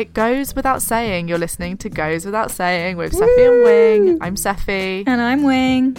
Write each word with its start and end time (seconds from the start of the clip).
It 0.00 0.14
goes 0.14 0.54
without 0.56 0.80
saying 0.80 1.28
you're 1.28 1.36
listening 1.36 1.76
to 1.76 1.90
Goes 1.90 2.24
Without 2.24 2.50
Saying 2.50 2.96
with 2.96 3.12
Seffi 3.12 3.46
and 3.48 3.62
Wing. 4.06 4.18
I'm 4.22 4.34
Seffi. 4.34 5.04
And 5.06 5.20
I'm 5.20 5.42
Wing. 5.42 5.94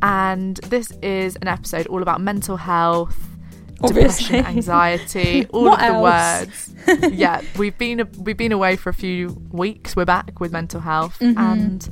And 0.00 0.56
this 0.56 0.90
is 1.02 1.36
an 1.36 1.48
episode 1.48 1.86
all 1.88 2.00
about 2.00 2.22
mental 2.22 2.56
health, 2.56 3.14
Obviously. 3.82 4.36
depression, 4.38 4.56
anxiety, 4.56 5.46
all 5.50 5.68
of 5.68 5.78
the 5.78 6.00
words. 6.00 6.74
yeah, 7.14 7.42
we've 7.58 7.76
been 7.76 8.08
we've 8.20 8.38
been 8.38 8.52
away 8.52 8.76
for 8.76 8.88
a 8.88 8.94
few 8.94 9.28
weeks. 9.50 9.94
We're 9.94 10.06
back 10.06 10.40
with 10.40 10.50
mental 10.50 10.80
health, 10.80 11.18
Mm-hmm. 11.18 11.38
and 11.38 11.88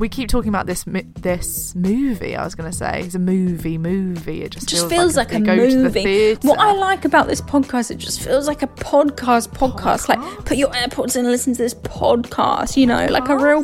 we 0.00 0.08
keep 0.08 0.30
talking 0.30 0.48
about 0.48 0.66
this 0.66 0.84
this 1.20 1.74
movie. 1.74 2.34
I 2.34 2.42
was 2.42 2.54
going 2.54 2.70
to 2.70 2.76
say 2.76 3.02
it's 3.02 3.14
a 3.14 3.18
movie, 3.18 3.76
movie. 3.76 4.42
It 4.42 4.52
just, 4.52 4.66
just 4.66 4.88
feels 4.88 5.14
like, 5.14 5.28
they 5.28 5.36
a 5.36 5.40
go 5.40 5.54
to 5.54 5.76
the 5.76 5.82
movie. 5.84 6.02
theatre. 6.02 6.48
What 6.48 6.58
I 6.58 6.72
like 6.72 7.04
about 7.04 7.26
this 7.26 7.42
podcast, 7.42 7.90
it 7.90 7.98
just 7.98 8.22
feels 8.22 8.48
like 8.48 8.62
a 8.62 8.66
podcast. 8.66 9.50
Podcast, 9.50 10.08
like 10.08 10.18
put 10.46 10.56
your 10.56 10.70
AirPods 10.70 11.16
in 11.16 11.20
and 11.26 11.30
listen 11.30 11.52
to 11.52 11.62
this 11.62 11.74
podcast. 11.74 12.78
You 12.78 12.86
know, 12.86 13.06
like 13.10 13.28
a 13.28 13.36
real 13.36 13.62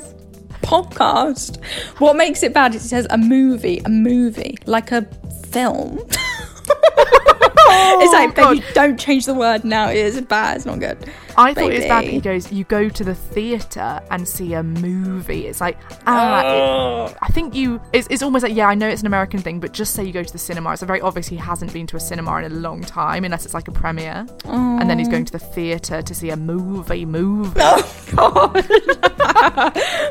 podcast. 0.61 1.64
What 2.01 2.17
makes 2.17 2.42
it 2.42 2.53
bad 2.53 2.75
is 2.75 2.84
it 2.84 2.89
says 2.89 3.07
a 3.09 3.17
movie, 3.17 3.81
a 3.87 3.89
movie, 3.89 4.59
like 4.67 4.92
a 4.92 5.03
film. 5.51 5.98
it's 8.03 8.12
like, 8.12 8.34
baby, 8.34 8.61
God. 8.61 8.75
don't 8.75 8.98
change 9.00 9.27
the 9.27 9.34
word 9.34 9.64
now. 9.64 9.89
It 9.91 9.97
is 9.97 10.20
bad. 10.22 10.56
It's 10.56 10.67
not 10.67 10.78
good. 10.81 10.98
I 11.39 11.53
thought 11.53 11.70
it 11.73 11.77
was 11.77 11.84
bad. 11.84 12.05
He 12.05 12.20
goes, 12.20 12.50
you 12.50 12.64
go 12.64 12.89
to 12.89 13.05
the 13.05 13.14
theatre 13.14 14.00
and 14.11 14.27
see 14.27 14.55
a 14.55 14.62
movie. 14.62 15.47
It's 15.47 15.61
like, 15.61 15.77
ah, 16.06 17.06
it- 17.08 17.17
I 17.23 17.28
think 17.28 17.55
you. 17.55 17.81
It's, 17.92 18.08
it's 18.11 18.23
almost 18.23 18.42
like, 18.42 18.55
yeah, 18.55 18.69
I 18.69 18.75
know 18.75 18.89
it's 18.89 19.03
an 19.03 19.06
American 19.06 19.41
thing, 19.41 19.61
but 19.61 19.73
just 19.73 19.92
say 19.95 20.03
you 20.05 20.12
go 20.12 20.23
to 20.23 20.33
the 20.33 20.39
cinema. 20.39 20.73
It's 20.73 20.83
very 20.83 21.00
obvious 21.00 21.27
he 21.28 21.36
hasn't 21.36 21.73
been 21.73 21.86
to 21.89 21.97
a 21.97 22.00
cinema 22.00 22.36
in 22.39 22.45
a 22.53 22.55
long 22.55 22.81
time, 22.83 23.25
unless 23.25 23.45
it's 23.45 23.55
like 23.55 23.69
a 23.69 23.73
premiere. 23.73 24.27
And 24.45 24.89
then 24.89 24.98
he's 24.98 25.08
going 25.08 25.25
to 25.27 25.33
the 25.33 25.39
theatre 25.39 26.01
to 26.03 26.14
see 26.14 26.30
a 26.30 26.36
movie. 26.36 27.05
Movie. 27.05 27.61
Oh 27.62 28.03
God. 28.17 28.55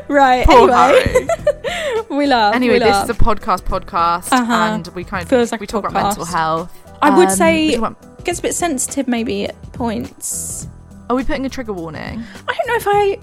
right. 0.08 0.46
Poor 0.46 0.70
anyway, 0.70 1.02
Harry. 1.04 2.04
we 2.10 2.26
love. 2.26 2.54
Anyway, 2.54 2.74
we 2.74 2.78
this 2.80 2.88
love. 2.90 3.10
is 3.10 3.16
a 3.16 3.18
podcast, 3.18 3.62
podcast, 3.62 4.28
Uh-huh. 4.32 4.52
and 4.52 4.86
we 4.88 5.04
kind 5.04 5.22
of 5.22 5.28
Feels 5.28 5.50
like 5.52 5.60
we 5.60 5.64
a 5.64 5.68
talk 5.68 5.88
about 5.88 6.02
mental 6.04 6.24
health. 6.24 6.72
I 7.02 7.16
would 7.16 7.28
Um, 7.28 7.34
say 7.36 7.74
about- 7.74 8.24
gets 8.24 8.38
a 8.38 8.42
bit 8.42 8.54
sensitive 8.54 9.06
maybe 9.08 9.44
at 9.46 9.72
points. 9.72 10.66
are 11.08 11.14
we 11.16 11.22
putting 11.24 11.46
a 11.46 11.48
trigger 11.48 11.72
warning? 11.72 12.22
I 12.48 12.52
don't 12.52 12.66
know 12.68 12.74
if 12.76 12.86
I. 12.88 13.18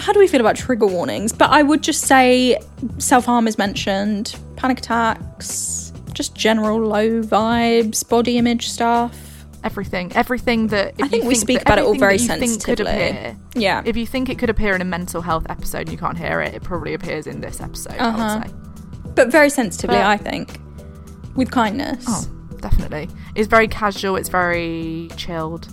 How 0.00 0.12
do 0.12 0.18
we 0.20 0.28
feel 0.28 0.40
about 0.40 0.56
trigger 0.56 0.86
warnings? 0.86 1.32
But 1.32 1.50
I 1.50 1.62
would 1.62 1.82
just 1.82 2.02
say 2.02 2.58
self 2.98 3.24
harm 3.26 3.46
is 3.48 3.58
mentioned, 3.58 4.36
panic 4.56 4.78
attacks, 4.78 5.92
just 6.14 6.34
general 6.34 6.78
low 6.80 7.22
vibes, 7.22 8.08
body 8.08 8.38
image 8.38 8.68
stuff. 8.70 9.14
Everything, 9.64 10.12
everything 10.14 10.68
that 10.68 10.94
if 10.98 11.04
I 11.04 11.08
think 11.08 11.24
you 11.24 11.28
we 11.28 11.34
speak 11.34 11.62
about 11.62 11.78
it 11.78 11.82
all 11.84 11.88
everything 11.96 12.00
very 12.00 12.16
that 12.18 12.22
you 12.22 12.28
think 12.52 12.64
could 12.64 12.78
sensitively. 12.78 13.08
appear, 13.10 13.36
Yeah. 13.56 13.82
if 13.84 13.96
you 13.96 14.06
think 14.06 14.28
it 14.28 14.38
could 14.38 14.50
appear 14.50 14.72
in 14.76 14.80
a 14.80 14.84
mental 14.84 15.20
health 15.20 15.46
episode 15.50 15.80
and 15.80 15.90
you 15.90 15.98
can't 15.98 16.16
hear 16.16 16.40
it, 16.40 16.54
it 16.54 16.62
probably 16.62 16.94
appears 16.94 17.26
in 17.26 17.40
this 17.40 17.60
episode. 17.60 17.94
I 17.98 18.06
Uh-huh. 18.08 18.38
would 18.38 18.48
say. 18.48 18.54
but 19.16 19.32
very 19.32 19.50
sensitively, 19.50 19.96
But- 19.96 20.06
I 20.06 20.16
think. 20.16 20.60
With 21.34 21.50
kindness. 21.50 22.04
Oh, 22.06 22.24
definitely. 22.60 23.08
It's 23.34 23.48
very 23.48 23.68
casual. 23.68 24.16
It's 24.16 24.28
very 24.28 25.08
chilled. 25.16 25.68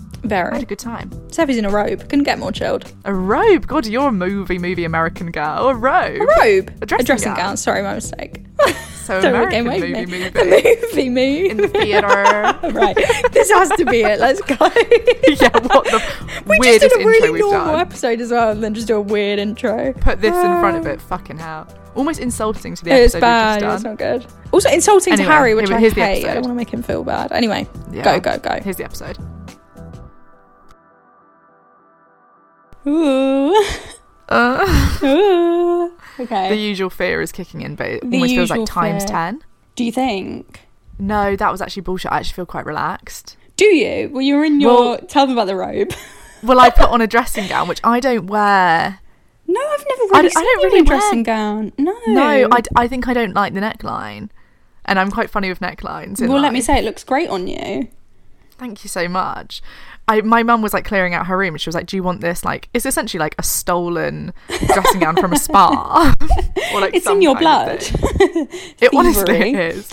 I 0.52 0.54
had 0.54 0.62
a 0.64 0.66
good 0.66 0.78
time. 0.78 1.10
Seffi's 1.28 1.56
in 1.56 1.64
a 1.64 1.70
robe. 1.70 2.00
Couldn't 2.08 2.24
get 2.24 2.38
more 2.38 2.50
chilled. 2.50 2.92
A 3.04 3.14
robe. 3.14 3.66
God, 3.66 3.86
you're 3.86 4.08
a 4.08 4.12
movie, 4.12 4.58
movie 4.58 4.84
American 4.84 5.30
girl. 5.30 5.68
A 5.68 5.74
robe. 5.74 6.20
A 6.20 6.26
robe. 6.40 6.72
A 6.82 6.86
dressing 6.86 7.28
gown. 7.28 7.36
gown. 7.36 7.56
Sorry, 7.56 7.82
my 7.82 7.94
mistake. 7.94 8.44
So 9.06 9.20
Don't 9.20 9.34
American 9.34 9.66
again, 9.68 9.80
movie, 9.94 10.06
movie. 10.06 10.30
Movie, 10.34 11.08
movie. 11.10 11.48
In 11.50 11.56
the 11.58 11.68
theatre. 11.68 12.06
right. 12.72 12.96
This 13.32 13.50
has 13.52 13.70
to 13.70 13.84
be 13.84 14.00
it. 14.02 14.18
Let's 14.18 14.40
go. 14.40 14.56
yeah, 14.60 15.50
what 15.68 15.84
the 15.84 16.02
we 16.46 16.56
just 16.56 16.60
weirdest 16.60 16.80
did 16.94 17.02
a 17.02 17.06
really 17.06 17.40
normal 17.40 17.66
done. 17.72 17.80
episode 17.80 18.20
as 18.20 18.30
well, 18.32 18.50
and 18.50 18.62
then 18.64 18.74
just 18.74 18.88
do 18.88 18.96
a 18.96 19.00
weird 19.00 19.38
intro. 19.38 19.92
Put 19.92 20.20
this 20.20 20.34
in 20.34 20.60
front 20.60 20.76
of 20.78 20.86
it. 20.86 21.00
Fucking 21.00 21.38
hell. 21.38 21.68
Almost 21.94 22.18
insulting 22.20 22.74
to 22.74 22.84
the 22.84 22.90
It's 22.90 23.14
episode 23.14 23.20
bad. 23.20 23.54
It's 23.56 23.62
just 23.64 23.84
done. 23.84 23.92
not 23.92 23.98
good. 23.98 24.26
Also 24.52 24.68
insulting 24.70 25.12
Anyway, 25.14 25.26
to 25.26 25.32
Harry, 25.32 25.54
which 25.54 25.68
here- 25.68 25.78
I 25.78 25.80
hate. 25.80 26.24
I 26.26 26.34
don't 26.34 26.42
want 26.42 26.46
to 26.46 26.54
make 26.54 26.70
him 26.70 26.82
feel 26.82 27.04
bad. 27.04 27.32
Anyway, 27.32 27.66
Yeah. 27.92 28.02
go 28.02 28.20
go 28.20 28.38
go. 28.38 28.60
Here's 28.62 28.76
the 28.76 28.84
episode. 28.84 29.16
Ooh. 32.86 33.64
Uh, 34.28 34.98
Ooh. 35.04 35.95
Okay. 36.18 36.48
the 36.48 36.56
usual 36.56 36.90
fear 36.90 37.20
is 37.20 37.32
kicking 37.32 37.60
in, 37.62 37.74
but 37.74 37.86
it 37.86 38.00
The 38.10 38.16
almost 38.16 38.34
feels 38.34 38.50
like 38.50 38.64
times 38.66 39.04
fear. 39.04 39.12
10. 39.12 39.42
Do 39.74 39.84
you 39.84 39.92
think? 39.92 40.60
No, 40.98 41.36
that 41.36 41.52
was 41.52 41.60
actually 41.60 41.82
bullshit. 41.82 42.10
I 42.10 42.18
actually 42.18 42.34
feel 42.34 42.46
quite 42.46 42.64
relaxed. 42.66 43.36
Do 43.56 43.66
you? 43.66 44.08
Well, 44.10 44.22
you're 44.22 44.44
in 44.44 44.60
your. 44.60 44.74
Well- 44.74 44.98
tell 44.98 45.26
them 45.26 45.36
about 45.36 45.46
the 45.46 45.56
robe. 45.56 45.92
Well, 46.42 46.60
I 46.60 46.68
put 46.70 46.90
on 46.90 47.00
a 47.00 47.06
dressing 47.06 47.48
gown, 47.48 47.66
which 47.66 47.80
I 47.82 47.98
don't 47.98 48.26
wear. 48.26 49.00
No, 49.48 49.60
I've 49.60 49.84
never 49.88 50.02
I 50.14 50.18
really 50.18 50.28
d- 50.28 50.34
I 50.36 50.38
seen 50.38 50.44
don't 50.44 50.60
you 50.62 50.68
really 50.68 50.82
dressing 50.86 51.22
gown. 51.22 51.72
No. 51.78 51.96
No, 52.08 52.48
I, 52.52 52.60
d- 52.60 52.70
I 52.76 52.86
think 52.86 53.08
I 53.08 53.14
don't 53.14 53.32
like 53.32 53.54
the 53.54 53.60
neckline. 53.60 54.28
And 54.84 54.98
I'm 55.00 55.10
quite 55.10 55.30
funny 55.30 55.48
with 55.48 55.60
necklines. 55.60 56.20
in 56.20 56.28
Well, 56.28 56.40
let 56.40 56.52
me 56.52 56.60
say, 56.60 56.78
it 56.78 56.84
looks 56.84 57.02
great 57.04 57.30
on 57.30 57.48
you. 57.48 57.88
Thank 58.58 58.84
you 58.84 58.88
so 58.88 59.08
much. 59.08 59.62
I, 60.08 60.20
my 60.20 60.42
mum 60.44 60.62
was 60.62 60.72
like 60.72 60.84
clearing 60.84 61.14
out 61.14 61.26
her 61.26 61.36
room 61.36 61.54
and 61.54 61.60
she 61.60 61.68
was 61.68 61.74
like, 61.74 61.86
Do 61.86 61.96
you 61.96 62.02
want 62.02 62.20
this? 62.20 62.44
Like, 62.44 62.68
it's 62.72 62.86
essentially 62.86 63.18
like 63.18 63.34
a 63.38 63.42
stolen 63.42 64.32
dressing 64.66 65.00
gown 65.00 65.16
from 65.16 65.32
a 65.32 65.38
spa. 65.38 66.14
or 66.74 66.80
like 66.80 66.94
It's 66.94 67.06
in 67.08 67.22
your 67.22 67.36
blood. 67.36 67.82
It 68.80 68.94
honestly 68.94 69.52
is. 69.54 69.88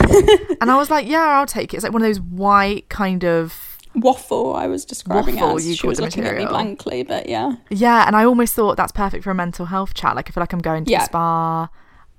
and 0.62 0.69
I 0.69 0.75
was 0.78 0.90
like, 0.91 1.07
Yeah, 1.07 1.22
I'll 1.40 1.46
take 1.47 1.74
it. 1.74 1.78
It's 1.78 1.84
like 1.84 1.94
one 1.94 2.01
of 2.01 2.07
those 2.07 2.19
white 2.22 2.90
kind 2.90 3.24
of. 3.25 3.78
Waffle, 3.96 4.56
I 4.56 4.68
was 4.68 4.85
describing 4.85 5.35
Waffle, 5.35 5.57
as. 5.57 5.68
you 5.68 5.75
she 5.75 5.85
was 5.88 6.00
looking 6.01 6.24
at 6.25 6.34
me 6.34 6.44
material. 6.45 6.50
blankly, 6.50 7.03
but 7.03 7.30
yeah. 7.30 7.56
Yeah, 7.69 8.06
and 8.07 8.16
I 8.16 8.25
almost 8.25 8.56
thought 8.56 8.75
that's 8.75 8.91
perfect 8.91 9.24
for 9.24 9.30
a 9.31 9.35
mental 9.35 9.68
health 9.68 9.94
chat. 9.94 10.16
Like, 10.16 10.30
I 10.30 10.31
feel 10.31 10.41
like 10.41 10.51
I'm 10.53 10.59
going 10.62 10.85
to 10.85 10.91
Yeah. 10.91 11.00
the 11.00 11.06
spa. 11.06 11.69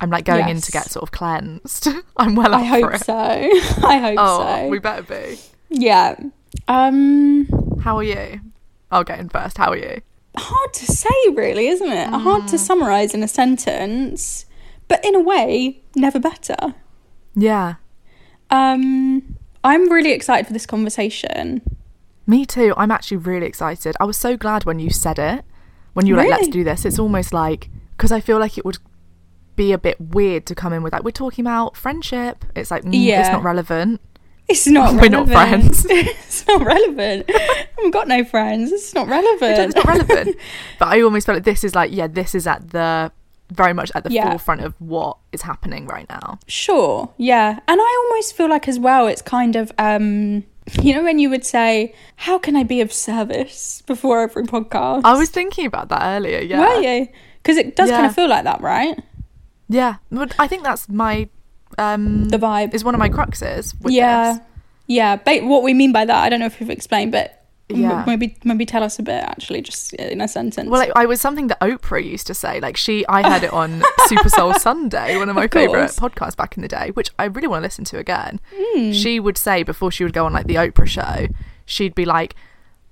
I'm 0.01 0.11
like 0.11 0.25
going 0.25 0.49
in 0.49 0.61
to 0.61 0.73
get 0.73 0.91
sort 0.91 1.03
of 1.05 1.11
cleansed. 1.13 1.89
I'm 2.17 2.35
well 2.35 2.55
I 2.55 2.63
hope 2.65 2.97
so. 2.99 3.15
I 3.15 3.99
hope 3.99 4.17
Oh, 4.19 4.39
so. 4.45 4.69
we 4.69 4.79
better 4.81 5.03
be. 5.03 5.39
Yeah. 5.71 6.17
Um 6.69 7.49
How 7.83 7.97
are 7.99 8.03
you? 8.03 8.41
I'll 8.91 9.05
get 9.05 9.19
in 9.21 9.29
first. 9.29 9.59
How 9.59 9.71
are 9.71 9.77
you? 9.77 10.01
hard 10.37 10.75
to 10.75 10.85
say 10.87 11.15
really, 11.33 11.69
isn't 11.69 11.93
it? 11.93 12.09
Hard 12.09 12.43
Mm. 12.43 12.51
to 12.51 12.59
summarize 12.59 13.15
in 13.15 13.23
a 13.23 13.29
sentence, 13.29 14.47
but 14.89 15.05
in 15.05 15.15
a 15.15 15.21
way, 15.21 15.81
never 15.95 16.19
better. 16.19 16.75
Yeah. 17.37 17.75
Um 18.51 19.37
I'm 19.63 19.89
really 19.91 20.13
excited 20.13 20.47
for 20.47 20.53
this 20.53 20.67
conversation. 20.67 21.63
Me 22.27 22.45
too. 22.45 22.75
I'm 22.77 22.91
actually 22.91 23.19
really 23.19 23.47
excited. 23.47 23.95
I 24.01 24.05
was 24.05 24.17
so 24.17 24.37
glad 24.37 24.65
when 24.65 24.79
you 24.79 24.91
said 24.91 25.19
it. 25.19 25.45
When 25.95 26.07
you 26.07 26.15
were 26.17 26.23
like, 26.23 26.31
let's 26.31 26.49
do 26.49 26.65
this. 26.65 26.85
It's 26.85 26.99
almost 26.99 27.33
like, 27.33 27.71
because 27.97 28.11
I 28.11 28.21
feel 28.21 28.39
like 28.41 28.59
it 28.59 28.65
would 28.65 28.79
be 29.57 29.73
a 29.73 29.79
bit 29.79 30.01
weird 30.01 30.47
to 30.47 30.55
come 30.55 30.73
in 30.73 30.83
with, 30.83 30.93
like, 30.93 31.05
we're 31.05 31.13
talking 31.13 31.45
about 31.45 31.77
friendship. 31.77 32.45
It's 32.57 32.71
like, 32.73 32.83
mm, 32.83 32.93
it's 33.21 33.29
not 33.29 33.45
relevant. 33.45 34.01
It's 34.49 34.67
not 34.67 34.95
We're 35.01 35.09
not 35.09 35.29
friends. 35.29 35.87
it's 35.89 36.47
not 36.47 36.65
relevant. 36.65 37.31
I've 37.83 37.93
got 37.93 38.09
no 38.09 38.25
friends. 38.25 38.73
It's 38.73 38.95
not 38.95 39.09
relevant. 39.09 39.59
It's 39.59 39.75
not 39.75 39.87
relevant. 39.87 40.37
but 40.79 40.89
I 40.89 41.01
almost 41.03 41.27
felt 41.27 41.37
like 41.37 41.45
this 41.45 41.65
is 41.65 41.75
like, 41.75 41.91
yeah, 41.93 42.07
this 42.07 42.35
is 42.35 42.47
at 42.47 42.71
the 42.71 43.11
very 43.51 43.73
much 43.75 43.91
at 43.95 44.05
the 44.05 44.11
Yeah. 44.11 44.29
forefront 44.31 44.63
of 44.63 44.75
what 44.81 45.19
is 45.33 45.43
happening 45.43 45.87
right 45.87 46.09
now. 46.09 46.39
Sure, 46.47 47.11
yeah. 47.19 47.59
And 47.69 47.81
I 47.81 48.05
almost 48.11 48.35
feel 48.35 48.49
like 48.49 48.69
as 48.69 48.79
well 48.79 49.07
it's 49.07 49.23
kind 49.23 49.55
of 49.57 49.71
um 49.79 50.45
You 50.81 50.95
know 50.95 51.03
when 51.05 51.19
you 51.19 51.29
would 51.29 51.45
say, 51.45 51.95
"How 52.17 52.39
can 52.39 52.57
I 52.57 52.63
be 52.65 52.81
of 52.81 52.91
service?" 52.91 53.83
before 53.87 54.23
every 54.23 54.45
podcast. 54.45 55.03
I 55.05 55.13
was 55.15 55.29
thinking 55.29 55.67
about 55.67 55.91
that 55.91 56.01
earlier. 56.03 56.41
Yeah. 56.41 56.59
Were 56.61 56.81
you? 56.81 57.09
Because 57.43 57.59
it 57.59 57.77
does 57.77 57.91
kind 57.91 58.07
of 58.07 58.15
feel 58.15 58.29
like 58.29 58.45
that, 58.45 58.63
right? 58.63 58.99
Yeah. 59.69 59.97
But 60.11 60.35
I 60.39 60.47
think 60.47 60.63
that's 60.65 60.89
my 60.89 61.29
um 61.79 62.29
The 62.29 62.39
vibe. 62.39 62.75
is 62.75 62.85
one 62.85 62.95
of 62.95 62.99
my 62.99 63.09
cruxes. 63.09 63.75
With 63.81 63.93
yeah, 63.93 64.33
This. 64.35 64.43
yeah. 64.87 65.17
Ba- 65.17 65.41
what 65.47 65.63
we 65.63 65.75
mean 65.75 65.93
by 65.93 66.05
that, 66.05 66.23
I 66.25 66.29
don't 66.29 66.41
know 66.41 66.47
if 66.47 66.61
you've 66.61 66.71
explained, 66.71 67.13
but 67.13 67.41
Yeah. 67.69 68.05
maybe 68.07 68.37
maybe 68.45 68.67
tell 68.67 68.83
us 68.83 68.99
a 68.99 69.03
bit 69.03 69.23
actually, 69.25 69.63
just 69.63 69.95
in 69.95 70.21
a 70.21 70.29
sentence. 70.29 70.69
Well, 70.69 70.83
I, 70.83 71.03
I 71.03 71.07
was 71.07 71.21
something 71.21 71.47
that 71.49 71.59
Oprah 71.61 72.05
used 72.05 72.27
to 72.27 72.35
say. 72.35 72.61
Like 72.61 72.77
she, 72.77 73.07
I 73.09 73.29
heard 73.29 73.43
it 73.43 73.53
on 73.53 73.83
Super 74.07 74.29
Soul 74.29 74.55
Sunday, 74.55 75.17
one 75.17 75.29
of 75.29 75.35
my 75.37 75.45
Of 75.45 75.53
favorite 75.53 75.91
podcasts 75.93 76.37
back 76.37 76.57
in 76.57 76.63
the 76.63 76.69
day, 76.69 76.91
which 76.95 77.11
I 77.19 77.25
really 77.25 77.49
want 77.49 77.63
to 77.63 77.67
listen 77.67 77.85
to 77.87 77.99
again. 77.99 78.39
Hmm. 78.55 78.93
She 78.93 79.19
would 79.19 79.39
say 79.39 79.63
before 79.63 79.91
she 79.91 80.05
would 80.05 80.13
go 80.13 80.27
on 80.27 80.33
like 80.33 80.47
the 80.47 80.57
Oprah 80.57 80.87
show, 80.87 81.27
she'd 81.65 81.95
be 81.95 82.05
like, 82.05 82.35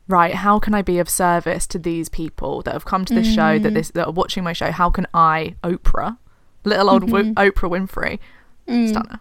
"Right, 0.09 0.35
how 0.35 0.59
can 0.59 0.73
I 0.75 0.81
be 0.83 0.99
of 0.99 1.09
service 1.11 1.67
to 1.69 1.79
these 1.79 2.09
people 2.09 2.63
that 2.63 2.73
have 2.73 2.87
come 2.87 3.05
to 3.05 3.15
this 3.15 3.33
show 3.33 3.59
Hmm. 3.59 3.63
that 3.65 3.75
this 3.75 3.91
that 3.91 4.07
are 4.07 4.13
watching 4.13 4.43
my 4.43 4.55
show? 4.55 4.71
How 4.73 4.89
can 4.89 5.07
I, 5.13 5.55
Oprah, 5.63 6.17
little 6.65 6.89
old 6.89 7.03
Mm-hmm. 7.03 7.35
Wi- 7.35 7.51
Oprah 7.51 7.71
Winfrey, 7.71 8.19
Hmm. 8.69 8.87
stunner, 8.87 9.21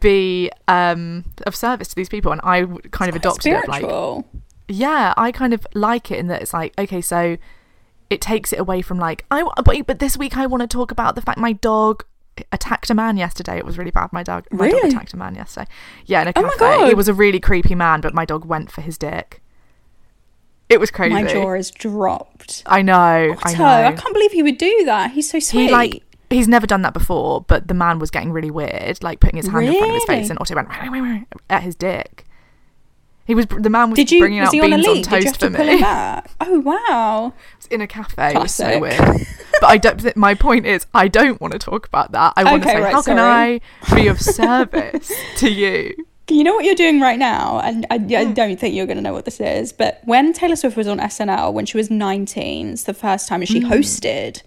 be 0.00 0.50
um 0.68 1.24
of 1.46 1.56
service 1.56 1.88
to 1.88 1.94
these 1.96 2.08
people?" 2.08 2.32
And 2.32 2.40
i 2.44 2.64
kind 2.90 3.08
of 3.08 3.16
adopted 3.16 3.52
it 3.52 3.68
like 3.68 3.80
spiritual. 3.82 4.26
yeah, 4.68 5.14
I 5.16 5.32
kind 5.32 5.52
of 5.54 5.66
like 5.74 6.10
it 6.10 6.18
in 6.18 6.26
that 6.28 6.42
it's 6.42 6.52
like, 6.52 6.72
okay, 6.78 7.00
so 7.00 7.36
it 8.10 8.20
takes 8.20 8.52
it 8.52 8.58
away 8.60 8.82
from 8.82 8.98
like, 8.98 9.24
I 9.30 9.42
but, 9.64 9.86
but 9.86 9.98
this 9.98 10.16
week 10.16 10.36
I 10.36 10.46
want 10.46 10.60
to 10.60 10.66
talk 10.66 10.90
about 10.90 11.14
the 11.14 11.22
fact 11.22 11.38
my 11.38 11.52
dog 11.54 12.04
attacked 12.52 12.90
a 12.90 12.94
man 12.94 13.16
yesterday. 13.16 13.56
It 13.56 13.64
was 13.64 13.78
really 13.78 13.90
bad. 13.90 14.12
My 14.12 14.22
dog, 14.22 14.46
my 14.50 14.68
dog 14.68 14.74
Really? 14.76 14.88
attacked 14.90 15.12
a 15.14 15.16
man 15.16 15.34
yesterday. 15.34 15.66
Yeah, 16.04 16.22
in 16.22 16.28
a 16.28 16.32
Oh 16.36 16.42
my 16.42 16.48
cafe. 16.50 16.58
God. 16.58 16.88
He 16.88 16.94
was 16.94 17.08
a 17.08 17.14
really 17.14 17.40
creepy 17.40 17.74
man, 17.74 18.00
but 18.00 18.12
my 18.12 18.24
dog 18.24 18.44
went 18.44 18.70
for 18.70 18.80
his 18.82 18.98
dick. 18.98 19.40
It 20.68 20.80
was 20.80 20.90
crazy. 20.90 21.12
My 21.14 21.24
jaw 21.24 21.52
is 21.54 21.70
dropped. 21.70 22.62
I 22.66 22.82
know. 22.82 23.36
I 23.42 23.54
know. 23.54 23.64
I 23.64 23.92
can't 23.92 24.14
believe 24.14 24.32
he 24.32 24.42
would 24.42 24.58
do 24.58 24.82
that. 24.86 25.10
He's 25.12 25.30
so 25.30 25.38
sweet. 25.38 25.66
he 25.66 25.70
like 25.72 26.02
he's 26.34 26.48
never 26.48 26.66
done 26.66 26.82
that 26.82 26.92
before, 26.94 27.42
but 27.42 27.68
the 27.68 27.74
man 27.74 27.98
was 27.98 28.10
getting 28.10 28.32
really 28.32 28.50
weird, 28.50 29.02
like 29.02 29.20
putting 29.20 29.36
his 29.36 29.46
hand 29.48 29.66
in 29.66 29.72
front 29.74 29.90
of 29.90 29.94
his 29.94 30.04
face, 30.04 30.30
and 30.30 30.38
Otto 30.40 30.54
went 30.54 30.68
at 31.50 31.62
his 31.62 31.74
dick. 31.74 32.26
He 33.26 33.34
was 33.34 33.46
the 33.46 33.70
man 33.70 33.88
was 33.90 33.96
Did 33.96 34.12
you? 34.12 34.20
bringing 34.20 34.40
Was 34.40 34.48
out 34.50 34.60
on 34.60 34.72
a 34.72 34.76
beans 34.76 34.86
on, 34.86 34.94
lead? 34.96 35.04
Did 35.04 35.10
you 35.12 35.16
have 35.16 35.38
toast 35.38 35.40
to 35.40 35.50
for 35.50 35.64
me. 35.64 35.82
Oh 36.46 36.60
wow! 36.60 37.32
It's 37.56 37.66
in 37.68 37.80
a 37.80 37.86
cafe. 37.86 38.34
It 38.34 38.38
was 38.42 38.54
so 38.54 38.78
weird. 38.78 38.98
but 38.98 39.64
I 39.64 39.78
don't. 39.78 40.14
My 40.16 40.34
point 40.34 40.66
is, 40.66 40.86
I 40.92 41.08
don't 41.08 41.40
want 41.40 41.52
to 41.54 41.58
talk 41.58 41.86
about 41.86 42.12
that. 42.12 42.34
I 42.36 42.44
want 42.44 42.62
to 42.64 42.68
Okay, 42.68 42.76
say, 42.78 42.82
right, 42.82 42.92
how 42.92 43.00
can. 43.00 43.18
I 43.18 43.60
be 43.94 44.08
of 44.08 44.20
service 44.38 45.10
to 45.36 45.50
you? 45.50 45.94
You 46.28 46.44
know 46.44 46.54
what 46.54 46.64
you're 46.66 46.74
doing 46.74 47.00
right 47.00 47.18
now, 47.18 47.60
and 47.60 47.86
I, 47.90 47.94
I 47.96 48.24
Hmm. 48.26 48.32
don't 48.34 48.60
think 48.60 48.74
you're 48.74 48.84
going 48.86 48.96
to 48.98 49.02
know 49.02 49.12
what 49.14 49.24
this 49.24 49.40
is. 49.40 49.72
But 49.72 50.00
when 50.04 50.32
Taylor 50.34 50.56
Swift 50.56 50.76
was 50.76 50.86
on 50.88 50.98
SNL 50.98 51.52
when 51.54 51.64
she 51.66 51.76
was 51.78 51.90
19, 51.90 52.68
it's 52.70 52.82
the 52.84 52.94
first 52.94 53.26
time 53.28 53.42
she 53.46 53.60
hosted. 53.60 54.42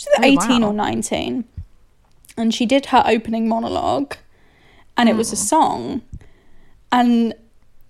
She 0.00 0.08
was 0.08 0.16
Hmm. 0.18 0.38
Oh, 0.38 0.44
18 0.44 0.62
wow. 0.62 0.68
or 0.68 0.72
19, 0.72 1.44
and 2.36 2.54
she 2.54 2.66
did 2.66 2.86
her 2.86 3.02
opening 3.06 3.48
monologue, 3.48 4.16
and 4.96 5.08
it 5.08 5.16
was 5.16 5.32
a 5.32 5.36
song. 5.36 6.02
And 6.92 7.34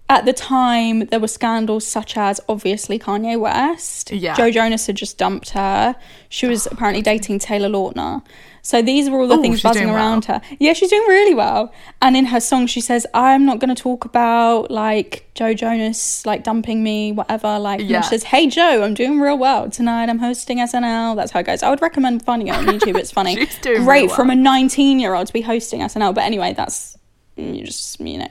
at 0.09 0.25
the 0.25 0.33
time, 0.33 1.07
there 1.07 1.21
were 1.21 1.29
scandals 1.29 1.87
such 1.87 2.17
as 2.17 2.41
obviously 2.49 2.99
Kanye 2.99 3.39
West. 3.39 4.11
Yeah. 4.11 4.35
Joe 4.35 4.51
Jonas 4.51 4.87
had 4.87 4.97
just 4.97 5.19
dumped 5.19 5.51
her. 5.51 5.95
She 6.29 6.47
was 6.47 6.67
apparently 6.67 7.01
dating 7.03 7.39
Taylor 7.39 7.69
Lautner. 7.69 8.23
So 8.63 8.83
these 8.83 9.09
were 9.09 9.21
all 9.21 9.27
the 9.27 9.37
Oh, 9.37 9.43
things 9.43 9.63
buzzing 9.63 9.83
doing 9.85 9.95
well. 9.95 10.03
around 10.05 10.27
her. 10.27 10.41
Yeah, 10.59 10.73
she's 10.75 10.91
doing 10.91 11.07
really 11.09 11.35
well. 11.35 11.73
And 12.03 12.17
in 12.17 12.27
her 12.27 12.41
song, 12.41 12.67
she 12.67 12.81
says, 12.81 13.07
"I'm 13.15 13.45
not 13.47 13.59
going 13.59 13.75
to 13.75 13.81
talk 13.83 14.05
about 14.05 14.71
like 14.71 15.31
Joe 15.35 15.55
Jonas 15.55 16.25
like 16.27 16.45
dumping 16.45 16.83
me, 16.83 17.13
whatever." 17.13 17.59
Like, 17.59 17.81
Yeah. 17.83 18.01
she 18.03 18.09
says, 18.11 18.25
"Hey 18.25 18.47
Joe, 18.49 18.83
I'm 18.83 18.95
doing 18.95 19.21
real 19.21 19.39
well 19.39 19.71
tonight. 19.71 20.09
I'm 20.09 20.19
hosting 20.19 20.59
SNL." 20.61 21.15
That's 21.17 21.33
how 21.33 21.41
it 21.41 21.47
goes. 21.47 21.63
I 21.63 21.71
would 21.71 21.81
recommend 21.83 22.25
finding 22.25 22.49
it 22.49 22.55
on 22.55 22.65
YouTube. 22.67 22.97
It's 22.99 23.11
funny. 23.13 23.37
She's 23.37 23.59
doing 23.59 23.85
Great 23.85 24.07
real 24.07 24.15
from 24.15 24.31
a 24.31 24.35
19 24.37 24.99
year 25.01 25.15
old 25.15 25.27
to 25.29 25.33
be 25.33 25.41
hosting 25.43 25.81
SNL. 25.81 26.15
But 26.15 26.25
anyway, 26.25 26.53
that's 26.55 26.97
you 27.37 27.65
just 27.65 27.99
you 28.01 28.19
know, 28.19 28.29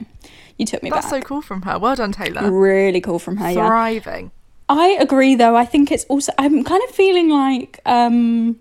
you 0.58 0.66
took 0.66 0.82
me 0.82 0.90
That's 0.90 1.10
so 1.10 1.20
cool 1.20 1.42
from 1.42 1.62
her. 1.62 1.78
Well 1.78 1.96
done, 1.96 2.12
Taylor. 2.12 2.50
Really 2.50 3.00
cool 3.00 3.18
from 3.18 3.38
her. 3.38 3.50
Yeah. 3.50 3.66
Thriving. 3.66 4.30
I 4.68 4.96
agree 5.00 5.34
though. 5.34 5.56
I 5.56 5.64
think 5.64 5.90
it's 5.90 6.04
also 6.04 6.32
I'm 6.38 6.62
kind 6.62 6.80
of 6.88 6.94
feeling 6.94 7.28
like 7.30 7.80
um 7.86 8.60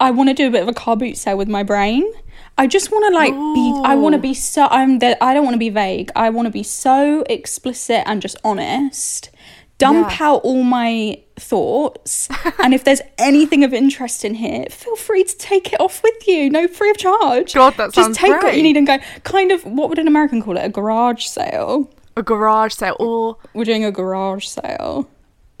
I 0.00 0.10
want 0.10 0.30
to 0.30 0.34
do 0.34 0.48
a 0.48 0.50
bit 0.50 0.62
of 0.62 0.68
a 0.68 0.72
car 0.72 0.96
boot 0.96 1.16
sale 1.16 1.36
with 1.36 1.48
my 1.48 1.62
brain. 1.62 2.10
I 2.58 2.66
just 2.66 2.90
want 2.90 3.04
to 3.10 3.14
like 3.14 3.32
be 3.32 3.80
I 3.84 3.94
want 3.94 4.14
to 4.14 4.18
be 4.18 4.30
oh. 4.30 4.34
so 4.34 4.66
I'm 4.70 4.98
that 4.98 5.18
I 5.20 5.34
don't 5.34 5.44
want 5.44 5.54
to 5.54 5.58
be 5.58 5.70
vague. 5.70 6.10
I 6.16 6.30
want 6.30 6.46
to 6.46 6.50
be 6.50 6.62
so 6.62 7.24
explicit 7.28 8.02
and 8.06 8.20
just 8.20 8.36
honest. 8.42 9.30
Dump 9.78 10.10
Yeah. 10.10 10.26
out 10.28 10.42
all 10.42 10.62
my 10.62 11.22
thoughts 11.36 12.28
and 12.58 12.74
if 12.74 12.84
there's 12.84 13.00
anything 13.16 13.64
of 13.64 13.72
interest 13.72 14.24
in 14.26 14.34
here, 14.34 14.66
feel 14.70 14.96
free 14.96 15.24
to 15.24 15.36
take 15.38 15.72
it 15.72 15.80
off 15.80 16.02
with 16.02 16.26
you. 16.28 16.50
No 16.50 16.66
free 16.66 16.90
of 16.90 16.98
charge. 16.98 17.54
God, 17.54 17.74
that 17.76 17.92
just 17.92 18.06
sounds 18.06 18.18
take 18.18 18.42
what 18.42 18.56
you 18.56 18.62
need 18.62 18.76
and 18.76 18.86
go. 18.86 18.98
Kind 19.24 19.52
of 19.52 19.64
what 19.64 19.88
would 19.88 19.98
an 19.98 20.08
American 20.08 20.42
call 20.42 20.56
it? 20.56 20.64
A 20.64 20.68
garage 20.68 21.24
sale. 21.26 21.90
A 22.16 22.22
garage 22.22 22.74
sale, 22.74 22.96
or 22.98 23.38
We're 23.54 23.64
doing 23.64 23.84
a 23.84 23.92
garage 23.92 24.46
sale. 24.46 25.08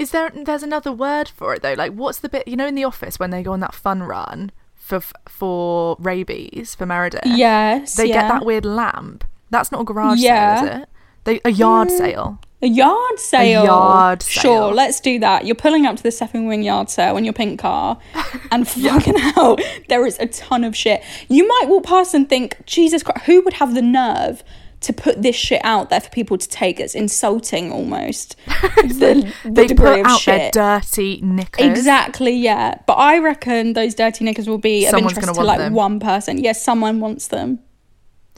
Is 0.00 0.10
there? 0.12 0.30
There's 0.34 0.62
another 0.62 0.92
word 0.92 1.28
for 1.28 1.54
it 1.54 1.62
though. 1.62 1.74
Like, 1.74 1.92
what's 1.92 2.18
the 2.20 2.28
bit? 2.28 2.48
You 2.48 2.56
know, 2.56 2.66
in 2.66 2.74
the 2.74 2.84
office 2.84 3.18
when 3.18 3.30
they 3.30 3.42
go 3.42 3.52
on 3.52 3.60
that 3.60 3.74
fun 3.74 4.02
run 4.02 4.50
for 4.74 5.00
for 5.28 5.96
rabies 6.00 6.74
for 6.74 6.86
Meredith. 6.86 7.22
Yes. 7.24 7.94
They 7.94 8.06
yeah. 8.06 8.22
get 8.22 8.28
that 8.28 8.44
weird 8.44 8.64
lamp. 8.64 9.24
That's 9.50 9.70
not 9.70 9.82
a 9.82 9.84
garage 9.84 10.18
Yeah. 10.20 10.60
sale, 10.60 10.68
is 10.68 10.82
it? 10.82 10.88
They 11.24 11.40
a 11.44 11.50
yard 11.50 11.88
mm. 11.88 11.98
sale. 11.98 12.38
A 12.62 12.66
yard 12.66 13.18
sale. 13.18 13.62
A 13.62 13.64
yard 13.64 14.22
sale. 14.22 14.42
Sure, 14.42 14.74
let's 14.74 15.00
do 15.00 15.18
that. 15.18 15.46
You're 15.46 15.54
pulling 15.54 15.86
up 15.86 15.96
to 15.96 16.02
the 16.02 16.10
Seven 16.10 16.46
Wing 16.46 16.62
yard 16.62 16.90
sale 16.90 17.16
in 17.16 17.24
your 17.24 17.32
pink 17.32 17.58
car, 17.58 17.98
and 18.50 18.68
fucking 18.68 19.16
hell, 19.16 19.56
there 19.88 20.06
is 20.06 20.18
a 20.18 20.26
ton 20.26 20.64
of 20.64 20.76
shit. 20.76 21.02
You 21.28 21.48
might 21.48 21.68
walk 21.68 21.84
past 21.84 22.12
and 22.14 22.28
think, 22.28 22.56
Jesus 22.66 23.02
Christ, 23.02 23.24
who 23.24 23.40
would 23.42 23.54
have 23.54 23.74
the 23.74 23.82
nerve 23.82 24.44
to 24.80 24.92
put 24.92 25.22
this 25.22 25.36
shit 25.36 25.60
out 25.64 25.90
there 25.90 26.00
for 26.00 26.10
people 26.10 26.38
to 26.38 26.48
take? 26.48 26.80
It's 26.80 26.94
insulting 26.94 27.72
almost. 27.72 28.36
the, 28.46 29.32
the 29.44 29.50
They 29.50 29.68
put 29.68 30.00
of 30.00 30.06
out 30.06 30.24
their 30.24 30.50
dirty 30.50 31.20
knickers. 31.22 31.66
Exactly, 31.66 32.34
yeah. 32.36 32.78
But 32.86 32.94
I 32.94 33.18
reckon 33.18 33.74
those 33.74 33.94
dirty 33.94 34.24
knickers 34.24 34.48
will 34.48 34.58
be 34.58 34.86
of 34.86 34.94
interest 34.94 35.34
to 35.34 35.42
like 35.42 35.58
them. 35.58 35.74
one 35.74 36.00
person. 36.00 36.38
Yes, 36.38 36.62
someone 36.62 37.00
wants 37.00 37.28
them. 37.28 37.60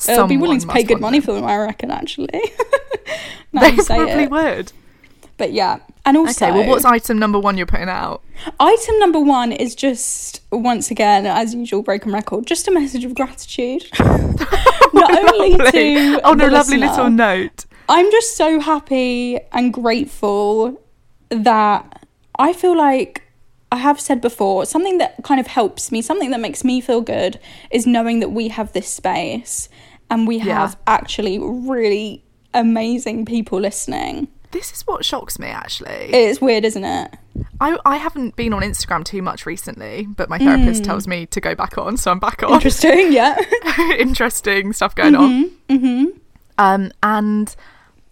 They'll 0.06 0.26
be 0.26 0.36
willing 0.36 0.60
to 0.60 0.66
pay 0.66 0.82
good 0.82 1.00
money 1.00 1.20
them. 1.20 1.26
for 1.26 1.32
them, 1.34 1.44
I 1.44 1.56
reckon, 1.58 1.90
actually. 1.90 2.42
They 3.52 3.76
probably 3.76 4.24
it. 4.24 4.30
would. 4.30 4.72
But 5.36 5.52
yeah. 5.52 5.80
And 6.04 6.16
also, 6.16 6.46
Okay, 6.46 6.58
well, 6.58 6.69
what's 6.69 6.84
item 6.84 7.19
number 7.19 7.38
one 7.38 7.56
you're 7.56 7.66
putting 7.66 7.88
out? 7.88 8.23
item 8.59 8.99
number 8.99 9.21
one 9.21 9.52
is 9.52 9.75
just, 9.76 10.40
once 10.50 10.90
again, 10.90 11.26
as 11.26 11.54
usual, 11.54 11.82
broken 11.82 12.12
record, 12.12 12.44
just 12.47 12.66
a 12.66 12.73
message 12.73 13.04
of 13.04 13.14
gratitude. 13.14 13.85
Not 14.00 15.11
only 15.16 15.50
Lovely. 15.56 15.71
to. 15.94 16.21
Oh, 16.25 16.30
on 16.32 16.38
the 16.38 16.49
a 16.49 16.50
lovely 16.50 16.78
listener, 16.78 17.04
little 17.04 17.11
note. 17.11 17.66
I'm 17.88 18.11
just 18.11 18.37
so 18.37 18.59
happy 18.61 19.38
and 19.52 19.73
grateful 19.73 20.80
that 21.30 22.04
I 22.38 22.52
feel 22.52 22.76
like 22.76 23.23
I 23.71 23.76
have 23.76 24.00
said 24.00 24.21
before, 24.21 24.66
something 24.66 24.99
that 24.99 25.16
kind 25.23 25.40
of 25.40 25.47
helps 25.47 25.92
me, 25.92 26.02
something 26.02 26.30
that 26.32 26.40
makes 26.40 26.64
me 26.64 26.80
feel 26.80 27.00
good 27.00 27.38
is 27.71 27.87
knowing 27.87 28.21
that 28.21 28.30
we 28.30 28.49
have 28.49 28.73
this 28.73 28.88
space 28.88 29.68
and 30.11 30.26
we 30.26 30.37
Yeah. 30.38 30.44
have 30.61 30.76
actually 30.87 31.38
really 31.40 32.25
amazing 32.52 33.25
people 33.25 33.61
listening. 33.61 34.28
This 34.52 34.73
is 34.73 34.82
what 34.87 35.04
shocks 35.04 35.38
me, 35.38 35.49
actually. 35.49 36.11
It's 36.12 36.40
weird, 36.40 36.64
isn't 36.64 36.85
it? 36.85 37.14
I, 37.61 37.76
I 37.85 37.97
haven't 37.97 38.37
been 38.37 38.52
on 38.52 38.62
Instagram 38.62 39.04
too 39.04 39.23
much 39.23 39.47
recently, 39.47 40.06
but 40.06 40.28
my 40.28 40.38
therapist 40.38 40.85
tells 40.85 41.06
me 41.09 41.26
to 41.26 41.40
go 41.40 41.54
back 41.54 41.76
on, 41.78 41.97
so 41.97 42.11
I'm 42.11 42.18
back 42.18 42.42
on. 42.42 42.52
Interesting, 42.52 43.12
yeah. 43.12 43.37
Interesting 43.99 44.73
stuff 44.73 44.94
going 44.94 45.14
on. 45.14 45.50
Mm-hmm. 45.68 46.04
Um, 46.59 46.92
and 47.02 47.54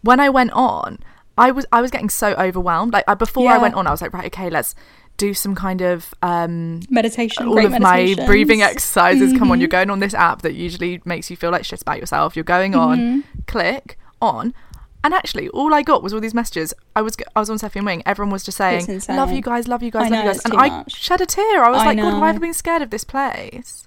when 0.02 0.20
I 0.20 0.28
went 0.30 0.52
on, 0.52 0.98
I 1.36 1.50
was 1.52 1.66
I 1.72 1.80
was 1.80 1.90
getting 1.90 2.08
so 2.10 2.32
overwhelmed. 2.34 2.92
Like 2.92 3.04
I, 3.08 3.14
before 3.14 3.48
I 3.50 3.58
went 3.58 3.74
on, 3.74 3.86
I 3.86 3.90
was 3.90 4.02
like, 4.02 4.12
right, 4.12 4.26
okay, 4.26 4.50
let's 4.50 4.74
do 5.16 5.34
some 5.34 5.54
kind 5.54 5.82
of 5.82 6.14
um 6.22 6.80
Meditation. 6.88 7.46
all 7.48 7.64
of 7.64 7.78
my 7.80 8.14
breathing 8.26 8.62
exercises. 8.62 9.32
Come 9.32 9.42
Mm-hmm. 9.42 9.50
on, 9.52 9.60
you're 9.60 9.68
going 9.68 9.90
on 9.90 10.00
this 10.00 10.14
app 10.14 10.42
that 10.42 10.54
usually 10.54 11.00
makes 11.04 11.30
you 11.30 11.36
feel 11.36 11.50
like 11.50 11.64
shit 11.64 11.82
about 11.82 11.98
yourself. 11.98 12.36
You're 12.36 12.44
going 12.44 12.74
on, 12.74 12.98
Mm-hmm. 12.98 13.40
click 13.46 13.98
on. 14.22 14.54
And 15.02 15.14
actually, 15.14 15.48
all 15.50 15.72
I 15.72 15.82
got 15.82 16.02
was 16.02 16.12
all 16.12 16.20
these 16.20 16.34
messages. 16.34 16.74
I 16.94 17.00
was 17.02 17.16
I 17.34 17.40
was 17.40 17.48
on 17.48 17.58
Seffi 17.58 17.76
and 17.76 17.86
Wing. 17.86 18.02
Everyone 18.04 18.30
was 18.32 18.44
just 18.44 18.58
saying, 18.58 18.86
"Love 19.08 19.32
you 19.32 19.40
guys, 19.40 19.66
love 19.66 19.82
you 19.82 19.90
guys, 19.90 20.12
I 20.12 20.14
love 20.16 20.24
you 20.24 20.30
guys," 20.32 20.44
and 20.44 20.54
I 20.54 20.68
much. 20.68 20.92
shed 20.92 21.20
a 21.22 21.26
tear. 21.26 21.64
I 21.64 21.70
was 21.70 21.80
I 21.80 21.86
like, 21.86 21.96
"God, 21.98 22.20
why 22.20 22.26
have 22.26 22.36
I 22.36 22.38
been 22.38 22.52
scared 22.54 22.82
of 22.82 22.90
this 22.90 23.04
place?" 23.04 23.86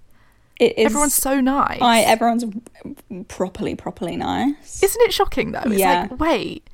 It 0.60 0.78
is. 0.78 0.86
Everyone's 0.88 1.14
so 1.14 1.40
nice. 1.42 1.80
I, 1.82 2.02
everyone's 2.02 2.46
properly, 3.28 3.76
properly 3.76 4.16
nice. 4.16 4.82
Isn't 4.84 5.02
it 5.04 5.14
shocking 5.14 5.52
though? 5.52 5.62
It's 5.66 5.76
Yeah. 5.80 6.08
like, 6.10 6.20
wait, 6.20 6.70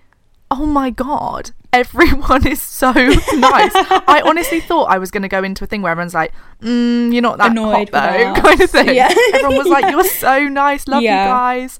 oh 0.52 0.66
my 0.66 0.90
god, 0.90 1.52
everyone 1.72 2.46
is 2.56 2.62
so 2.62 2.92
nice. 2.92 3.72
I 3.76 4.22
honestly 4.26 4.60
thought 4.60 4.86
I 4.86 4.98
was 4.98 5.12
going 5.12 5.24
to 5.24 5.30
go 5.30 5.44
into 5.44 5.64
a 5.64 5.68
thing 5.68 5.82
where 5.82 5.92
everyone's 5.92 6.14
like, 6.14 6.34
mm, 6.62 7.12
you're 7.12 7.22
not 7.22 7.38
that 7.40 7.52
Annoyed 7.52 7.90
hot 7.90 8.14
though, 8.36 8.42
kind 8.42 8.62
of 8.62 8.70
thing. 8.70 8.96
Yeah. 8.96 9.14
Everyone 9.34 9.58
was 9.58 9.68
like, 9.68 9.86
you're 9.92 10.04
so 10.04 10.48
nice, 10.48 10.88
love 10.88 11.02
Yeah. 11.04 11.24
you 11.26 11.30
guys. 11.32 11.80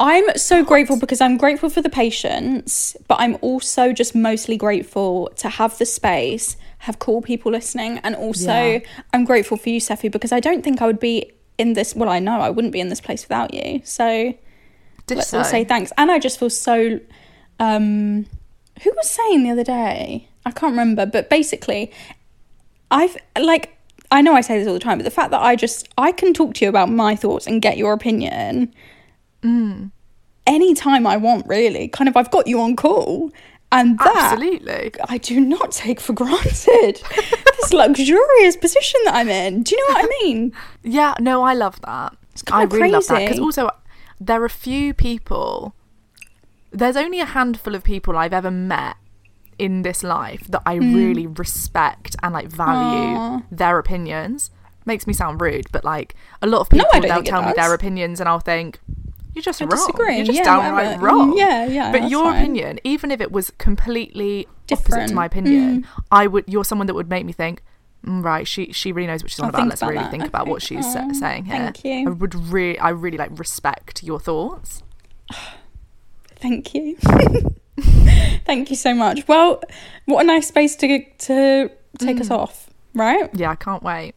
I'm 0.00 0.36
so 0.36 0.64
grateful 0.64 0.98
because 0.98 1.20
I'm 1.20 1.36
grateful 1.36 1.70
for 1.70 1.82
the 1.82 1.90
patience, 1.90 2.96
but 3.08 3.16
I'm 3.20 3.36
also 3.40 3.92
just 3.92 4.14
mostly 4.14 4.56
grateful 4.56 5.30
to 5.36 5.48
have 5.48 5.78
the 5.78 5.86
space, 5.86 6.56
have 6.78 6.98
cool 6.98 7.22
people 7.22 7.52
listening, 7.52 7.98
and 7.98 8.14
also 8.16 8.52
Yeah. 8.52 8.78
I'm 9.12 9.24
grateful 9.24 9.56
for 9.56 9.68
you, 9.68 9.80
Seffi, 9.80 10.10
because 10.10 10.32
I 10.32 10.40
don't 10.40 10.62
think 10.62 10.82
I 10.82 10.86
would 10.86 11.00
be 11.00 11.32
in 11.58 11.74
this. 11.74 11.94
Well, 11.94 12.08
I 12.08 12.18
know 12.18 12.40
I 12.40 12.50
wouldn't 12.50 12.72
be 12.72 12.80
in 12.80 12.88
this 12.88 13.00
place 13.00 13.24
without 13.24 13.54
you. 13.54 13.80
So 13.84 14.34
let's 15.10 15.32
all 15.34 15.44
say 15.44 15.64
thanks. 15.64 15.92
And 15.96 16.10
I 16.10 16.18
just 16.18 16.38
feel 16.38 16.50
so. 16.50 17.00
Um, 17.60 18.26
who 18.82 18.92
was 18.96 19.08
saying 19.08 19.44
the 19.44 19.50
other 19.50 19.64
day? 19.64 20.28
I 20.44 20.50
can't 20.50 20.72
remember, 20.72 21.06
but 21.06 21.30
basically, 21.30 21.92
I've 22.90 23.16
like 23.38 23.76
I 24.10 24.20
know 24.22 24.34
I 24.34 24.42
say 24.42 24.58
this 24.58 24.68
all 24.68 24.74
the 24.74 24.80
time, 24.80 24.98
but 24.98 25.04
the 25.04 25.10
fact 25.10 25.30
that 25.30 25.40
I 25.40 25.56
just 25.56 25.88
I 25.98 26.12
can 26.12 26.32
talk 26.32 26.54
to 26.54 26.64
you 26.64 26.68
about 26.68 26.90
my 26.90 27.16
thoughts 27.16 27.46
and 27.46 27.62
get 27.62 27.76
your 27.76 27.92
opinion 27.92 28.72
Mm. 29.44 29.90
anytime 30.46 31.06
I 31.06 31.16
want, 31.16 31.46
really. 31.46 31.88
Kind 31.88 32.08
of, 32.08 32.16
I've 32.16 32.30
got 32.30 32.46
you 32.46 32.60
on 32.60 32.76
call, 32.76 33.30
and 33.72 33.98
that 33.98 34.30
Absolutely. 34.32 34.92
I 35.08 35.18
do 35.18 35.40
not 35.40 35.72
take 35.72 36.00
for 36.00 36.12
granted. 36.12 37.00
this 37.60 37.72
luxurious 37.72 38.56
position 38.56 39.00
that 39.04 39.14
I'm 39.14 39.28
in. 39.28 39.62
Do 39.62 39.74
you 39.76 39.88
know 39.88 39.94
what 39.94 40.04
I 40.04 40.08
mean? 40.22 40.52
Yeah, 40.82 41.14
no, 41.20 41.42
I 41.42 41.54
love 41.54 41.80
that. 41.82 42.16
I 42.52 42.60
kinda 42.66 42.76
really 42.76 42.90
love 42.90 43.06
that 43.08 43.20
because 43.20 43.38
also 43.38 43.70
there 44.20 44.42
are 44.42 44.48
few 44.48 44.92
people. 44.94 45.74
There's 46.72 46.96
only 46.96 47.20
a 47.20 47.24
handful 47.26 47.74
of 47.74 47.84
people 47.84 48.16
I've 48.16 48.32
ever 48.32 48.50
met 48.50 48.96
in 49.58 49.82
this 49.82 50.02
life 50.02 50.44
that 50.48 50.62
I 50.66 50.76
Hmm. 50.76 50.94
really 50.96 51.26
respect 51.28 52.16
and 52.22 52.32
like 52.34 52.48
value 52.48 53.42
their 53.52 53.78
opinions. 53.78 54.50
Makes 54.86 55.06
me 55.06 55.12
sound 55.14 55.40
rude, 55.40 55.66
but 55.72 55.84
like 55.84 56.14
a 56.42 56.46
lot 56.46 56.60
of 56.60 56.68
people, 56.68 56.86
don't 56.92 57.02
they'll 57.08 57.22
tell 57.22 57.42
me 57.42 57.52
their 57.56 57.72
opinions, 57.72 58.20
and 58.20 58.28
I'll 58.28 58.40
think 58.40 58.80
you're 59.34 59.42
just 59.42 59.60
I 59.60 59.64
wrong. 59.66 59.70
disagree. 59.76 60.16
You're 60.16 60.26
just 60.26 60.38
Yeah, 60.38 60.44
downright 60.44 60.84
whatever. 60.86 61.06
wrong. 61.06 61.32
Mm, 61.34 61.38
yeah, 61.38 61.66
yeah, 61.66 61.92
But 61.92 62.08
your 62.10 62.24
fine. 62.26 62.36
opinion, 62.42 62.78
even 62.84 63.10
if 63.10 63.20
it 63.20 63.30
was 63.32 63.50
completely 63.58 64.46
opposite 64.72 65.08
to 65.08 65.14
my 65.14 65.26
opinion, 65.26 65.86
I 66.10 66.26
would. 66.26 66.44
You're 66.46 66.64
someone 66.64 66.86
that 66.86 66.94
would 66.94 67.08
make 67.10 67.24
me 67.26 67.32
think. 67.32 67.62
"Mm, 68.06 68.22
Right, 68.24 68.46
she 68.46 68.72
she 68.72 68.92
really 68.92 69.06
knows 69.06 69.22
what 69.22 69.30
she's 69.30 69.40
on 69.40 69.48
about. 69.48 69.66
Let's 69.68 69.80
about 69.82 69.90
really 69.92 70.02
that. 70.04 70.10
think 70.10 70.24
about 70.24 70.46
what 70.46 70.60
she's 70.62 70.84
sa- 70.92 71.10
saying 71.12 71.46
here. 71.46 71.56
thank 71.56 71.84
you. 71.84 72.08
I 72.08 72.10
would 72.12 72.34
really, 72.34 72.78
I 72.78 72.90
really 72.90 73.16
like 73.18 73.30
respect 73.38 74.02
your 74.02 74.20
thoughts. 74.20 74.82
Thank 76.36 76.74
you. 76.74 76.96
Thank 78.44 78.68
you 78.70 78.76
so 78.76 78.94
much. 78.94 79.26
Well, 79.26 79.62
what 80.04 80.22
a 80.22 80.26
nice 80.26 80.48
space 80.48 80.76
to 80.76 80.86
to 81.28 81.70
take 81.98 82.16
Mm. 82.16 82.20
us 82.20 82.30
off, 82.30 82.68
right? 82.94 83.30
Yeah, 83.32 83.50
I 83.50 83.54
can't 83.56 83.82
wait. 83.82 84.14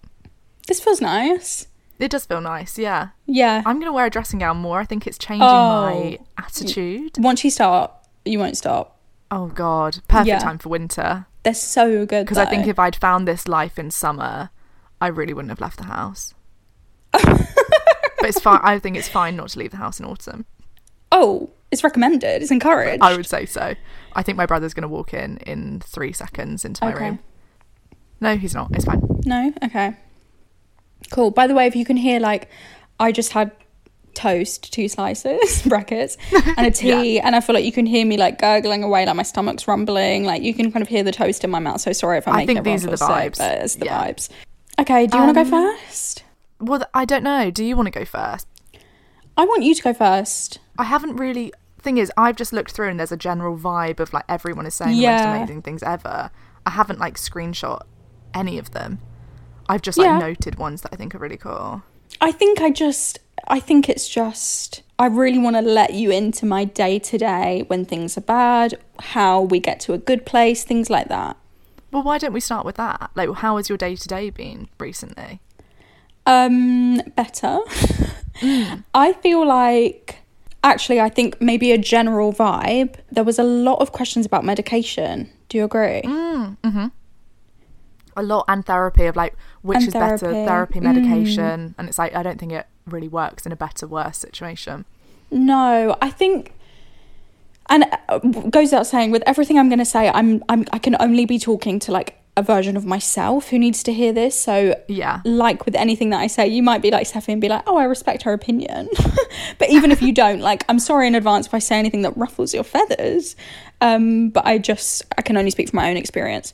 This 0.67 0.79
feels 0.81 0.99
nice. 1.01 1.67
It 1.99 2.11
does 2.11 2.25
feel 2.25 2.41
nice. 2.41 2.77
Yeah, 2.77 3.09
Yeah. 3.25 3.63
I'm 3.65 3.79
gonna 3.79 3.91
wear 3.93 4.05
a 4.05 4.09
dressing 4.09 4.39
gown 4.39 4.57
more. 4.57 4.79
I 4.79 4.85
think 4.85 5.07
it's 5.07 5.17
changing 5.17 5.39
my 5.47 6.17
Oh. 6.19 6.25
attitude. 6.37 7.17
Once 7.17 7.43
you 7.43 7.49
start, 7.49 7.91
you 8.25 8.37
won't 8.39 8.55
stop. 8.57 8.99
Oh 9.31 9.47
God, 9.47 9.99
perfect 10.07 10.27
Yeah. 10.27 10.39
time 10.39 10.57
for 10.59 10.69
winter. 10.69 11.25
They're 11.43 11.53
so 11.53 12.05
good. 12.05 12.25
Because 12.25 12.37
I 12.37 12.45
think 12.45 12.67
if 12.67 12.77
I'd 12.77 12.95
found 12.95 13.27
this 13.27 13.47
life 13.47 13.79
in 13.79 13.89
summer, 13.91 14.49
I 15.01 15.07
really 15.07 15.33
wouldn't 15.33 15.49
have 15.51 15.61
left 15.61 15.77
the 15.77 15.85
house. 15.85 16.33
but 17.11 17.47
it's 18.23 18.39
fine. 18.39 18.59
I 18.63 18.79
think 18.79 18.97
it's 18.97 19.07
fine 19.09 19.35
not 19.35 19.49
to 19.49 19.59
leave 19.59 19.71
the 19.71 19.77
house 19.77 19.99
in 19.99 20.05
autumn. 20.05 20.45
oh, 21.11 21.49
it's 21.71 21.83
recommended. 21.83 22.41
It's 22.41 22.51
encouraged. 22.51 23.01
I 23.03 23.15
would 23.15 23.25
say 23.25 23.45
so. 23.45 23.75
I 24.13 24.23
think 24.23 24.37
my 24.37 24.45
brother's 24.45 24.73
going 24.73 24.83
to 24.83 24.87
walk 24.87 25.13
in 25.13 25.37
in 25.39 25.79
three 25.81 26.13
seconds 26.13 26.63
into 26.63 26.83
my 26.85 26.93
Okay. 26.93 27.03
room. 27.05 27.19
No, 28.21 28.37
he's 28.37 28.53
not. 28.53 28.69
It's 28.73 28.85
fine. 28.85 29.01
No? 29.25 29.53
Okay. 29.63 29.95
Cool. 31.11 31.31
By 31.31 31.47
the 31.47 31.53
way, 31.53 31.67
if 31.67 31.75
you 31.75 31.85
can 31.85 31.97
hear, 31.97 32.19
like, 32.19 32.49
I 32.99 33.11
just 33.11 33.31
had 33.31 33.51
toast, 34.13 34.73
two 34.73 34.87
slices, 34.89 35.61
brackets, 35.67 36.17
and 36.57 36.65
a 36.67 36.71
tea, 36.83 37.19
and 37.19 37.35
I 37.35 37.39
feel 37.39 37.53
like 37.55 37.65
you 37.65 37.71
can 37.71 37.85
hear 37.85 38.05
me, 38.05 38.17
like, 38.17 38.39
gurgling 38.39 38.83
away, 38.83 39.05
like, 39.05 39.15
my 39.15 39.23
stomach's 39.23 39.67
rumbling. 39.67 40.23
Like, 40.25 40.41
you 40.41 40.53
can 40.53 40.71
kind 40.71 40.81
of 40.81 40.87
hear 40.89 41.03
the 41.03 41.11
toast 41.11 41.43
in 41.43 41.49
my 41.49 41.59
mouth. 41.59 41.81
So 41.81 41.91
sorry 41.93 42.17
if 42.17 42.27
I'm 42.27 42.33
I 42.33 42.37
making 42.37 42.55
think 42.63 42.65
these 42.65 42.85
are 42.85 42.91
the 42.91 42.97
feel 42.97 43.07
sick, 43.07 43.33
vibes. 43.33 43.37
but 43.37 43.61
it's 43.63 43.75
the 43.75 43.85
Yeah. 43.85 44.03
vibes. 44.07 44.29
Okay, 44.79 45.07
do 45.07 45.17
you 45.17 45.23
want 45.23 45.35
to 45.35 45.41
Um, 45.41 45.49
go 45.49 45.73
first? 45.75 46.23
Well, 46.59 46.83
I 46.93 47.05
don't 47.05 47.23
know. 47.23 47.51
Do 47.51 47.63
you 47.63 47.75
want 47.75 47.87
to 47.87 47.91
go 47.99 48.05
first? 48.05 48.47
I 49.35 49.45
want 49.45 49.63
you 49.63 49.75
to 49.75 49.81
go 49.83 49.93
first. 49.93 50.59
I 50.79 50.83
haven't 50.85 51.15
really. 51.17 51.53
Thing 51.81 51.97
is, 51.99 52.11
I've 52.17 52.35
just 52.35 52.51
looked 52.51 52.71
through 52.71 52.89
and 52.89 52.99
there's 52.99 53.11
a 53.11 53.17
general 53.17 53.55
vibe 53.57 53.99
of 53.99 54.11
like 54.11 54.25
everyone 54.27 54.65
is 54.65 54.73
saying 54.73 54.97
Yeah. 54.97 55.21
the 55.21 55.27
most 55.27 55.35
amazing 55.37 55.61
things 55.61 55.83
ever. 55.83 56.31
I 56.65 56.71
haven't 56.71 56.99
like 56.99 57.15
screenshot 57.17 57.81
any 58.33 58.57
of 58.57 58.71
them. 58.71 58.99
I've 59.69 59.81
just 59.81 59.97
like 59.97 60.05
Yeah. 60.07 60.19
noted 60.19 60.57
ones 60.57 60.81
that 60.81 60.93
I 60.93 60.95
think 60.95 61.13
are 61.15 61.17
really 61.19 61.37
cool. 61.37 61.83
I 62.21 62.31
think 62.31 62.61
I 62.61 62.69
just, 62.71 63.19
I 63.47 63.59
think 63.59 63.89
it's 63.89 64.07
just, 64.07 64.81
I 64.97 65.07
really 65.07 65.37
want 65.37 65.55
to 65.55 65.61
let 65.61 65.93
you 65.93 66.09
into 66.11 66.45
my 66.45 66.63
day 66.65 66.99
to 66.99 67.17
day 67.17 67.63
when 67.67 67.85
things 67.85 68.17
are 68.17 68.21
bad, 68.21 68.79
how 68.99 69.41
we 69.41 69.59
get 69.59 69.79
to 69.81 69.93
a 69.93 69.97
good 69.97 70.25
place, 70.25 70.63
things 70.63 70.89
like 70.89 71.09
that. 71.09 71.37
Well, 71.91 72.03
why 72.03 72.17
don't 72.17 72.33
we 72.33 72.39
start 72.39 72.65
with 72.65 72.75
that? 72.75 73.11
Like, 73.15 73.31
how 73.35 73.57
has 73.57 73.69
your 73.69 73.77
day 73.77 73.95
to 73.95 74.07
day 74.07 74.29
been 74.29 74.67
recently? 74.79 75.39
Um, 76.25 76.97
better. 77.15 77.59
I 78.93 79.13
feel 79.21 79.45
like 79.47 80.17
actually, 80.63 80.99
I 80.99 81.09
think 81.09 81.39
maybe 81.41 81.71
a 81.71 81.77
general 81.77 82.33
vibe. 82.33 82.95
There 83.11 83.23
was 83.23 83.39
a 83.39 83.43
lot 83.43 83.79
of 83.79 83.91
questions 83.93 84.25
about 84.25 84.43
medication. 84.43 85.29
Do 85.49 85.57
you 85.57 85.63
agree? 85.63 86.01
Mm-hmm. 86.03 86.87
A 88.17 88.23
lot 88.23 88.45
and 88.47 88.65
therapy 88.65 89.05
of 89.05 89.15
like 89.15 89.35
which 89.61 89.77
And 89.77 89.87
is 89.87 89.93
better, 89.93 90.17
therapy. 90.17 90.45
therapy, 90.45 90.79
medication, 90.79 91.75
and 91.77 91.87
it's 91.87 91.97
like 91.99 92.15
I 92.15 92.23
don't 92.23 92.39
think 92.39 92.51
it 92.53 92.67
really 92.85 93.07
works 93.07 93.45
in 93.45 93.51
a 93.51 93.55
better, 93.55 93.87
worse 93.87 94.17
situation. 94.17 94.85
No, 95.29 95.97
I 96.01 96.09
think, 96.09 96.53
and 97.69 97.85
uh, 98.07 98.19
goes 98.19 98.67
without 98.71 98.87
saying, 98.87 99.11
with 99.11 99.23
everything 99.25 99.59
I'm 99.59 99.67
going 99.69 99.79
to 99.79 99.85
say, 99.85 100.09
I'm, 100.09 100.43
I'm, 100.47 100.65
I 100.71 100.79
can 100.79 100.95
only 101.01 101.25
be 101.25 101.37
talking 101.37 101.79
to 101.79 101.91
like 101.91 102.17
a 102.37 102.41
version 102.43 102.77
of 102.77 102.85
myself 102.85 103.49
who 103.49 103.59
needs 103.59 103.83
to 103.83 103.91
hear 103.91 104.13
this. 104.13 104.39
So, 104.39 104.79
Yeah. 104.87 105.19
like 105.25 105.65
with 105.65 105.75
anything 105.75 106.11
that 106.11 106.21
I 106.21 106.27
say, 106.27 106.47
you 106.47 106.63
might 106.63 106.81
be 106.81 106.91
like 106.91 107.07
Stephanie 107.07 107.33
and 107.33 107.41
be 107.41 107.49
like, 107.49 107.63
oh, 107.67 107.75
I 107.75 107.83
respect 107.83 108.21
her 108.23 108.31
opinion. 108.31 108.87
but 109.57 109.69
even 109.69 109.91
if 109.91 110.01
you 110.01 110.13
don't, 110.13 110.39
like, 110.39 110.63
I'm 110.69 110.79
sorry 110.79 111.07
in 111.07 111.15
advance 111.15 111.47
if 111.47 111.53
I 111.53 111.59
say 111.59 111.77
anything 111.77 112.03
that 112.03 112.15
ruffles 112.15 112.53
your 112.53 112.63
feathers. 112.63 113.35
Um, 113.81 114.29
but 114.29 114.45
I 114.45 114.59
just, 114.59 115.03
I 115.17 115.21
can 115.23 115.35
only 115.35 115.51
speak 115.51 115.69
from 115.69 115.77
my 115.77 115.89
own 115.89 115.97
experience. 115.97 116.53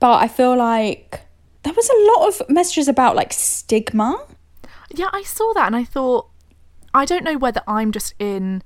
But 0.00 0.22
I 0.22 0.28
feel 0.28 0.56
like 0.56 1.20
there 1.62 1.72
was 1.72 1.88
a 1.88 2.12
lot 2.12 2.28
of 2.28 2.48
messages 2.48 2.88
about 2.88 3.16
like 3.16 3.32
stigma. 3.32 4.26
Yeah, 4.90 5.08
I 5.12 5.22
saw 5.22 5.52
that 5.54 5.66
and 5.66 5.76
I 5.76 5.84
thought, 5.84 6.28
I 6.94 7.04
don't 7.04 7.24
know 7.24 7.36
whether 7.36 7.62
I'm 7.66 7.92
just 7.92 8.14
in 8.18 8.62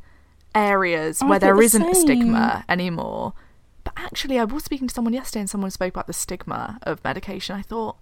areas 0.55 1.21
oh, 1.21 1.27
I 1.27 1.31
where 1.31 1.39
there 1.39 1.55
the 1.55 1.63
isn't 1.63 1.95
same. 1.95 1.95
stigma 1.95 2.65
anymore. 2.69 3.33
But 3.85 3.95
actually, 3.97 4.39
I 4.39 4.45
was 4.45 4.65
speaking 4.65 4.89
to 4.89 4.95
someone 4.95 5.13
yesterday 5.13 5.41
and 5.41 5.51
someone 5.51 5.71
spoke 5.71 5.93
about 5.93 6.07
the 6.07 6.13
stigma 6.13 6.79
of 6.83 7.03
medication. 7.03 7.57
I 7.57 7.63
thought, 7.63 7.97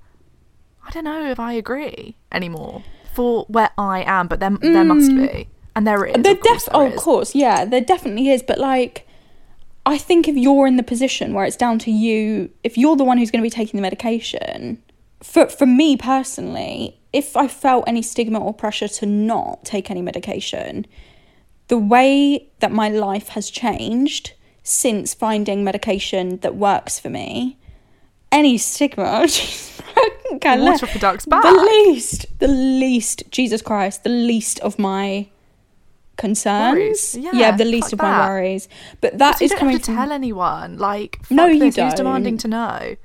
I 0.87 0.91
don't 0.91 1.05
know 1.05 1.31
if 1.31 1.41
I 1.41 1.55
agree 1.55 2.17
anymore 2.31 2.83
for 3.15 3.45
where 3.49 3.71
I 3.79 4.03
am, 4.03 4.29
but 4.29 4.41
there, 4.41 4.51
there 4.51 4.85
must 4.85 5.11
mm. 5.11 5.33
be. 5.33 5.49
And 5.75 5.87
there 5.87 6.05
is. 6.05 6.23
There 6.23 6.33
of 6.33 6.41
course 6.41 6.65
def- 6.65 6.73
there 6.73 6.83
oh, 6.83 6.87
of 6.87 6.97
course, 6.97 7.35
yeah, 7.35 7.65
there 7.65 7.81
definitely 7.81 8.29
is. 8.29 8.43
But 8.43 8.59
like, 8.59 9.07
I 9.87 9.99
think 9.99 10.29
if 10.29 10.37
you're 10.37 10.67
in 10.67 10.77
the 10.77 10.83
position 10.83 11.33
where 11.33 11.45
it's 11.45 11.57
down 11.57 11.79
to 11.81 11.91
you, 11.91 12.51
if 12.63 12.77
you're 12.77 12.97
the 12.97 13.05
one 13.05 13.19
who's 13.19 13.31
going 13.31 13.43
to 13.43 13.47
be 13.47 13.51
taking 13.51 13.79
the 13.79 13.83
medication, 13.83 14.83
for 15.23 15.49
for 15.49 15.67
me 15.67 15.97
personally, 15.97 16.99
if 17.13 17.37
I 17.37 17.49
felt 17.49 17.85
any 17.87 18.03
stigma 18.03 18.39
or 18.39 18.55
pressure 18.55 18.89
to 18.89 19.07
not 19.07 19.65
take 19.65 19.91
any 19.91 20.03
medication, 20.03 20.87
the 21.69 21.79
way 21.79 22.49
that 22.61 22.73
my 22.73 22.89
life 22.89 23.29
has 23.29 23.51
changed 23.51 24.35
since 24.63 25.15
finding 25.15 25.65
medication 25.65 26.39
that 26.39 26.55
works 26.57 27.01
for 27.01 27.11
me, 27.11 27.59
any 28.31 28.59
stigma, 28.59 29.27
Water 30.61 30.87
back. 31.27 31.43
The 31.43 31.53
least, 31.53 32.27
the 32.39 32.49
least, 32.49 33.25
Jesus 33.31 33.63
Christ, 33.63 34.05
the 34.05 34.11
least 34.11 34.61
of 34.61 34.79
my 34.79 35.29
concerns. 36.21 36.75
Worries. 36.75 37.17
Yeah, 37.17 37.57
the 37.57 37.65
least 37.65 37.93
of 37.93 37.99
that. 37.99 38.19
my 38.19 38.29
worries. 38.29 38.69
But 39.01 39.19
that 39.19 39.43
is 39.43 39.53
coming 39.55 39.73
have 39.73 39.83
to 39.83 39.87
from 39.87 39.97
tell 39.97 40.13
anyone. 40.13 40.79
Like, 40.79 41.19
No, 41.31 41.47
you 41.47 41.59
this, 41.59 41.77
don't. 41.77 41.87
Who's 41.87 41.95
demanding 41.95 42.39
to 42.39 42.49
know? 42.49 42.97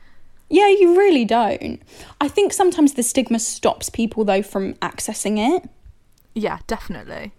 Yeah, 0.50 0.68
you 0.68 0.98
really 0.98 1.26
don't. 1.26 1.82
I 2.22 2.28
think 2.28 2.54
sometimes 2.54 2.94
the 2.94 3.04
stigma 3.04 3.40
stops 3.40 3.90
people 3.90 4.24
though 4.26 4.44
from 4.44 4.74
accessing 4.76 5.38
it. 5.56 5.68
Yeah, 6.36 6.60
definitely. 6.68 7.32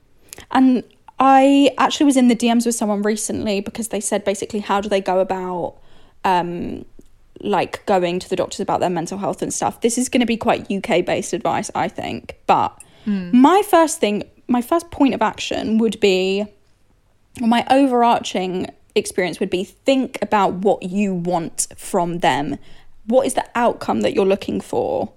And 0.51 0.83
I 1.19 1.71
actually 1.79 2.07
was 2.07 2.17
in 2.17 2.29
the 2.29 2.37
DMs 2.37 2.67
with 2.67 2.75
someone 2.75 3.03
recently 3.03 3.61
because 3.61 3.89
they 3.89 4.01
said 4.01 4.25
basically 4.25 4.61
how 4.61 4.81
do 4.81 4.89
they 4.89 5.01
go 5.01 5.21
about 5.21 5.77
um 6.25 6.85
like 7.41 7.85
going 7.87 8.19
to 8.19 8.29
the 8.29 8.37
doctors 8.37 8.61
about 8.61 8.81
their 8.81 8.91
mental 8.91 9.19
health 9.19 9.43
and 9.43 9.53
stuff. 9.53 9.83
This 9.83 9.99
is 9.99 10.09
going 10.09 10.21
to 10.21 10.27
be 10.27 10.37
quite 10.39 10.71
UK 10.71 11.05
based 11.05 11.33
advice, 11.33 11.71
I 11.75 11.89
think. 11.89 12.37
But 12.47 12.83
my 13.07 13.63
first 13.63 14.01
thing, 14.01 14.25
my 14.49 14.63
first 14.63 14.91
point 14.91 15.15
of 15.15 15.23
action 15.23 15.79
would 15.79 15.99
be 16.01 16.47
or 17.43 17.49
my 17.49 17.67
overarching 17.71 18.69
experience 18.95 19.41
would 19.41 19.51
be 19.51 19.65
think 19.65 20.19
about 20.23 20.55
what 20.55 20.83
you 20.83 21.15
want 21.15 21.67
from 21.77 22.19
them. 22.21 22.57
What 23.07 23.27
is 23.27 23.35
the 23.35 23.45
outcome 23.55 24.01
that 24.01 24.15
you're 24.15 24.25
looking 24.27 24.61
for? 24.61 25.13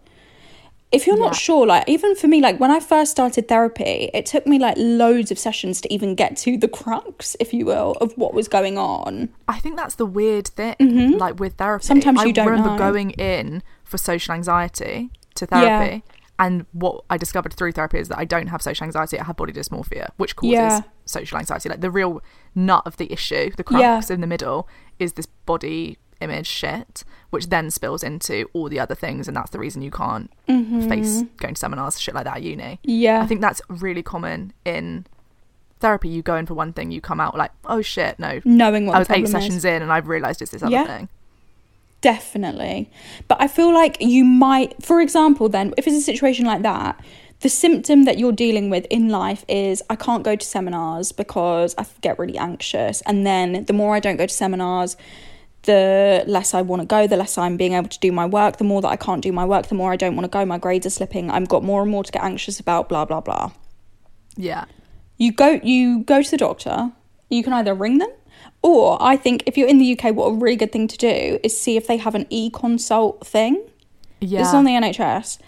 if 0.91 1.05
you're 1.05 1.17
Yeah. 1.19 1.25
not 1.25 1.35
sure, 1.35 1.67
like 1.67 1.87
even 1.87 2.15
for 2.15 2.27
me, 2.27 2.41
like 2.41 2.59
when 2.59 2.71
I 2.71 2.79
first 2.79 3.11
started 3.11 3.47
therapy, 3.47 4.09
it 4.11 4.25
took 4.25 4.47
me 4.47 4.57
like 4.57 4.73
loads 4.75 5.29
of 5.29 5.37
sessions 5.37 5.81
to 5.81 5.93
even 5.93 6.15
get 6.15 6.35
to 6.37 6.57
the 6.57 6.67
crux, 6.67 7.35
if 7.39 7.53
you 7.53 7.63
will, 7.65 7.91
of 8.01 8.11
what 8.17 8.33
was 8.33 8.47
going 8.47 8.75
on. 8.79 9.29
I 9.47 9.59
think 9.59 9.77
that's 9.77 9.93
the 9.95 10.07
weird 10.07 10.47
thing, 10.47 11.17
like 11.19 11.39
with 11.39 11.53
therapy. 11.57 11.83
Mm-hmm. 11.83 11.87
Sometimes 11.87 12.19
I 12.21 12.25
you 12.25 12.33
don't 12.33 12.47
remember 12.47 12.71
know. 12.71 12.77
going 12.77 13.11
in 13.11 13.61
for 13.83 13.99
social 13.99 14.33
anxiety 14.33 15.11
to 15.35 15.45
therapy, 15.45 16.01
and 16.39 16.65
what 16.71 17.03
I 17.09 17.17
discovered 17.17 17.53
through 17.53 17.73
therapy 17.73 17.99
is 17.99 18.07
that 18.07 18.17
I 18.17 18.25
don't 18.25 18.47
have 18.47 18.61
social 18.61 18.85
anxiety; 18.85 19.19
I 19.19 19.23
have 19.25 19.35
body 19.35 19.53
dysmorphia, 19.53 20.09
which 20.17 20.35
causes 20.35 20.53
Yeah. 20.53 20.81
social 21.05 21.37
anxiety. 21.37 21.69
Like 21.69 21.81
the 21.81 21.91
real 21.91 22.21
nut 22.55 22.83
of 22.85 22.97
the 22.97 23.11
issue, 23.11 23.51
the 23.55 23.63
crux 23.63 24.09
Yeah. 24.09 24.13
in 24.15 24.21
the 24.21 24.27
middle, 24.27 24.67
is 24.97 25.13
this 25.13 25.25
body 25.45 25.97
image 26.21 26.47
shit, 26.47 27.03
which 27.29 27.47
then 27.47 27.69
spills 27.71 28.03
into 28.03 28.49
all 28.53 28.67
the 28.69 28.79
other 28.79 28.95
things, 28.95 29.27
and 29.27 29.37
that's 29.37 29.51
the 29.51 29.59
reason 29.59 29.81
you 29.81 29.91
can't 29.91 30.29
face 30.47 31.21
going 31.37 31.53
to 31.53 31.59
seminars, 31.59 31.99
shit 31.99 32.13
like 32.15 32.25
that 32.25 32.37
at 32.37 32.43
uni. 32.43 32.63
Mm-hmm. 32.63 32.89
Yeah. 32.89 33.21
I 33.21 33.25
think 33.25 33.39
that's 33.41 33.61
really 33.69 34.03
common 34.03 34.51
in 34.65 35.05
therapy. 35.79 36.09
You 36.09 36.21
go 36.21 36.35
in 36.35 36.45
for 36.45 36.55
one 36.55 36.73
thing, 36.73 36.91
you 36.91 36.99
come 36.99 37.19
out 37.21 37.37
like, 37.37 37.51
oh 37.65 37.81
shit, 37.81 38.19
no, 38.19 38.41
Knowing 38.43 38.85
what 38.85 38.95
I 38.95 38.99
was 38.99 39.07
eight 39.09 39.23
problem 39.23 39.25
is. 39.25 39.31
sessions 39.31 39.63
in 39.65 39.81
and 39.81 39.91
I've 39.93 40.07
realised 40.09 40.41
it's 40.41 40.51
this 40.51 40.61
other 40.63 40.71
Yeah. 40.71 40.85
thing. 40.85 41.09
Definitely. 42.01 42.89
But 43.27 43.41
I 43.41 43.47
feel 43.47 43.73
like 43.73 43.97
you 43.99 44.23
might, 44.23 44.83
for 44.83 45.01
example, 45.01 45.49
then, 45.49 45.73
if 45.77 45.85
it's 45.87 45.97
a 45.97 46.01
situation 46.01 46.45
like 46.45 46.61
that, 46.61 47.01
the 47.41 47.49
symptom 47.49 48.03
that 48.03 48.17
you're 48.19 48.33
dealing 48.33 48.69
with 48.69 48.85
in 48.89 49.09
life 49.09 49.45
is 49.47 49.81
I 49.89 49.95
can't 49.95 50.23
go 50.23 50.35
to 50.35 50.45
seminars 50.45 51.11
because 51.11 51.73
I 51.77 51.85
get 52.01 52.19
really 52.19 52.37
anxious. 52.37 53.01
And 53.01 53.25
then 53.25 53.65
the 53.65 53.73
more 53.73 53.95
I 53.95 53.99
don't 53.99 54.17
go 54.17 54.25
to 54.25 54.33
seminars, 54.33 54.97
the 55.63 56.23
less 56.27 56.53
I 56.53 56.61
want 56.61 56.81
to 56.81 56.85
go, 56.85 57.07
the 57.07 57.17
less 57.17 57.37
I'm 57.37 57.57
being 57.57 57.73
able 57.73 57.89
to 57.89 57.99
do 57.99 58.11
my 58.11 58.25
work, 58.25 58.57
the 58.57 58.63
more 58.63 58.81
that 58.81 58.87
I 58.89 58.95
can't 58.95 59.21
do 59.21 59.31
my 59.31 59.45
work, 59.45 59.67
the 59.67 59.75
more 59.75 59.91
I 59.91 59.95
don't 59.97 60.15
want 60.15 60.25
to 60.25 60.29
go, 60.29 60.45
my 60.45 60.57
grades 60.57 60.85
are 60.85 60.89
slipping, 60.89 61.29
I've 61.29 61.47
got 61.49 61.63
more 61.63 61.81
and 61.81 61.91
more 61.91 62.03
to 62.03 62.11
get 62.11 62.23
anxious 62.23 62.59
about, 62.59 62.89
blah, 62.89 63.05
blah, 63.05 63.21
blah 63.21 63.51
Yeah. 64.37 64.65
you 65.17 65.31
go 65.33 65.59
you 65.63 65.99
go 66.03 66.21
to 66.21 66.31
the 66.31 66.37
doctor 66.37 66.91
you 67.29 67.43
can 67.43 67.51
either 67.53 67.73
ring 67.73 67.97
them 67.97 68.09
or 68.61 68.97
i 69.01 69.15
think 69.15 69.43
if 69.45 69.57
you're 69.57 69.67
in 69.67 69.77
the 69.77 69.97
uk 69.97 70.03
what 70.15 70.27
a 70.27 70.33
really 70.33 70.55
good 70.55 70.71
thing 70.71 70.87
to 70.87 70.97
do 70.97 71.39
is 71.43 71.57
see 71.59 71.77
if 71.77 71.87
they 71.87 71.97
have 71.97 72.15
an 72.15 72.25
e-consult 72.29 73.25
thing 73.25 73.61
Yeah. 74.19 74.39
this 74.39 74.49
is 74.49 74.53
on 74.53 74.65
the 74.65 74.71
nhs 74.71 75.39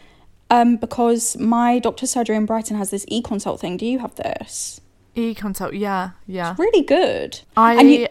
um, 0.50 0.76
because 0.76 1.38
my 1.38 1.80
doctor's 1.80 2.12
surgery 2.12 2.36
in 2.36 2.46
brighton 2.46 2.78
has 2.78 2.90
this 2.90 3.06
e-consult 3.08 3.60
thing 3.60 3.78
do 3.78 3.86
you 3.86 4.00
have 4.00 4.16
this 4.16 4.82
e 5.16 5.34
consult. 5.36 5.74
Yeah. 5.74 6.12
Yeah. 6.26 6.56
really 6.58 6.84
good 6.84 7.42
I 7.58 7.82
you, 7.82 8.08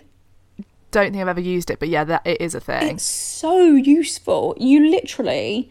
don't 0.91 1.13
think 1.13 1.23
I've 1.23 1.29
ever 1.29 1.41
used 1.41 1.71
it, 1.71 1.79
but 1.79 1.89
yeah, 1.89 2.03
that 2.05 2.27
it 2.27 2.41
is 2.41 2.55
a 2.55 2.61
thing. 2.61 2.97
it's 2.97 3.05
so 3.05 3.57
useful 3.75 4.55
you 4.59 4.91
literally 4.91 5.71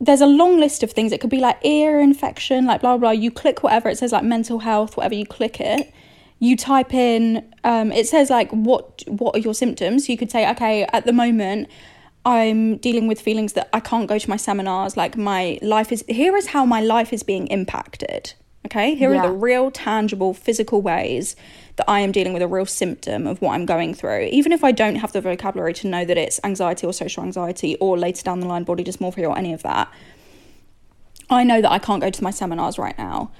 there's 0.00 0.20
a 0.20 0.26
long 0.26 0.58
list 0.58 0.82
of 0.82 0.90
things 0.92 1.12
it 1.12 1.20
could 1.20 1.30
be 1.30 1.38
like 1.38 1.56
ear 1.64 1.98
infection 2.00 2.66
like 2.66 2.80
blah 2.82 2.96
blah 2.98 2.98
blah 2.98 3.10
you 3.10 3.30
click 3.30 3.62
whatever 3.62 3.88
it 3.88 3.96
says 3.96 4.12
like 4.12 4.24
mental 4.24 4.58
health 4.58 4.96
whatever 4.96 5.14
you 5.14 5.24
click 5.24 5.60
it 5.60 5.92
you 6.38 6.56
type 6.56 6.92
in 6.92 7.54
um, 7.64 7.90
it 7.92 8.06
says 8.06 8.28
like 8.30 8.50
what 8.50 9.02
what 9.06 9.34
are 9.36 9.38
your 9.38 9.54
symptoms? 9.54 10.08
You 10.08 10.16
could 10.16 10.30
say 10.30 10.48
okay 10.50 10.84
at 10.92 11.04
the 11.06 11.12
moment 11.12 11.68
i'm 12.26 12.78
dealing 12.78 13.06
with 13.06 13.20
feelings 13.20 13.52
that 13.52 13.68
i 13.74 13.80
can't 13.80 14.08
go 14.08 14.18
to 14.18 14.30
my 14.30 14.36
seminars. 14.36 14.96
Like 14.96 15.16
my 15.16 15.58
life 15.62 15.92
is 15.92 16.04
here 16.08 16.36
is 16.36 16.48
how 16.48 16.64
my 16.64 16.80
life 16.80 17.12
is 17.12 17.22
being 17.22 17.46
impacted 17.48 18.34
okay? 18.66 18.94
Here 18.94 19.12
Yeah. 19.12 19.20
are 19.20 19.26
the 19.28 19.32
real 19.32 19.70
tangible 19.70 20.32
physical 20.32 20.80
ways 20.80 21.36
that 21.76 21.84
i 21.90 22.00
am 22.00 22.12
dealing 22.12 22.32
with 22.32 22.40
a 22.42 22.46
real 22.48 22.64
symptom 22.66 23.26
of 23.26 23.42
what 23.42 23.52
i'm 23.54 23.66
going 23.66 23.92
through. 23.94 24.28
Even 24.32 24.52
if 24.52 24.64
i 24.64 24.72
don't 24.72 24.96
have 24.96 25.12
the 25.12 25.20
vocabulary 25.20 25.74
to 25.74 25.86
know 25.86 26.04
that 26.04 26.16
it's 26.16 26.40
anxiety 26.44 26.86
or 26.86 26.92
social 26.92 27.22
anxiety 27.22 27.76
or 27.76 27.98
later 27.98 28.22
down 28.22 28.40
the 28.40 28.46
line 28.46 28.64
body 28.64 28.82
dysmorphia 28.84 29.28
or 29.28 29.36
any 29.36 29.52
of 29.52 29.62
that 29.62 29.88
i 31.30 31.44
know 31.44 31.60
that 31.60 31.70
i 31.70 31.78
can't 31.78 32.00
go 32.00 32.10
to 32.10 32.22
my 32.22 32.30
seminars 32.30 32.78
right 32.78 32.96
now. 32.98 33.30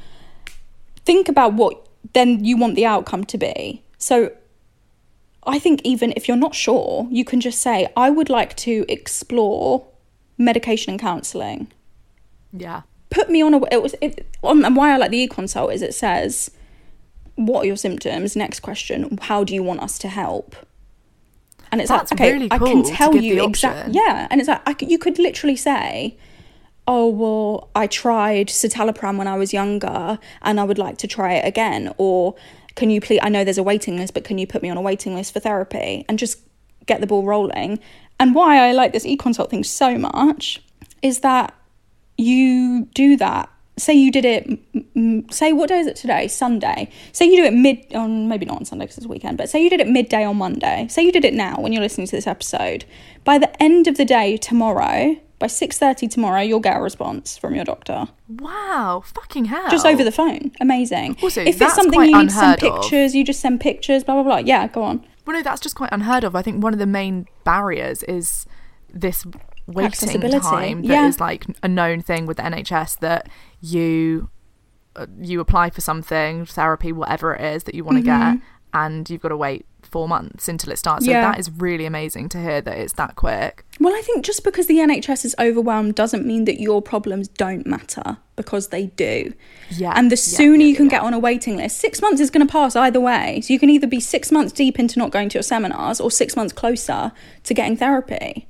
Think 1.07 1.29
about 1.29 1.53
what 1.55 1.84
then 2.13 2.45
you 2.45 2.57
want 2.57 2.75
the 2.75 2.87
outcome 2.87 3.25
to 3.25 3.39
be. 3.39 3.83
So 3.99 4.33
I 5.47 5.59
think 5.59 5.81
even 5.85 6.13
if 6.17 6.29
you're 6.29 6.37
not 6.37 6.55
sure, 6.55 7.09
you 7.11 7.25
can 7.25 7.41
just 7.41 7.61
say, 7.61 7.89
I 7.97 8.11
would 8.11 8.31
like 8.31 8.57
to 8.59 8.85
explore 8.89 9.87
medication 10.39 10.93
and 10.93 11.01
counselling. 11.01 11.69
Yeah. 12.53 12.83
Put 13.11 13.31
me 13.31 13.43
on 13.43 13.55
a 13.55 13.65
it 13.71 13.83
was 13.83 13.95
it, 14.01 14.27
on 14.43 14.65
and 14.65 14.77
why 14.77 14.93
I 14.93 14.97
like 14.97 15.11
the 15.11 15.19
e-consult 15.19 15.73
is 15.73 15.83
it 15.83 15.95
says, 15.95 16.51
What 17.37 17.63
are 17.63 17.67
your 17.67 17.77
symptoms? 17.77 18.35
Next 18.35 18.61
question, 18.61 19.19
how 19.23 19.45
do 19.45 19.55
you 19.55 19.63
want 19.63 19.81
us 19.81 19.99
to 19.99 20.09
help? 20.09 20.57
And 21.71 21.81
it's 21.81 21.91
That's 21.91 22.11
like, 22.13 22.21
okay, 22.21 22.33
really 22.33 22.49
I 22.51 22.59
can 22.59 22.83
tell 22.83 23.17
you 23.17 23.45
exactly. 23.45 23.95
Yeah, 23.95 24.29
and 24.31 24.41
it's 24.41 24.49
like 24.49 24.63
I 24.67 24.75
c 24.79 24.87
you 24.87 24.99
could 24.99 25.19
literally 25.19 25.57
say, 25.57 26.17
oh 26.87 27.09
well 27.09 27.71
i 27.75 27.87
tried 27.87 28.49
citalopram 28.49 29.17
when 29.17 29.27
i 29.27 29.37
was 29.37 29.53
younger 29.53 30.19
and 30.43 30.61
i 30.61 30.65
would 30.65 30.79
like 30.79 30.99
to 30.99 31.07
try 31.07 31.35
it 31.35 31.47
again. 31.47 31.93
Or 31.99 32.35
can 32.75 32.91
you 32.91 33.01
please 33.01 33.21
i 33.23 33.29
know 33.29 33.45
there's 33.45 33.59
a 33.59 33.63
waiting 33.63 33.97
list 33.97 34.15
but 34.15 34.25
can 34.25 34.39
you 34.39 34.47
put 34.47 34.63
me 34.63 34.71
on 34.71 34.77
a 34.77 34.83
waiting 34.83 35.15
list 35.15 35.33
for 35.33 35.41
therapy 35.41 36.05
and 36.09 36.19
just 36.19 36.39
get 36.87 37.01
the 37.01 37.07
ball 37.07 37.25
rolling? 37.25 37.79
And 38.21 38.35
why 38.35 38.59
i 38.59 38.73
like 38.73 38.93
this 38.93 39.07
e-consult 39.07 39.51
thing 39.51 39.65
so 39.65 39.99
much 39.99 40.63
is 41.03 41.21
that 41.21 41.55
you 42.17 42.87
do 42.95 43.17
that. 43.17 43.51
Say 43.77 43.95
you 43.95 44.13
did 44.13 44.25
it 44.25 45.33
say 45.33 45.53
what 45.53 45.69
day 45.69 45.81
is 45.81 45.87
it 45.87 45.97
today? 45.97 46.29
Sunday. 46.29 46.89
Say 47.13 47.27
you 47.27 47.37
do 47.37 47.45
it 47.45 47.55
mid 47.55 47.93
on 47.95 48.29
maybe 48.29 48.47
not 48.47 48.59
on 48.59 48.65
sunday 48.65 48.85
because 48.85 48.99
it's 48.99 49.07
weekend 49.07 49.37
but 49.37 49.49
say 49.49 49.63
you 49.63 49.71
did 49.71 49.81
it 49.81 49.89
midday 49.89 50.25
on 50.25 50.37
monday. 50.37 50.87
Say 50.89 51.03
you 51.03 51.13
did 51.13 51.25
it 51.25 51.35
now 51.35 51.57
when 51.59 51.73
you're 51.73 51.83
listening 51.83 52.07
to 52.07 52.17
this 52.17 52.27
episode. 52.27 52.85
By 53.25 53.39
the 53.39 53.63
end 53.63 53.89
of 53.89 53.97
the 53.97 54.05
day 54.05 54.37
tomorrow 54.37 55.17
by 55.39 55.47
6.30 55.47 56.11
tomorrow 56.11 56.41
you'll 56.41 56.61
get 56.61 56.77
a 56.77 56.81
response 56.81 57.37
from 57.37 57.55
your 57.55 57.65
doctor 57.65 58.07
Wow. 58.29 59.03
Fucking 59.05 59.47
hell. 59.47 59.71
just 59.71 59.87
over 59.87 60.05
the 60.05 60.13
phone 60.13 60.53
amazing 60.61 61.17
Also, 61.23 61.43
if 61.43 61.61
it's 61.61 61.75
something 61.75 62.01
you 62.01 62.17
need 62.19 62.29
to 62.29 62.35
send 62.35 62.63
unheard 62.63 62.65
of. 62.65 62.81
pictures 62.83 63.15
you 63.15 63.25
just 63.25 63.41
send 63.41 63.61
pictures 63.61 64.05
blah 64.05 64.15
blah 64.15 64.23
blah 64.23 64.37
yeah 64.39 64.67
go 64.69 64.83
on 64.83 65.05
Well, 65.27 65.37
no, 65.37 65.43
that's 65.43 65.61
just 65.61 65.75
quite 65.75 65.91
unheard 65.93 66.23
of. 66.25 66.37
I 66.37 66.43
think 66.43 66.63
one 66.63 66.73
of 66.73 66.79
the 66.79 66.87
main 66.87 67.27
barriers 67.45 68.03
is 68.05 68.47
this 68.93 69.25
waiting 69.67 70.21
time 70.41 70.83
that 70.83 71.09
is 71.09 71.17
yeah. 71.17 71.25
like 71.25 71.47
a 71.63 71.69
known 71.69 72.03
thing 72.03 72.27
with 72.27 72.37
the 72.37 72.43
NHS 72.43 72.99
that 73.01 73.29
you 73.61 74.29
uh, 74.97 75.07
you 75.19 75.41
apply 75.41 75.71
for 75.71 75.81
something, 75.81 76.45
therapy, 76.47 76.93
whatever 76.93 77.35
it 77.35 77.41
is 77.55 77.65
that 77.65 77.75
you 77.75 77.83
want 77.85 77.99
to 77.99 78.03
get, 78.03 78.39
and 78.73 79.09
you've 79.11 79.21
got 79.23 79.31
to 79.31 79.37
wait 79.37 79.67
four 79.95 80.09
months 80.09 80.49
until 80.49 80.73
it 80.73 80.77
starts. 80.77 81.05
So. 81.05 81.13
Yeah. 81.13 81.21
that 81.21 81.39
is 81.39 81.49
really 81.53 81.87
amazing 81.87 82.29
to 82.31 82.43
hear 82.43 82.61
that 82.61 82.77
it's 82.77 82.95
that 82.95 83.15
quick. 83.15 83.65
Well, 83.79 83.95
I 83.95 84.01
think 84.01 84.25
just 84.25 84.43
because 84.43 84.67
the 84.67 84.79
NHS 84.79 85.25
is 85.25 85.37
overwhelmed 85.39 85.95
doesn't 85.95 86.27
mean 86.27 86.47
that 86.47 86.61
your 86.61 86.83
problems 86.83 87.29
don't 87.29 87.65
matter 87.65 88.17
because 88.35 88.69
they 88.69 88.87
do. 88.87 89.33
Yeah, 89.71 89.93
And 89.95 90.11
the 90.11 90.17
yeah, 90.17 90.37
sooner 90.39 90.57
yeah, 90.57 90.67
you 90.67 90.75
can 90.75 90.87
yeah. 90.87 90.97
get 90.97 91.03
on 91.03 91.15
a 91.15 91.21
waiting 91.21 91.57
list, 91.57 91.79
six 91.79 92.03
months 92.03 92.21
is 92.21 92.29
going 92.29 92.45
to 92.45 92.51
pass 92.51 92.75
either 92.75 92.99
way. 93.01 93.41
So 93.43 93.53
you 93.53 93.61
can 93.61 93.71
either 93.71 93.87
be 93.87 94.01
six 94.01 94.33
months 94.33 94.53
deep 94.53 94.81
into 94.81 94.99
not 94.99 95.13
going 95.13 95.29
to 95.29 95.35
your 95.35 95.45
seminars 95.45 96.01
or 96.01 96.11
six 96.11 96.35
months 96.35 96.53
closer 96.53 97.13
to 97.45 97.55
getting 97.55 97.77
therapy. 97.77 98.49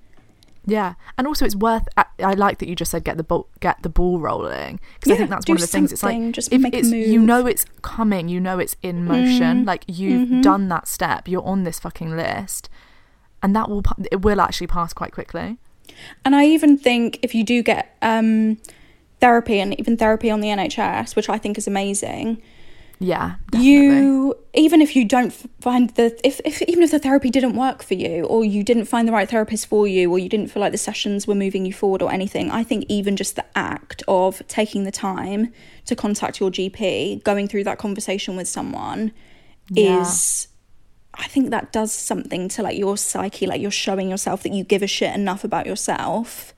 Yeah, 0.66 0.94
and 1.18 1.26
also 1.26 1.44
it's 1.44 1.56
worth. 1.56 1.86
I, 1.96 2.04
I 2.20 2.32
like 2.34 2.58
that 2.58 2.68
you 2.68 2.74
just 2.74 2.90
said 2.90 3.04
get 3.04 3.16
the 3.16 3.22
ball, 3.22 3.48
get 3.60 3.82
the 3.82 3.88
ball 3.88 4.18
rolling 4.18 4.80
because 4.94 5.12
I 5.12 5.16
think 5.16 5.30
that's 5.30 5.46
one 5.46 5.56
of 5.56 5.60
the 5.60 5.66
things. 5.66 5.92
It's 5.92 6.02
like 6.02 6.32
just 6.32 6.52
if 6.52 6.60
make 6.60 6.74
it's 6.74 6.90
you. 6.90 7.18
Mm-hmm. 7.18 7.26
know 7.26 7.46
it's 7.46 7.66
coming, 7.82 8.28
you 8.28 8.40
know 8.40 8.58
it's 8.58 8.76
in 8.82 9.04
motion. 9.04 9.64
Like 9.64 9.84
you've 9.86 10.42
done 10.42 10.68
that 10.68 10.88
step, 10.88 11.28
you're 11.28 11.44
on 11.44 11.64
this 11.64 11.78
fucking 11.78 12.16
list, 12.16 12.70
and 13.42 13.54
that 13.54 13.68
will 13.68 13.82
it 14.10 14.22
will 14.22 14.40
actually 14.40 14.68
pass 14.68 14.92
quite 14.92 15.12
quickly. 15.12 15.58
And 16.24 16.34
I 16.34 16.46
even 16.46 16.78
think 16.78 17.18
if 17.22 17.34
you 17.34 17.44
do 17.44 17.62
get 17.62 17.96
um, 18.00 18.58
therapy 19.20 19.60
and 19.60 19.78
even 19.78 19.96
therapy 19.96 20.30
on 20.30 20.40
the 20.40 20.48
NHS, 20.48 21.14
which 21.14 21.28
I 21.28 21.38
think 21.38 21.58
is 21.58 21.66
amazing, 21.66 22.42
Yeah, 23.12 23.34
definitely. 23.50 23.72
you 23.72 24.34
even 24.54 24.80
if 24.80 24.94
you 24.96 25.04
don't 25.04 25.32
find 25.60 25.90
the 25.90 26.06
if, 26.26 26.40
if 26.44 26.62
even 26.62 26.82
if 26.82 26.90
the 26.90 26.98
therapy 26.98 27.28
didn't 27.28 27.54
work 27.56 27.82
for 27.82 27.94
you 27.94 28.24
or 28.24 28.44
you 28.44 28.62
didn't 28.64 28.86
find 28.86 29.06
the 29.06 29.12
right 29.12 29.28
therapist 29.28 29.66
for 29.66 29.86
you 29.86 30.10
or 30.10 30.18
you 30.18 30.28
didn't 30.28 30.48
feel 30.48 30.60
like 30.60 30.72
the 30.72 30.78
sessions 30.78 31.26
were 31.26 31.34
moving 31.34 31.66
you 31.66 31.72
forward 31.72 32.00
or 32.02 32.10
anything 32.12 32.50
i 32.50 32.62
think 32.64 32.84
even 32.88 33.16
just 33.16 33.34
the 33.36 33.44
act 33.56 34.02
of 34.08 34.40
taking 34.48 34.84
the 34.84 34.90
time 34.92 35.52
to 35.84 35.94
contact 35.96 36.40
your 36.40 36.50
gp 36.50 37.22
going 37.24 37.46
through 37.48 37.64
that 37.64 37.78
conversation 37.78 38.36
with 38.36 38.48
someone 38.48 39.12
Yeah. 39.68 40.00
is 40.02 40.48
i 41.14 41.26
think 41.26 41.50
that 41.50 41.72
does 41.72 41.92
something 41.92 42.48
to 42.50 42.62
like 42.62 42.78
your 42.78 42.96
psyche 42.96 43.46
like 43.46 43.60
you're 43.60 43.70
showing 43.86 44.08
yourself 44.08 44.42
that 44.44 44.52
you 44.52 44.64
give 44.64 44.82
a 44.82 44.86
shit 44.86 45.14
enough 45.14 45.42
about 45.44 45.66
yourself 45.66 46.53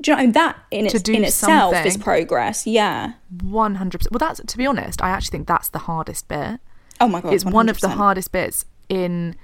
do 0.00 0.10
you 0.12 0.16
know 0.16 0.32
that 0.32 0.56
in, 0.70 0.86
To 0.88 0.96
its, 0.96 1.08
in 1.08 1.24
itself 1.24 1.74
is 1.84 1.96
progress 1.96 2.66
yeah 2.66 3.12
one 3.42 3.76
hundred 3.76 3.98
percent. 3.98 4.12
Well, 4.12 4.18
that's 4.18 4.40
to 4.44 4.58
be 4.58 4.66
honest, 4.66 5.02
I 5.02 5.10
actually 5.10 5.38
think 5.38 5.48
that's 5.48 5.68
the 5.68 5.80
hardest 5.80 6.28
bit. 6.28 6.60
oh 7.00 7.08
my 7.08 7.20
god 7.20 7.34
it's 7.34 7.44
one 7.44 7.68
of 7.68 7.80
the 7.80 7.90
hardest 7.90 8.32
bits 8.32 8.64
in 8.88 9.36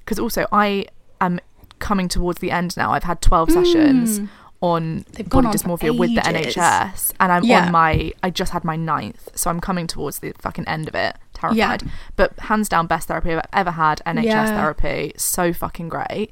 because 0.00 0.18
also 0.18 0.46
I 0.52 0.86
am 1.20 1.40
coming 1.78 2.08
towards 2.08 2.40
the 2.40 2.50
end 2.50 2.76
now. 2.76 2.92
I've 2.92 3.04
had 3.04 3.20
twelve 3.20 3.48
hmm. 3.48 3.64
sessions 3.64 4.20
on 4.62 5.04
body 5.28 5.46
on 5.48 5.54
dysmorphia 5.54 5.96
with 5.96 6.14
the. 6.14 6.20
NHS, 6.20 7.12
and 7.18 7.32
I'm 7.32 7.44
Yeah. 7.44 7.66
on 7.66 7.72
my. 7.72 8.12
I 8.22 8.30
just 8.30 8.52
had 8.52 8.64
my 8.64 8.76
ninth, 8.76 9.30
so 9.34 9.50
I'm 9.50 9.60
coming 9.60 9.86
towards 9.86 10.18
the 10.18 10.32
fucking 10.38 10.68
end 10.68 10.88
of 10.88 10.94
it. 10.94 11.16
Terrified, 11.32 11.82
Yeah. 11.82 11.90
but 12.16 12.38
hands 12.38 12.68
down, 12.68 12.86
best 12.86 13.08
therapy 13.08 13.34
I've 13.34 13.42
ever 13.52 13.70
had. 13.72 14.02
NHS 14.06 14.24
Yeah. 14.24 14.46
therapy, 14.46 15.12
so 15.16 15.52
fucking 15.52 15.88
great. 15.88 16.30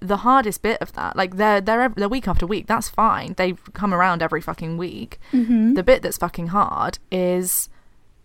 The 0.00 0.18
hardest 0.18 0.62
bit 0.62 0.80
of 0.80 0.92
that, 0.94 1.14
like 1.16 1.36
they're 1.36 1.60
they're 1.60 1.90
they're 1.90 2.08
week 2.08 2.26
after 2.26 2.46
week. 2.46 2.66
That's 2.66 2.88
fine. 2.88 3.34
They 3.36 3.52
come 3.74 3.92
around 3.92 4.22
every 4.22 4.40
fucking 4.40 4.78
week. 4.78 5.18
Mm-hmm. 5.32 5.74
The 5.74 5.82
bit 5.82 6.02
that's 6.02 6.16
fucking 6.16 6.48
hard 6.48 6.98
is 7.12 7.68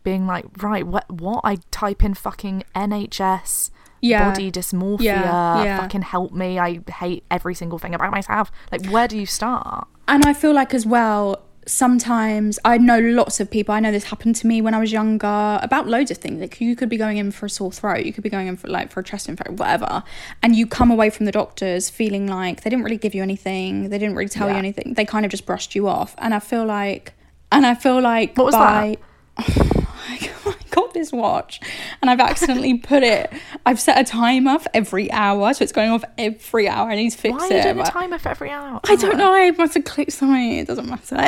being 0.03 0.25
like, 0.25 0.45
right, 0.63 0.87
what 0.87 1.09
what 1.11 1.41
I 1.43 1.57
type 1.71 2.03
in 2.03 2.13
fucking 2.13 2.63
NHS. 2.75 3.71
Yeah. 4.01 4.29
Body 4.29 4.51
dysmorphia, 4.51 5.03
Yeah, 5.03 5.63
yeah. 5.63 5.79
fucking 5.79 6.03
help 6.03 6.31
me. 6.31 6.59
I 6.59 6.81
hate 6.91 7.23
every 7.31 7.55
single 7.55 7.79
thing 7.79 7.95
about 7.95 8.11
myself. 8.11 8.51
Like, 8.71 8.85
where 8.87 9.07
do 9.07 9.17
you 9.17 9.25
start? 9.25 9.87
And 10.07 10.25
I 10.25 10.33
feel 10.33 10.53
like 10.53 10.75
as 10.75 10.85
well, 10.85 11.41
sometimes 11.65 12.59
I 12.63 12.77
know 12.77 12.99
lots 12.99 13.39
of 13.39 13.49
people. 13.49 13.73
I 13.73 13.79
know 13.79 13.91
this 13.91 14.05
happened 14.05 14.35
to 14.37 14.47
me 14.47 14.61
when 14.61 14.73
I 14.73 14.79
was 14.79 14.91
younger 14.91 15.59
about 15.61 15.87
loads 15.87 16.11
of 16.11 16.17
things. 16.17 16.39
Like 16.39 16.61
you 16.61 16.75
could 16.75 16.89
be 16.89 16.97
going 16.97 17.17
in 17.17 17.31
for 17.31 17.47
a 17.47 17.49
sore 17.49 17.71
throat, 17.71 18.05
you 18.05 18.13
could 18.13 18.23
be 18.23 18.29
going 18.29 18.47
in 18.47 18.57
for 18.57 18.67
like 18.67 18.91
for 18.91 18.99
a 18.99 19.03
chest 19.03 19.27
infection, 19.27 19.55
whatever, 19.55 20.03
and 20.43 20.55
you 20.55 20.67
come 20.67 20.91
away 20.91 21.09
from 21.09 21.25
the 21.25 21.31
doctors 21.31 21.89
feeling 21.89 22.27
like 22.27 22.61
they 22.61 22.69
didn't 22.69 22.83
really 22.83 22.97
give 22.97 23.15
you 23.15 23.23
anything, 23.23 23.89
they 23.89 23.97
didn't 23.97 24.15
really 24.15 24.29
tell 24.29 24.49
you 24.49 24.55
anything. 24.55 24.93
They 24.93 25.05
kind 25.05 25.25
of 25.25 25.31
just 25.31 25.45
brushed 25.45 25.75
you 25.75 25.87
off. 25.87 26.15
And 26.17 26.33
I 26.33 26.39
feel 26.39 26.65
like, 26.65 27.13
and 27.51 27.65
I 27.65 27.75
feel 27.75 28.01
like 28.01 28.37
What 28.37 28.45
was 28.45 28.55
by, 28.55 28.97
oh 29.37 29.95
I 30.09 30.17
got 30.19 30.44
this 31.05 31.11
watch 31.13 31.59
and 32.01 32.09
I've 32.09 32.19
accidentally 32.19 32.77
put 32.77 33.03
it. 33.03 33.31
I've 33.65 33.79
set 33.79 33.99
a 33.99 34.03
timer 34.03 34.59
for 34.59 34.69
every 34.73 35.11
hour, 35.11 35.53
so 35.53 35.63
it's 35.63 35.71
going 35.71 35.91
off 35.91 36.03
every 36.17 36.67
hour. 36.67 36.89
I 36.89 36.95
need 36.95 37.11
to 37.11 37.17
fix 37.17 37.33
Why 37.37 37.47
are 37.47 37.57
you 37.57 37.63
doing 37.63 37.79
a 37.79 37.85
timer 37.85 38.17
for 38.17 38.29
every 38.29 38.49
hour? 38.49 38.79
I 38.83 38.95
don't 38.95 39.17
know. 39.17 39.33
I 39.33 39.51
must 39.51 39.75
have 39.75 39.85
clicked 39.85 40.13
something. 40.13 40.53
It 40.57 40.67
doesn't 40.67 40.87
matter. 40.89 41.15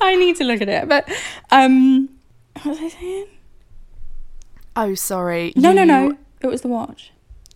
I 0.00 0.16
need 0.16 0.36
to 0.36 0.44
look 0.44 0.60
at 0.60 0.68
it. 0.68 0.88
But 0.88 1.08
um, 1.50 2.08
what 2.62 2.66
was 2.66 2.78
I 2.80 2.88
saying? 2.88 3.26
Oh, 4.76 4.94
sorry. 4.94 5.52
No, 5.56 5.72
no, 5.72 5.82
You- 5.82 5.86
no. 5.86 6.18
It 6.40 6.46
was 6.46 6.60
the 6.62 6.68
watch. 6.68 7.12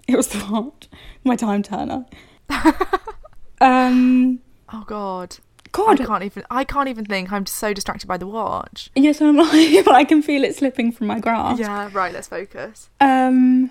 It 0.09 0.17
was 0.17 0.27
the 0.29 0.45
watch. 0.51 0.89
My 1.25 1.37
time 1.37 1.63
turner. 1.63 2.05
um. 3.61 4.41
Oh 4.73 4.85
God. 4.87 5.37
God. 5.73 6.01
I 6.01 6.05
can't 6.05 6.23
even. 6.23 6.45
I 6.51 6.65
can't 6.65 6.89
even 6.89 7.05
think. 7.05 7.33
I'm 7.33 7.47
so 7.47 7.73
distracted 7.73 8.07
by 8.07 8.17
the 8.19 8.27
watch. 8.27 8.91
Yes, 8.95 9.21
I'm 9.21 9.37
like, 9.37 9.85
but 9.85 9.95
I 9.95 10.05
can 10.05 10.23
feel 10.23 10.45
it 10.45 10.55
slipping 10.55 10.93
from 10.93 11.09
my 11.09 11.19
grasp. 11.19 11.61
Yeah. 11.61 11.91
Right. 11.93 12.13
Let's 12.13 12.29
focus. 12.29 12.91
Um. 13.01 13.71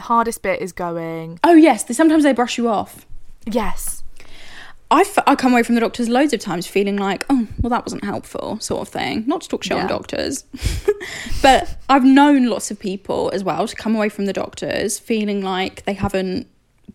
Hardest 0.00 0.42
bit 0.42 0.60
is 0.60 0.72
going. 0.72 1.40
Oh 1.44 1.54
yes. 1.54 1.84
They, 1.84 1.94
sometimes 1.94 2.24
they 2.24 2.32
brush 2.32 2.58
you 2.58 2.68
off. 2.68 3.06
Yes. 3.46 4.02
I 4.90 5.04
I 5.26 5.34
come 5.34 5.52
away 5.52 5.62
from 5.62 5.74
the 5.74 5.80
doctors 5.82 6.08
loads 6.08 6.32
of 6.32 6.40
times 6.40 6.66
feeling 6.66 6.96
like, 6.96 7.26
oh, 7.28 7.46
well, 7.60 7.70
that 7.70 7.84
wasn't 7.84 8.04
helpful, 8.04 8.58
sort 8.60 8.82
of 8.82 8.88
thing. 8.88 9.24
Not 9.26 9.42
to 9.42 9.48
talk 9.48 9.62
shit 9.62 9.76
on 9.76 9.86
doctors, 9.86 10.44
but 11.42 11.76
I've 11.90 12.04
known 12.04 12.46
lots 12.46 12.70
of 12.70 12.78
people 12.78 13.30
as 13.34 13.44
well 13.44 13.68
to 13.68 13.76
come 13.76 13.94
away 13.94 14.08
from 14.08 14.24
the 14.24 14.32
doctors 14.32 14.98
feeling 14.98 15.42
like 15.42 15.84
they 15.84 15.92
haven't 15.92 16.46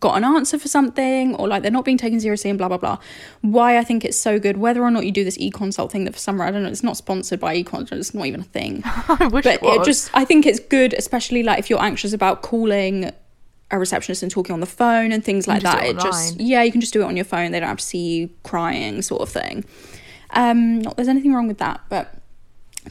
got 0.04 0.18
an 0.18 0.24
answer 0.24 0.58
for 0.58 0.68
something 0.68 1.34
or 1.36 1.48
like 1.48 1.62
they're 1.62 1.70
not 1.70 1.86
being 1.86 1.96
taken 1.96 2.20
seriously 2.20 2.50
and 2.50 2.58
blah, 2.58 2.68
blah, 2.68 2.76
blah. 2.76 2.98
Why 3.40 3.78
I 3.78 3.84
think 3.84 4.04
it's 4.04 4.18
so 4.18 4.38
good, 4.38 4.58
whether 4.58 4.82
or 4.82 4.90
not 4.90 5.06
you 5.06 5.12
do 5.12 5.24
this 5.24 5.38
e 5.38 5.50
consult 5.50 5.90
thing 5.90 6.04
that 6.04 6.12
for 6.12 6.18
some 6.18 6.36
reason, 6.36 6.48
I 6.48 6.50
don't 6.50 6.62
know, 6.64 6.68
it's 6.68 6.82
not 6.82 6.98
sponsored 6.98 7.40
by 7.40 7.54
e 7.54 7.64
consult, 7.64 7.98
it's 7.98 8.12
not 8.12 8.26
even 8.26 8.40
a 8.40 8.44
thing. 8.44 8.82
I 8.84 9.28
wish 9.32 9.44
but 9.44 9.54
it 9.54 9.62
was. 9.62 9.86
just 9.86 10.10
i 10.14 10.24
think 10.24 10.44
it's 10.46 10.58
good 10.58 10.92
especially 10.94 11.42
like 11.42 11.58
if 11.58 11.70
you're 11.70 11.82
anxious 11.82 12.12
about 12.12 12.42
calling 12.42 13.10
a 13.70 13.78
receptionist 13.78 14.22
and 14.22 14.30
talking 14.30 14.52
on 14.52 14.60
the 14.60 14.66
phone 14.66 15.10
and 15.12 15.24
things 15.24 15.48
like 15.48 15.62
that 15.62 15.84
it 15.84 15.96
it 15.96 16.00
just 16.00 16.38
yeah 16.38 16.62
you 16.62 16.70
can 16.70 16.80
just 16.80 16.92
do 16.92 17.02
it 17.02 17.04
on 17.04 17.16
your 17.16 17.24
phone 17.24 17.50
they 17.52 17.60
don't 17.60 17.68
have 17.68 17.78
to 17.78 17.84
see 17.84 18.16
you 18.16 18.30
crying 18.42 19.00
sort 19.02 19.22
of 19.22 19.28
thing 19.28 19.64
um 20.30 20.82
not 20.82 20.96
there's 20.96 21.08
anything 21.08 21.32
wrong 21.32 21.48
with 21.48 21.58
that 21.58 21.80
but 21.88 22.14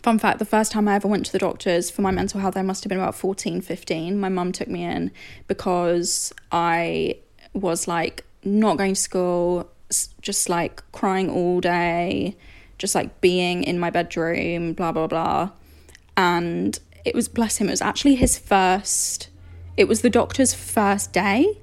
fun 0.02 0.18
fact 0.18 0.40
the 0.40 0.46
first 0.46 0.72
time 0.72 0.88
i 0.88 0.96
ever 0.96 1.08
went 1.08 1.26
to 1.26 1.32
the 1.32 1.40
doctors 1.40 1.90
for 1.90 2.02
my 2.02 2.12
mental 2.12 2.40
health 2.40 2.58
i 2.58 2.62
must 2.62 2.84
have 2.84 2.90
been 2.90 2.98
about 2.98 3.16
14 3.16 3.62
15 3.62 4.20
my 4.20 4.30
mum 4.30 4.52
took 4.52 4.68
me 4.68 4.84
in 4.84 5.12
because 5.48 6.34
i 6.52 7.16
was 7.54 7.88
like 7.88 8.26
not 8.44 8.78
going 8.78 8.96
to 8.96 9.00
school 9.00 9.70
just 10.22 10.50
like 10.50 10.84
crying 10.92 11.30
all 11.30 11.62
day 11.62 12.36
just 12.78 12.96
like 12.96 13.22
being 13.22 13.64
in 13.64 13.80
my 13.80 13.90
bedroom 13.90 14.74
blah 14.74 14.92
blah 14.92 15.08
blah. 15.08 15.50
And 16.18 16.78
it 17.06 17.16
was 17.16 17.28
bless 17.28 17.58
him 17.58 17.68
it 17.68 17.72
was 17.72 17.82
actually 17.82 18.16
his 18.16 18.38
first 18.38 19.30
it 19.78 19.88
was 19.88 20.02
the 20.02 20.10
doctor's 20.10 20.54
first 20.54 21.14
day 21.14 21.58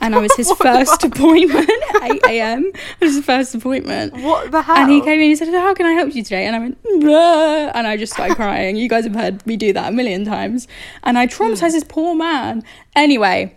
and 0.00 0.14
I 0.14 0.18
was 0.18 0.34
his 0.36 0.50
first 0.58 1.04
appointment, 1.04 1.70
8 2.02 2.20
a.m. 2.28 2.64
It 3.00 3.04
was 3.04 3.14
his 3.16 3.24
first 3.24 3.54
appointment. 3.54 4.14
What 4.14 4.50
the 4.50 4.62
hell? 4.62 4.76
And 4.76 4.90
he 4.90 5.00
came 5.00 5.14
in 5.14 5.20
and 5.20 5.30
he 5.30 5.36
said, 5.36 5.48
How 5.52 5.74
can 5.74 5.86
I 5.86 5.92
help 5.92 6.14
you 6.14 6.22
today? 6.22 6.46
And 6.46 6.54
I 6.56 6.58
went, 6.58 6.82
"Blah," 7.00 7.70
and 7.74 7.86
I 7.86 7.96
just 7.96 8.12
started 8.12 8.36
crying. 8.36 8.76
You 8.76 8.88
guys 8.88 9.04
have 9.04 9.14
heard 9.14 9.46
me 9.46 9.56
do 9.56 9.72
that 9.72 9.88
a 9.88 9.92
million 9.92 10.24
times. 10.24 10.68
And 11.02 11.18
I 11.18 11.26
traumatized 11.26 11.72
this 11.72 11.84
poor 11.84 12.14
man. 12.14 12.62
Anyway, 12.96 13.54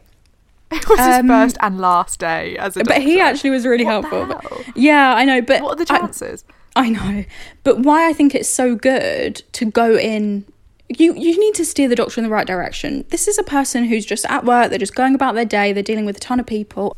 It 0.72 0.88
was 0.88 1.00
Um, 1.00 1.28
his 1.28 1.32
first 1.32 1.58
and 1.62 1.80
last 1.80 2.20
day 2.20 2.56
as 2.58 2.78
a 2.78 2.80
doctor. 2.84 2.94
but 2.94 3.02
he 3.04 3.20
actually 3.20 3.50
was 3.50 3.66
really 3.66 3.84
What 3.84 4.06
helpful. 4.06 4.64
Yeah, 4.76 5.14
I 5.14 5.26
know. 5.26 5.42
But 5.42 5.62
What 5.62 5.74
are 5.80 5.84
the 5.86 5.94
I- 5.94 5.98
chances? 6.00 6.44
I 6.74 6.88
know, 6.90 7.26
but 7.66 7.80
why 7.80 8.08
I 8.10 8.14
think 8.14 8.34
it's 8.34 8.48
so 8.48 8.76
good 8.76 9.44
to 9.52 9.66
go 9.66 9.98
in. 9.98 10.46
You 10.98 11.14
you 11.16 11.40
need 11.40 11.54
to 11.56 11.66
steer 11.66 11.88
the 11.88 11.96
doctor 11.96 12.20
in 12.20 12.24
the 12.24 12.30
right 12.30 12.48
direction. 12.48 13.06
This 13.10 13.28
is 13.28 13.38
a 13.38 13.44
person 13.44 13.86
who's 13.86 14.06
just 14.06 14.26
at 14.26 14.46
work. 14.46 14.70
They're 14.70 14.80
just 14.80 14.96
going 14.96 15.16
about 15.16 15.36
their 15.36 15.46
day. 15.46 15.74
They're 15.74 15.84
dealing 15.84 16.06
with 16.06 16.18
a 16.18 16.20
ton 16.20 16.40
of 16.40 16.46
people. 16.46 16.98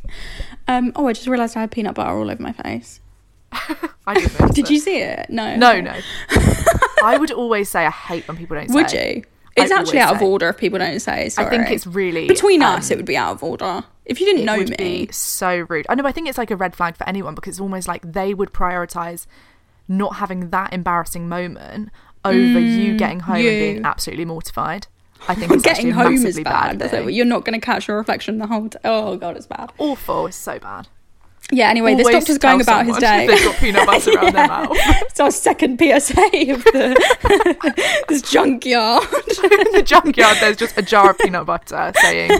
Um. 0.67 0.91
Oh, 0.95 1.07
I 1.07 1.13
just 1.13 1.27
realised 1.27 1.55
I 1.57 1.61
had 1.61 1.71
peanut 1.71 1.95
butter 1.95 2.11
all 2.11 2.29
over 2.29 2.41
my 2.41 2.53
face. 2.53 2.99
I 4.07 4.13
didn't 4.15 4.39
notice 4.39 4.55
Did 4.55 4.65
it. 4.65 4.71
you 4.71 4.79
see 4.79 4.97
it? 4.97 5.29
No. 5.29 5.55
No, 5.55 5.79
no. 5.79 5.95
I 7.03 7.17
would 7.19 7.31
always 7.31 7.69
say 7.69 7.85
I 7.85 7.91
hate 7.91 8.27
when 8.27 8.37
people 8.37 8.55
don't 8.57 8.69
say. 8.69 8.73
Would 8.73 8.91
you? 8.91 9.23
It's 9.55 9.71
I 9.71 9.79
actually 9.79 9.99
out 9.99 10.13
of 10.13 10.19
say. 10.19 10.25
order 10.25 10.49
if 10.49 10.57
people 10.57 10.79
don't 10.79 10.99
say. 10.99 11.29
Sorry. 11.29 11.45
I 11.45 11.49
think 11.51 11.69
it's 11.69 11.85
really, 11.85 12.27
between 12.27 12.63
um, 12.63 12.77
us. 12.77 12.89
It 12.89 12.97
would 12.97 13.05
be 13.05 13.15
out 13.15 13.33
of 13.33 13.43
order 13.43 13.83
if 14.05 14.19
you 14.19 14.25
didn't 14.25 14.41
It 14.41 14.45
know 14.45 14.57
would 14.57 14.69
me. 14.71 15.05
be 15.05 15.11
so 15.11 15.65
rude. 15.69 15.85
I 15.89 15.95
know. 15.95 16.05
I 16.07 16.11
think 16.11 16.27
it's 16.27 16.39
like 16.39 16.49
a 16.49 16.55
red 16.55 16.75
flag 16.75 16.97
for 16.97 17.07
anyone 17.07 17.35
because 17.35 17.51
it's 17.51 17.59
almost 17.59 17.87
like 17.87 18.01
they 18.13 18.33
would 18.33 18.51
prioritize 18.51 19.27
not 19.87 20.15
having 20.15 20.49
that 20.49 20.73
embarrassing 20.73 21.29
moment 21.29 21.89
over 22.25 22.59
you 22.59 22.97
getting 22.97 23.19
home 23.21 23.35
and 23.37 23.43
being 23.43 23.81
Mm, 23.81 23.85
absolutely 23.85 24.25
mortified. 24.25 24.87
I 25.27 25.35
think 25.35 25.51
it's 25.53 25.63
Getting 25.63 25.91
home 25.91 26.13
is 26.25 26.39
bad. 26.41 26.79
Thing. 26.81 27.09
it. 27.09 27.13
You're 27.13 27.25
not 27.25 27.45
going 27.45 27.59
to 27.59 27.65
catch 27.65 27.87
your 27.87 27.97
reflection 27.97 28.37
the 28.39 28.47
whole. 28.47 28.69
T- 28.69 28.77
oh 28.83 29.15
god, 29.17 29.37
it's 29.37 29.47
bad. 29.47 29.71
Awful. 29.77 30.27
It's 30.27 30.37
so 30.37 30.59
bad. 30.59 30.87
Yeah, 31.51 31.69
anyway, 31.69 31.93
this 31.93 32.07
Always 32.07 32.19
doctor's 32.23 32.37
going 32.37 32.61
about 32.61 32.85
his 32.85 32.97
day. 32.99 33.27
They've 33.27 33.43
got 33.43 33.55
peanut 33.57 33.85
butter 33.85 34.11
around 34.11 34.33
their 34.33 34.47
mouth. 34.55 34.69
it's 34.71 35.19
our 35.19 35.29
second 35.29 35.77
PSA 35.77 36.51
of 36.51 36.63
the 36.63 38.03
this 38.07 38.21
junkyard. 38.21 39.03
In 39.03 39.71
the 39.73 39.83
junkyard, 39.85 40.37
there's 40.39 40.57
just 40.57 40.77
a 40.77 40.81
jar 40.81 41.11
of 41.11 41.17
peanut 41.19 41.45
butter 41.45 41.91
saying, 42.01 42.31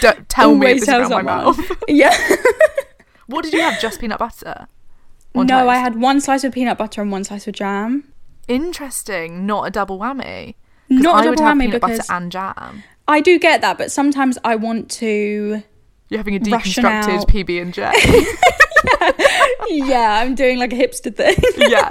"Don't 0.00 0.28
tell 0.28 0.54
me 0.54 0.66
if 0.66 0.70
Always 0.72 0.86
tell 0.86 1.00
around 1.00 1.10
my 1.10 1.22
mouth." 1.22 1.58
Yeah. 1.88 2.16
What 3.26 3.44
did 3.44 3.54
you 3.54 3.60
have? 3.62 3.80
Just 3.80 4.00
peanut 4.00 4.18
butter? 4.18 4.66
On 5.34 5.46
no, 5.46 5.68
I 5.68 5.76
had 5.76 5.98
one 6.00 6.20
slice 6.20 6.44
of 6.44 6.52
peanut 6.52 6.78
butter 6.78 7.00
and 7.02 7.10
one 7.10 7.24
slice 7.24 7.48
of 7.48 7.54
jam. 7.54 8.12
Interesting. 8.48 9.46
Not 9.46 9.66
a 9.66 9.70
double 9.70 9.98
whammy. 9.98 10.54
Not 10.88 11.14
a 11.24 11.26
I 11.26 11.30
would 11.30 11.38
double 11.38 11.50
whammy 11.50 11.70
because- 11.70 11.98
butter 11.98 12.12
and 12.12 12.30
jam. 12.32 12.82
I 13.06 13.20
do 13.20 13.38
get 13.38 13.60
that, 13.60 13.76
but 13.76 13.92
sometimes 13.92 14.38
I 14.44 14.56
want 14.56 14.90
to. 14.92 15.62
You're 16.08 16.18
having 16.18 16.36
a 16.36 16.40
deconstructed. 16.40 17.26
PB 17.28 17.60
and 17.60 17.74
J. 17.74 17.92
yeah, 19.68 20.20
I'm 20.22 20.34
doing 20.34 20.58
like 20.58 20.72
a 20.72 20.76
hipster 20.76 21.14
thing. 21.14 21.36
yeah. 21.58 21.90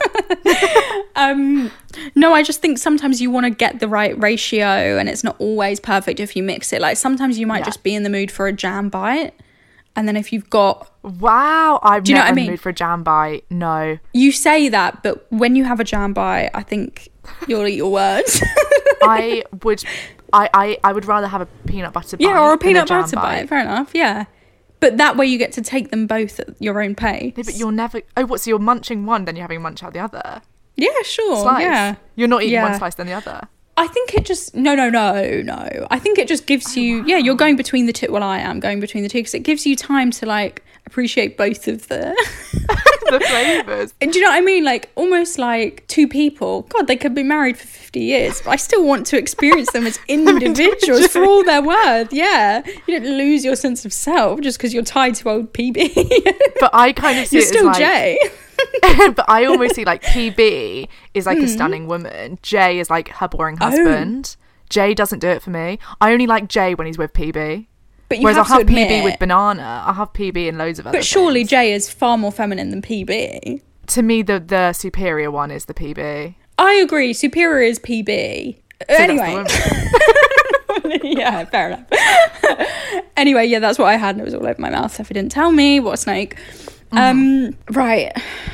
um, 1.16 1.72
no, 2.16 2.34
I 2.34 2.42
just 2.44 2.62
think 2.62 2.78
sometimes 2.78 3.22
you 3.22 3.30
want 3.30 3.46
to 3.46 3.50
get 3.52 3.80
the 3.80 3.88
right 3.88 4.20
ratio, 4.22 4.98
and 4.98 5.08
it's 5.10 5.24
not 5.24 5.36
always 5.40 5.80
perfect 5.80 6.20
if 6.20 6.36
you 6.36 6.42
mix 6.44 6.74
it. 6.74 6.82
Like 6.82 6.98
sometimes 6.98 7.38
you 7.38 7.46
might 7.48 7.60
Yeah. 7.60 7.66
just 7.66 7.84
be 7.84 7.94
in 7.94 8.04
the 8.04 8.10
mood 8.10 8.32
for 8.32 8.48
a 8.48 8.54
jam 8.54 8.90
bite, 8.90 9.34
and 9.96 10.08
then 10.08 10.16
if 10.18 10.32
you've 10.34 10.50
got, 10.50 10.90
Wow. 11.04 11.80
I've 11.84 12.04
Do 12.04 12.12
you 12.12 12.18
know 12.18 12.24
what 12.24 12.32
I 12.32 12.34
mean? 12.34 12.50
mood 12.52 12.62
for 12.62 12.70
a 12.70 12.74
jam 12.74 13.04
bite. 13.04 13.46
No. 13.50 13.98
you 14.14 14.32
say 14.32 14.70
that, 14.70 15.04
but 15.04 15.26
when 15.32 15.56
you 15.56 15.64
have 15.66 15.80
a 15.80 15.84
jam 15.84 16.14
bite, 16.14 16.50
I 16.54 16.64
think 16.64 17.10
you'll 17.48 17.68
eat 17.68 17.76
your 17.76 17.92
words. 17.92 18.42
I 19.04 19.44
would. 19.64 19.84
I, 20.32 20.50
I, 20.54 20.78
I 20.84 20.94
would 20.94 21.06
rather 21.06 21.28
have 21.28 21.42
a 21.42 21.46
peanut 21.68 21.94
butter 21.94 22.18
bite. 22.18 22.24
yeah, 22.26 22.40
or 22.42 22.54
a 22.54 22.58
peanut 22.58 22.88
jam 22.88 23.02
butter 23.02 23.18
bite. 23.18 23.50
Fair 23.50 23.60
enough. 23.60 23.92
Yeah, 23.94 24.26
but 24.80 24.98
that 24.98 25.16
way 25.18 25.26
you 25.28 25.38
get 25.38 25.52
to 25.54 25.62
take 25.62 25.92
them 25.92 26.08
both 26.08 26.40
at 26.40 26.60
your 26.62 26.82
own 26.82 26.96
pace. 26.96 27.34
No, 27.38 27.44
but 27.44 27.56
you're 27.56 27.72
never. 27.72 28.02
Oh, 28.18 28.26
what? 28.26 28.40
So 28.42 28.50
you're 28.50 28.60
munching 28.60 29.06
one, 29.06 29.26
then 29.26 29.36
you're 29.36 29.44
having 29.44 29.62
munch 29.62 29.84
out 29.84 29.94
the 29.94 30.00
other. 30.00 30.42
yeah, 30.76 30.90
sure. 31.04 31.36
Slice. 31.44 31.62
Yeah, 31.62 31.96
You're 32.16 32.28
not 32.30 32.44
eating 32.44 32.62
one 32.62 32.78
slice 32.78 32.96
then 32.96 33.08
the 33.08 33.14
other. 33.14 33.48
I 33.76 33.88
think 33.88 34.14
it 34.14 34.26
just 34.26 34.56
no 34.56 34.76
no 34.76 34.90
no 34.90 35.42
no. 35.42 35.88
I 35.90 35.98
think 36.00 36.20
it 36.20 36.28
just 36.28 36.46
gives 36.46 36.78
oh, 36.78 36.82
you 36.82 37.06
yeah. 37.06 37.18
You're 37.18 37.36
going 37.36 37.56
between 37.56 37.86
the 37.88 37.94
two. 37.94 38.12
Well, 38.12 38.24
I 38.24 38.40
am 38.40 38.60
going 38.60 38.80
between 38.80 39.04
the 39.04 39.10
two 39.10 39.20
because 39.20 39.34
it 39.34 39.44
gives 39.44 39.66
you 39.66 39.76
time 39.76 40.12
to 40.12 40.26
like 40.26 40.64
appreciate 40.94 41.38
both 41.38 41.68
of 41.68 41.88
the. 41.88 42.14
the 43.10 43.20
flavors. 43.20 43.94
And 44.00 44.12
do 44.14 44.20
you 44.20 44.24
know 44.24 44.30
what 44.32 44.38
I 44.38 44.42
mean? 44.42 44.64
Like 44.64 44.92
almost 44.96 45.38
like 45.40 45.86
two 45.88 46.08
people. 46.08 46.62
God, 46.64 46.88
they 46.88 46.96
could 46.96 47.14
be 47.16 47.24
married 47.24 47.58
for 47.58 47.66
fifty 47.68 48.02
years, 48.02 48.42
but 48.42 48.52
I 48.52 48.56
still 48.56 48.86
want 48.86 49.06
to 49.08 49.18
experience 49.18 49.72
them 49.72 49.86
as 49.88 50.00
individuals 50.08 51.08
for 51.08 51.24
all 51.26 51.44
they're 51.44 51.62
worth. 51.64 52.14
Yeah, 52.14 52.62
you 52.88 53.00
don't 53.00 53.18
lose 53.18 53.44
your 53.44 53.56
sense 53.56 53.86
of 53.86 53.92
self 53.94 54.40
just 54.42 54.58
because 54.58 54.74
you're 54.74 54.84
tied 54.84 55.16
to 55.16 55.30
old 55.30 55.52
PB. 55.54 56.32
But 56.60 56.70
I 56.74 56.94
kind 56.94 57.20
of 57.20 57.28
see 57.28 57.38
you're 57.38 57.44
it 57.44 57.48
still 57.48 57.70
as 57.70 57.78
like, 57.80 57.86
Jay. 57.86 58.18
but 59.16 59.26
I 59.30 59.46
almost 59.46 59.76
see 59.76 59.84
like 59.84 60.02
PB 60.04 60.88
is 61.14 61.26
Hmm. 61.26 61.30
like 61.30 61.40
a 61.40 61.48
stunning 61.48 61.88
woman. 61.88 62.40
Jay 62.42 62.80
is 62.80 62.90
like 62.90 63.10
her 63.10 63.28
boring 63.28 63.58
husband. 63.58 64.38
Jay 64.70 64.94
doesn't 64.94 65.20
do 65.20 65.28
it 65.28 65.42
for 65.42 65.50
me. 65.50 65.78
I 66.00 66.14
only 66.14 66.26
like 66.28 66.48
Jay 66.48 66.74
when 66.76 66.88
he's 66.88 66.98
with 66.98 67.14
PB. 67.14 67.68
But 68.14 68.20
you 68.20 68.26
Whereas 68.26 68.38
have 68.38 68.52
I'll 68.52 68.64
to 68.64 68.72
have 68.72 68.88
PB 68.88 69.04
with 69.04 69.18
banana. 69.18 69.84
I'll 69.88 69.96
have 69.96 70.14
PB 70.14 70.48
in 70.48 70.60
loads 70.60 70.78
of 70.78 70.86
other 70.86 71.00
But 71.00 71.04
surely 71.04 71.40
things. 71.40 71.50
Jay 71.50 71.74
is 71.74 71.90
far 71.90 72.16
more 72.16 72.32
feminine 72.32 72.70
than 72.70 72.80
PB. 72.84 73.60
to 73.88 74.02
me 74.04 74.22
the 74.22 74.40
the 74.40 74.72
superior 74.74 75.32
one 75.32 75.50
is 75.50 75.66
the 75.66 75.74
PB. 75.74 76.36
I 76.60 76.74
agree. 76.76 77.14
Superior 77.14 77.64
is 77.64 77.80
PB. 77.80 78.56
So 78.88 78.96
anyway, 78.96 79.44
yeah, 81.04 81.46
fair 81.46 81.70
enough. 81.70 81.88
anyway, 83.18 83.48
yeah, 83.48 83.58
that's 83.58 83.80
what 83.80 83.88
I 83.88 83.96
had, 83.96 84.12
and 84.16 84.22
it 84.22 84.26
was 84.26 84.36
all 84.36 84.46
over 84.46 84.62
my 84.62 84.70
mouth. 84.70 85.00
If 85.00 85.08
he 85.08 85.16
didn't 85.16 85.32
tell 85.32 85.52
me, 85.52 85.80
what 85.80 85.94
a 85.94 85.98
snake. 85.98 86.38
Um, 86.92 87.58
right. 87.72 88.12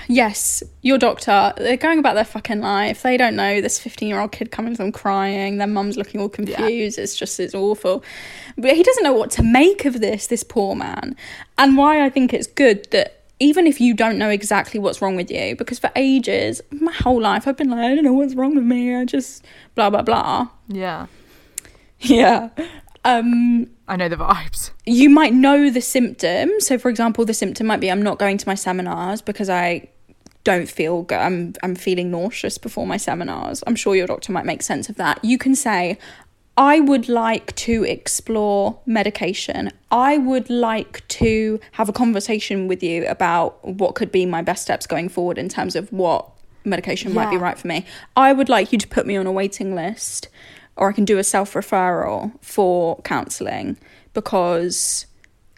Yes, 0.08 0.64
your 0.82 0.98
doctor. 0.98 1.52
They're 1.58 1.76
going 1.76 2.00
about 2.00 2.14
their 2.16 2.24
fucking 2.24 2.62
life. 2.62 3.02
They 3.02 3.18
don't 3.18 3.36
know 3.36 3.60
this 3.60 3.80
fifteen-year-old 3.80 4.32
kid 4.32 4.52
coming 4.52 4.74
to 4.74 4.78
them 4.78 4.92
crying. 4.94 5.58
Their 5.58 5.68
mum's 5.68 5.98
looking 5.98 6.22
all 6.22 6.30
confused. 6.30 6.98
It's 6.98 7.18
just 7.18 7.38
it's 7.40 7.54
awful. 7.54 8.02
But 8.60 8.76
he 8.76 8.84
doesn't 8.84 9.04
know 9.04 9.14
what 9.14 9.32
to 9.32 9.44
make 9.44 9.86
of 9.86 10.00
this. 10.02 10.28
This 10.28 10.44
poor 10.44 10.76
man, 10.76 11.16
and 11.58 11.78
why 11.78 12.06
I 12.06 12.10
think 12.10 12.34
it's 12.34 12.48
good 12.48 12.90
that. 12.92 13.16
Even 13.42 13.66
if 13.68 13.80
you 13.80 13.94
don't 13.94 14.18
know 14.18 14.30
exactly 14.30 14.82
what's 14.82 15.02
wrong 15.02 15.16
with 15.16 15.32
you, 15.32 15.56
because 15.56 15.80
for 15.80 15.90
ages, 15.96 16.60
my 16.72 16.92
whole 16.92 17.22
life, 17.22 17.48
I've 17.48 17.56
been 17.56 17.70
like, 17.70 17.80
I 17.80 17.96
don't 17.96 18.04
know 18.04 18.12
what's 18.12 18.36
wrong 18.36 18.54
with 18.54 18.66
me. 18.66 18.94
I 18.94 19.06
just 19.06 19.46
blah 19.76 19.90
blah 19.90 20.02
blah. 20.02 20.50
yeah. 20.68 21.08
Yeah. 22.00 22.50
Um, 23.06 23.70
I 23.88 23.96
know 23.96 24.10
the 24.10 24.18
vibes. 24.18 24.72
you 24.86 25.10
might 25.10 25.34
know 25.34 25.70
the 25.70 25.82
symptom. 25.82 26.50
So, 26.60 26.78
for 26.78 26.90
example, 26.90 27.24
the 27.26 27.34
symptom 27.34 27.68
might 27.68 27.80
be 27.80 27.90
I'm 27.90 28.02
not 28.02 28.20
going 28.20 28.38
to 28.38 28.48
my 28.48 28.56
seminars 28.56 29.22
because 29.22 29.50
I 29.50 29.88
don't 30.44 30.70
feel 30.70 31.04
good. 31.04 31.18
I'm 31.18 31.54
I'm 31.64 31.76
feeling 31.76 32.12
nauseous 32.12 32.58
before 32.58 32.86
my 32.88 32.98
seminars. 32.98 33.64
I'm 33.68 33.76
sure 33.76 33.96
your 33.96 34.08
doctor 34.08 34.32
might 34.32 34.46
make 34.46 34.62
sense 34.62 34.90
of 34.90 34.96
that. 34.98 35.24
You 35.24 35.38
can 35.38 35.56
say, 35.56 35.98
I 36.60 36.82
would 36.82 37.08
like 37.08 37.56
to 37.56 37.86
explore 37.86 38.78
medication. 38.86 39.72
I 39.92 40.18
would 40.18 40.50
like 40.50 41.08
to 41.08 41.58
have 41.72 41.88
a 41.88 41.94
conversation 41.94 42.68
with 42.68 42.84
you 42.84 43.08
about 43.08 43.66
what 43.66 43.96
could 43.96 44.12
be 44.12 44.26
my 44.26 44.42
best 44.42 44.64
steps 44.64 44.86
going 44.86 45.08
forward 45.08 45.38
in 45.38 45.48
terms 45.48 45.78
of 45.78 45.90
what 45.94 46.30
medication 46.66 47.14
might 47.14 47.30
be 47.30 47.38
right 47.38 47.58
for 47.58 47.70
me. 47.70 47.86
I 48.18 48.34
would 48.34 48.50
like 48.50 48.74
you 48.74 48.78
to 48.78 48.88
put 48.90 49.08
me 49.08 49.16
on 49.16 49.26
a 49.26 49.32
waiting 49.32 49.74
list 49.74 50.28
or 50.76 50.90
I 50.90 50.92
can 50.92 51.06
do 51.06 51.18
a 51.18 51.24
self 51.24 51.54
referral 51.54 52.34
for 52.42 53.02
counselling 53.04 53.78
because 54.14 55.06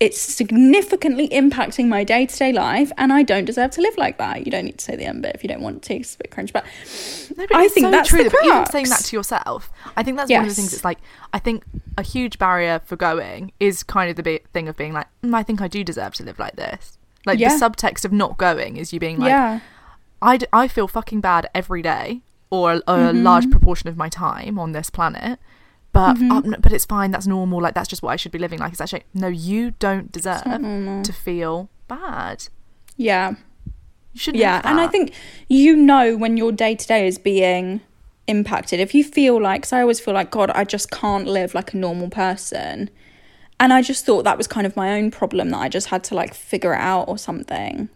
it's 0.02 0.20
significantly 0.20 1.30
impacting 1.30 1.88
my 1.88 2.04
day 2.04 2.26
to 2.26 2.36
day 2.36 2.52
life 2.52 2.92
and 2.98 3.14
I 3.14 3.22
don't 3.22 3.46
deserve 3.46 3.70
to 3.72 3.82
live 3.82 3.96
like 3.98 4.18
that. 4.18 4.46
You 4.46 4.52
don't 4.52 4.66
need 4.66 4.80
to 4.80 4.84
say 4.84 4.96
the 4.96 5.06
end 5.06 5.22
bit 5.22 5.36
if 5.36 5.44
you 5.44 5.48
don't 5.48 5.62
want 5.62 5.84
to, 5.84 5.94
it's 5.96 6.16
a 6.16 6.18
bit 6.18 6.32
cringe, 6.32 6.52
but, 6.52 6.66
No, 7.38 7.46
I 7.54 7.68
think 7.68 7.86
so 7.86 7.92
that's 7.92 8.10
true. 8.10 8.24
the 8.24 8.36
even 8.44 8.66
saying 8.66 8.90
that 8.90 9.02
to 9.06 9.16
yourself, 9.16 9.72
I 9.96 10.02
think 10.04 10.18
that's 10.18 10.32
one 10.32 10.42
of 10.42 10.48
the 10.50 10.56
things. 10.56 10.74
It's 10.74 10.84
like 10.84 10.98
I 11.32 11.40
think 11.40 11.64
a 11.98 12.02
huge 12.02 12.40
barrier 12.40 12.82
for 12.84 12.96
going 12.96 13.52
is 13.60 13.84
kind 13.84 14.10
of 14.10 14.16
the 14.16 14.24
big 14.24 14.48
thing 14.50 14.68
of 14.68 14.76
being 14.76 14.92
like, 14.92 15.08
mm, 15.24 15.34
I 15.36 15.44
think 15.44 15.62
I 15.62 15.68
do 15.68 15.84
deserve 15.84 16.16
to 16.16 16.24
live 16.24 16.40
like 16.40 16.56
this. 16.56 16.98
Like 17.26 17.38
Yeah. 17.40 17.56
the 17.56 17.64
subtext 17.64 18.04
of 18.04 18.12
not 18.12 18.38
going 18.40 18.78
is 18.78 18.92
you 18.92 19.00
being 19.00 19.20
like, 19.20 19.30
yeah. 19.30 19.60
I, 20.22 20.38
d- 20.38 20.48
I 20.52 20.68
feel 20.68 20.88
fucking 20.88 21.22
bad 21.22 21.48
every 21.54 21.82
day 21.84 22.22
or 22.50 22.74
a, 22.74 22.78
a 22.78 22.82
Mm-hmm. 22.82 23.24
large 23.24 23.50
proportion 23.52 23.88
of 23.88 23.98
my 23.98 24.10
time 24.10 24.58
on 24.58 24.72
this 24.72 24.90
planet. 24.90 25.38
But 25.94 26.16
Mm-hmm. 26.16 26.62
but 26.62 26.72
it's 26.72 26.86
fine. 26.86 27.12
That's 27.12 27.28
normal. 27.28 27.62
Like 27.62 27.74
that's 27.74 27.90
just 27.90 28.02
what 28.02 28.12
I 28.12 28.16
should 28.16 28.32
be 28.32 28.40
living 28.40 28.60
like. 28.60 28.72
It's 28.72 28.82
actually 28.82 29.04
no. 29.14 29.28
You 29.28 29.72
don't 29.80 30.12
deserve 30.12 30.44
to 30.44 31.14
feel 31.14 31.70
bad. 31.88 32.48
Yeah. 32.98 33.32
You 34.14 34.20
shouldn't. 34.20 34.40
Yeah, 34.42 34.62
and 34.64 34.80
I 34.80 34.88
think 34.88 35.14
you 35.48 35.76
know 35.76 36.16
when 36.18 36.38
your 36.38 36.52
day 36.52 36.76
to 36.76 36.88
day 36.88 37.08
is 37.08 37.18
being 37.18 37.82
impacted. 38.28 38.80
If 38.80 38.94
you 38.94 39.04
feel 39.04 39.42
like, 39.42 39.62
because 39.62 39.74
I 39.74 39.82
always 39.82 40.00
feel 40.00 40.14
like, 40.14 40.32
God, 40.32 40.50
I 40.52 40.64
just 40.64 40.92
can't 40.92 41.28
live 41.28 41.54
like 41.54 41.74
a 41.74 41.78
normal 41.78 42.10
person. 42.10 42.90
And 43.62 43.72
I 43.72 43.84
just 43.84 44.08
thought 44.08 44.24
that 44.24 44.40
was 44.40 44.48
kind 44.48 44.66
of 44.66 44.76
my 44.76 44.98
own 44.98 45.12
problem 45.12 45.52
that 45.52 45.60
I 45.60 45.70
just 45.70 45.90
had 45.90 46.04
to 46.06 46.16
like 46.16 46.34
figure 46.34 46.74
it 46.74 46.80
out 46.80 47.08
or 47.08 47.20
something. 47.20 47.90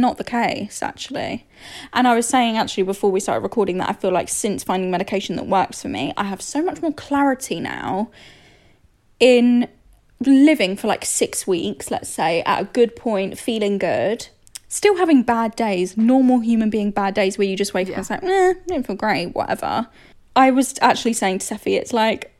Not 0.00 0.16
the 0.16 0.22
case, 0.22 0.80
actually. 0.80 1.44
And 1.92 2.06
I 2.06 2.14
was 2.14 2.28
saying 2.28 2.56
actually 2.56 2.84
before 2.84 3.10
we 3.10 3.18
started 3.18 3.40
recording 3.40 3.78
that 3.78 3.90
I 3.90 3.94
feel 3.94 4.12
like 4.12 4.28
since 4.28 4.62
finding 4.62 4.92
medication 4.92 5.34
that 5.36 5.48
works 5.48 5.82
for 5.82 5.88
me, 5.88 6.12
I 6.16 6.22
have 6.22 6.40
so 6.40 6.62
much 6.62 6.80
more 6.80 6.92
clarity 6.92 7.58
now 7.58 8.12
in 9.18 9.66
living 10.20 10.76
for 10.76 10.86
like 10.86 11.04
six 11.04 11.48
weeks, 11.48 11.90
let's 11.90 12.08
say, 12.08 12.42
at 12.42 12.60
a 12.62 12.64
good 12.66 12.94
point, 12.94 13.40
feeling 13.40 13.78
good, 13.78 14.28
still 14.68 14.96
having 14.98 15.24
bad 15.24 15.56
days, 15.56 15.96
normal 15.96 16.38
human 16.38 16.70
being 16.70 16.92
bad 16.92 17.14
days 17.14 17.36
where 17.36 17.48
you 17.48 17.56
just 17.56 17.74
wake 17.74 17.88
up 17.88 17.94
and 17.94 18.00
it's 18.02 18.10
like, 18.10 18.22
eh, 18.22 18.54
I 18.56 18.68
don't 18.68 18.86
feel 18.86 18.94
great, 18.94 19.34
whatever. 19.34 19.88
I 20.36 20.52
was 20.52 20.74
actually 20.80 21.14
saying 21.14 21.40
to 21.40 21.54
Seffi, 21.54 21.76
it's 21.76 21.92
like, 21.92 22.31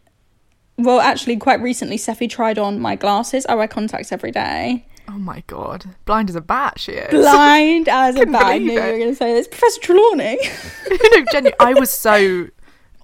well, 0.78 1.00
actually, 1.00 1.36
quite 1.36 1.60
recently, 1.60 1.96
Seffi 1.96 2.28
tried 2.28 2.58
on 2.58 2.80
my 2.80 2.96
glasses. 2.96 3.46
I 3.46 3.54
wear 3.54 3.68
contacts 3.68 4.12
every 4.12 4.30
day. 4.30 4.86
Oh 5.08 5.18
my 5.18 5.42
god, 5.46 5.84
blind 6.04 6.30
as 6.30 6.36
a 6.36 6.40
bat. 6.40 6.78
She 6.78 6.92
is. 6.92 7.10
Blind 7.10 7.88
as 7.90 8.16
a 8.16 8.26
bat. 8.26 8.42
I 8.42 8.58
knew 8.58 8.72
you 8.72 8.80
were 8.80 8.98
going 8.98 9.10
to 9.10 9.14
say 9.14 9.32
this. 9.34 9.48
Professor 9.48 9.80
Trelawney. 9.80 10.38
no, 10.90 11.24
genuinely, 11.32 11.54
I 11.58 11.74
was 11.74 11.90
so 11.90 12.48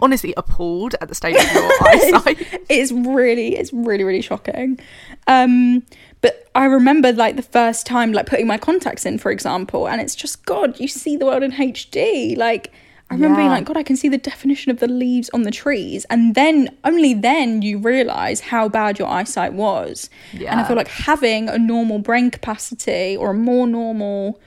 honestly 0.00 0.32
appalled 0.36 0.94
at 1.00 1.08
the 1.08 1.14
state 1.14 1.36
of 1.36 1.52
your 1.52 1.70
eyesight. 1.88 2.38
it's 2.68 2.92
really 2.92 3.56
it's 3.56 3.72
really 3.72 4.04
really 4.04 4.22
shocking 4.22 4.78
um 5.26 5.82
but 6.20 6.48
i 6.54 6.64
remember 6.66 7.12
like 7.12 7.34
the 7.34 7.42
first 7.42 7.84
time 7.84 8.12
like 8.12 8.24
putting 8.26 8.46
my 8.46 8.56
contacts 8.56 9.04
in 9.04 9.18
for 9.18 9.32
example 9.32 9.88
and 9.88 10.00
it's 10.00 10.14
just 10.14 10.46
god 10.46 10.78
you 10.78 10.86
see 10.86 11.16
the 11.16 11.26
world 11.26 11.42
in 11.42 11.50
hd 11.50 12.36
like 12.36 12.72
i 13.10 13.14
remember 13.14 13.36
being 13.36 13.48
like 13.48 13.64
god 13.64 13.76
i 13.76 13.82
can 13.82 13.96
see 13.96 14.08
the 14.08 14.18
definition 14.18 14.70
of 14.70 14.80
the 14.80 14.88
leaves 14.88 15.30
on 15.30 15.42
the 15.42 15.50
trees. 15.50 16.04
And 16.10 16.34
then 16.34 16.76
only 16.84 17.14
then 17.14 17.62
you 17.62 17.78
realize 17.78 18.40
how 18.40 18.68
bad 18.68 18.98
your 18.98 19.08
eyesight 19.08 19.52
was. 19.52 20.10
And 20.50 20.60
i 20.60 20.64
feel 20.64 20.76
like 20.76 20.88
having 20.88 21.48
a 21.48 21.58
normal 21.58 21.98
brain 21.98 22.30
capacity 22.30 23.16
or 23.16 23.30
a 23.30 23.34
more 23.34 23.66
normal 23.66 24.40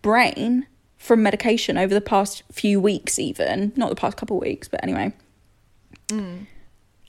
brain 0.00 0.66
from 0.96 1.22
medication 1.22 1.76
over 1.76 1.92
the 1.92 2.00
past 2.00 2.42
few 2.50 2.80
weeks 2.80 3.18
even 3.18 3.72
not 3.76 3.88
the 3.88 3.96
past 3.96 4.16
couple 4.16 4.36
of 4.36 4.42
weeks 4.42 4.68
but 4.68 4.82
anyway. 4.82 5.12
Mm. 6.08 6.46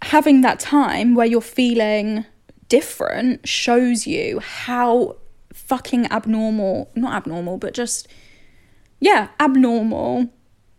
Having 0.02 0.41
that 0.41 0.60
time 0.60 1.15
where 1.15 1.26
you're 1.26 1.41
feeling 1.41 2.26
different 2.67 3.48
shows 3.48 4.06
you 4.08 4.39
how 4.39 5.15
fucking 5.54 6.12
abnormal. 6.12 6.91
Not 6.96 7.13
abnormal, 7.13 7.58
but 7.58 7.74
just, 7.74 8.08
yeah, 9.00 9.30
abnormal 9.39 10.30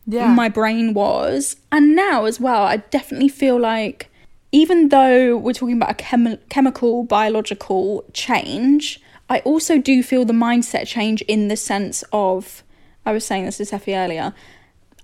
Yeah. 0.06 0.32
my 0.32 0.48
brain 0.48 0.94
was. 0.94 1.56
And 1.72 1.96
now 1.96 2.24
as 2.26 2.38
well, 2.38 2.64
I 2.64 2.78
definitely 2.78 3.28
feel 3.28 3.58
like 3.58 4.10
even 4.52 4.90
though 4.90 5.36
we're 5.36 5.52
talking 5.52 5.76
about 5.76 5.90
a 5.90 5.94
chemi- 5.94 6.38
chemical, 6.48 7.04
biological 7.04 8.04
change, 8.12 9.00
I 9.28 9.40
also 9.40 9.78
do 9.78 10.02
feel 10.02 10.24
the 10.24 10.32
mindset 10.32 10.86
change 10.86 11.22
in 11.22 11.48
the 11.48 11.56
sense 11.56 12.04
of, 12.12 12.62
I 13.04 13.12
was 13.12 13.24
saying 13.24 13.46
this 13.46 13.56
to 13.56 13.64
Seffi 13.64 13.96
earlier, 13.96 14.34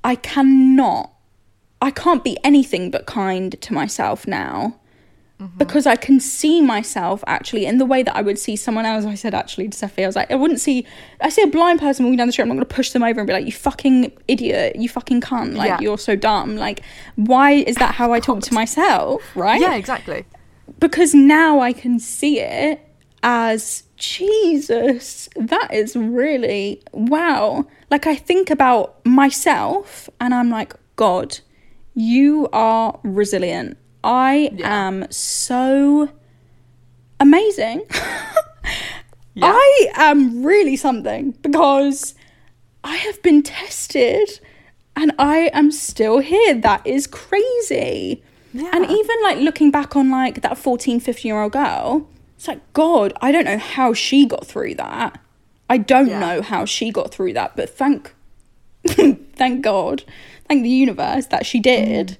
I 0.05 0.15
cannot, 0.15 1.13
I 1.83 1.91
can't 1.91 2.23
be 2.23 2.39
anything 2.45 2.91
but 2.91 3.07
kind 3.07 3.61
to 3.61 3.75
myself 3.75 4.27
now. 4.27 4.77
Because 5.57 5.87
I 5.87 5.97
can 5.97 6.21
see 6.21 6.61
myself 6.61 7.25
actually 7.27 7.65
in 7.67 7.79
the 7.79 7.87
way 7.87 8.03
that 8.03 8.15
I 8.15 8.21
would 8.23 8.39
see 8.39 8.57
someone 8.57 8.85
else. 8.85 9.05
I 9.05 9.15
said 9.15 9.35
actually 9.35 9.69
to 9.69 9.77
Seffi, 9.77 10.03
I 10.03 10.07
was 10.07 10.17
like, 10.17 10.31
I 10.31 10.35
wouldn't 10.35 10.61
see, 10.61 10.87
I 11.21 11.29
see 11.31 11.43
a 11.43 11.47
blind 11.47 11.81
person 11.81 12.05
walking 12.05 12.19
down 12.19 12.27
the 12.29 12.33
street, 12.33 12.43
I'm 12.43 12.49
not 12.49 12.55
going 12.55 12.67
to 12.67 12.75
push 12.75 12.91
them 12.91 13.03
over 13.03 13.21
and 13.21 13.27
be 13.27 13.33
like, 13.33 13.47
you 13.47 13.53
fucking 13.53 14.13
idiot, 14.29 14.77
you 14.77 14.89
fucking 14.89 15.21
cunt, 15.23 15.55
like, 15.57 15.69
Yeah. 15.69 15.79
you're 15.81 15.99
so 15.99 16.15
dumb. 16.17 16.57
Like, 16.57 16.83
why 17.17 17.53
is 17.53 17.77
that 17.77 17.95
how 17.95 18.13
I 18.13 18.21
talk 18.21 18.41
to 18.43 18.55
myself, 18.55 19.23
right? 19.35 19.61
Yeah, 19.61 19.75
exactly. 19.75 20.25
because 20.79 21.15
now 21.15 21.61
I 21.61 21.73
can 21.73 21.99
see 21.99 22.41
it 22.41 22.81
as 23.23 23.85
Jesus, 23.97 25.29
that 25.37 25.73
is 25.73 25.95
really 25.97 26.83
wow. 26.93 27.67
Like 27.91 28.07
I 28.07 28.15
think 28.15 28.51
about 28.51 29.05
myself 29.05 30.09
and 30.21 30.33
I'm 30.35 30.51
like, 30.51 30.75
God, 30.97 31.39
you 31.95 32.49
are 32.53 32.99
resilient. 33.03 33.77
I 34.03 34.51
am 34.63 35.11
so 35.11 36.11
amazing. 37.19 37.83
I 39.43 39.89
am 39.95 40.45
really 40.45 40.77
something 40.77 41.33
because 41.43 42.15
I 42.85 42.97
have 42.97 43.23
been 43.23 43.43
tested 43.43 44.41
and 44.97 45.13
I 45.19 45.51
am 45.53 45.71
still 45.71 46.19
here. 46.19 46.55
That 46.55 46.87
is 46.87 47.07
crazy. 47.07 48.23
And 48.53 48.85
even 48.85 49.17
like 49.23 49.39
looking 49.39 49.71
back 49.71 49.95
on 49.97 50.11
like 50.11 50.43
that 50.43 50.59
14, 50.59 50.99
15 51.01 51.29
year 51.29 51.41
old 51.41 51.53
girl, 51.53 52.09
it's 52.37 52.49
like, 52.49 52.61
God, 52.73 53.13
I 53.21 53.31
don't 53.33 53.45
know 53.45 53.59
how 53.59 53.93
she 53.93 54.27
got 54.27 54.47
through 54.47 54.75
that. 54.75 55.21
I 55.69 55.79
don't 55.79 56.09
Yeah. 56.09 56.19
know 56.19 56.43
how 56.43 56.65
she 56.65 56.91
got 56.91 57.13
through 57.15 57.35
that, 57.35 57.55
but 57.55 57.71
thank, 57.71 58.13
thank 58.87 59.63
God, 59.63 60.03
thank 60.49 60.63
the 60.65 60.69
universe 60.69 61.27
that 61.27 61.47
she 61.47 61.61
did. 61.61 62.19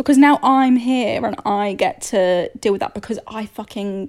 Because 0.00 0.16
now 0.18 0.38
I'm 0.42 0.76
here 0.76 1.24
and 1.26 1.36
I 1.44 1.74
get 1.74 2.00
to 2.12 2.48
deal 2.58 2.72
with 2.72 2.80
that 2.80 2.94
because 2.94 3.18
I 3.26 3.44
fucking 3.44 4.08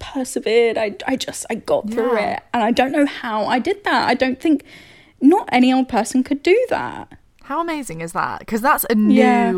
persevered. 0.00 0.76
I, 0.76 0.96
I 1.06 1.16
just, 1.16 1.46
I 1.48 1.54
got 1.54 1.88
through 1.88 2.16
Yeah. 2.16 2.36
it. 2.36 2.42
And 2.52 2.62
I 2.62 2.70
don't 2.72 2.92
know 2.92 3.06
how 3.06 3.46
I 3.46 3.58
did 3.58 3.84
that. 3.84 4.08
I 4.08 4.14
don't 4.14 4.40
think, 4.40 4.64
not 5.20 5.48
any 5.52 5.72
old 5.72 5.88
person 5.88 6.24
could 6.24 6.42
do 6.42 6.66
that. 6.68 7.16
How 7.44 7.60
amazing 7.60 8.00
is 8.00 8.12
that? 8.12 8.40
Because 8.40 8.60
that's 8.60 8.84
a 8.90 8.94
new 8.96 9.14
Yeah. 9.14 9.52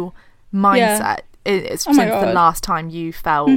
mindset. 0.52 1.20
It- 1.44 1.64
It's 1.64 1.86
Oh 1.86 1.92
since 1.92 2.10
the 2.10 2.16
Mm-hmm. 2.26 2.34
last 2.34 2.62
time 2.62 2.90
you 2.90 3.12
felt 3.12 3.48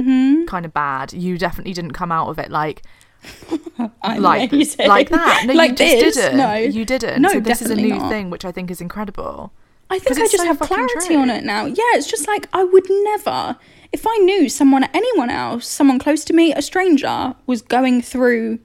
kind 0.46 0.64
of 0.64 0.72
bad. 0.72 1.12
You 1.12 1.36
definitely 1.38 1.72
didn't 1.74 1.92
come 1.92 2.10
out 2.12 2.28
of 2.28 2.38
it 2.38 2.50
like 2.50 2.82
like 4.18 4.50
amazing. 4.52 4.88
like 4.88 5.10
that. 5.10 5.44
No, 5.46 5.52
like 5.62 5.72
you 5.72 5.76
just 5.76 6.00
this? 6.00 6.14
didn't. 6.16 6.38
No, 6.38 6.54
you 6.54 6.84
didn't. 6.86 7.20
No, 7.20 7.28
so 7.28 7.40
this 7.40 7.60
is 7.60 7.70
a 7.70 7.74
new 7.74 7.98
not. 7.98 8.08
thing, 8.08 8.30
which 8.30 8.44
I 8.46 8.52
think 8.52 8.70
is 8.70 8.80
incredible. 8.80 9.52
I 9.90 9.98
think 9.98 10.18
I 10.18 10.22
just 10.22 10.36
so 10.38 10.44
have 10.46 10.60
clarity 10.60 11.14
on 11.16 11.30
it 11.30 11.44
now. 11.44 11.66
Yeah, 11.66 11.92
it's 11.94 12.06
just 12.08 12.26
like 12.28 12.48
I 12.52 12.62
would 12.64 12.86
never, 12.88 13.56
if 13.92 14.06
I 14.06 14.16
knew 14.18 14.48
someone, 14.48 14.84
anyone 14.94 15.30
else, 15.30 15.66
someone 15.66 15.98
close 15.98 16.24
to 16.26 16.32
me, 16.32 16.54
a 16.54 16.62
stranger, 16.62 17.34
was 17.46 17.60
going 17.60 18.00
through 18.00 18.60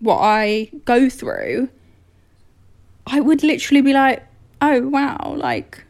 what 0.00 0.18
I 0.18 0.70
go 0.84 1.08
through, 1.08 1.68
I 3.06 3.20
would 3.20 3.42
literally 3.42 3.82
be 3.82 3.92
like, 3.92 4.24
oh 4.60 4.88
wow, 4.88 5.34
like, 5.36 5.84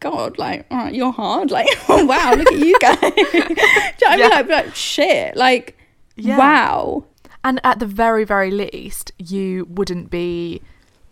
God, 0.00 0.38
like, 0.38 0.66
all 0.70 0.78
right, 0.78 0.94
you're 0.94 1.12
hard. 1.12 1.50
Like, 1.58 1.68
oh 1.88 2.04
wow, 2.04 2.34
look 2.34 2.52
at 2.52 2.58
you 2.58 2.78
guys. 2.78 2.98
Do 3.00 3.08
you 3.08 3.16
know 3.18 3.54
what 3.56 4.02
I 4.02 4.16
mean? 4.16 4.30
Like, 4.30 4.48
like, 4.48 4.74
shit, 4.76 5.36
like, 5.36 5.76
Yeah. 6.16 6.38
wow. 6.38 7.04
And 7.44 7.60
at 7.64 7.80
the 7.80 7.86
very, 7.86 8.22
very 8.24 8.52
least, 8.52 9.10
you 9.18 9.66
wouldn't 9.68 10.10
be 10.10 10.62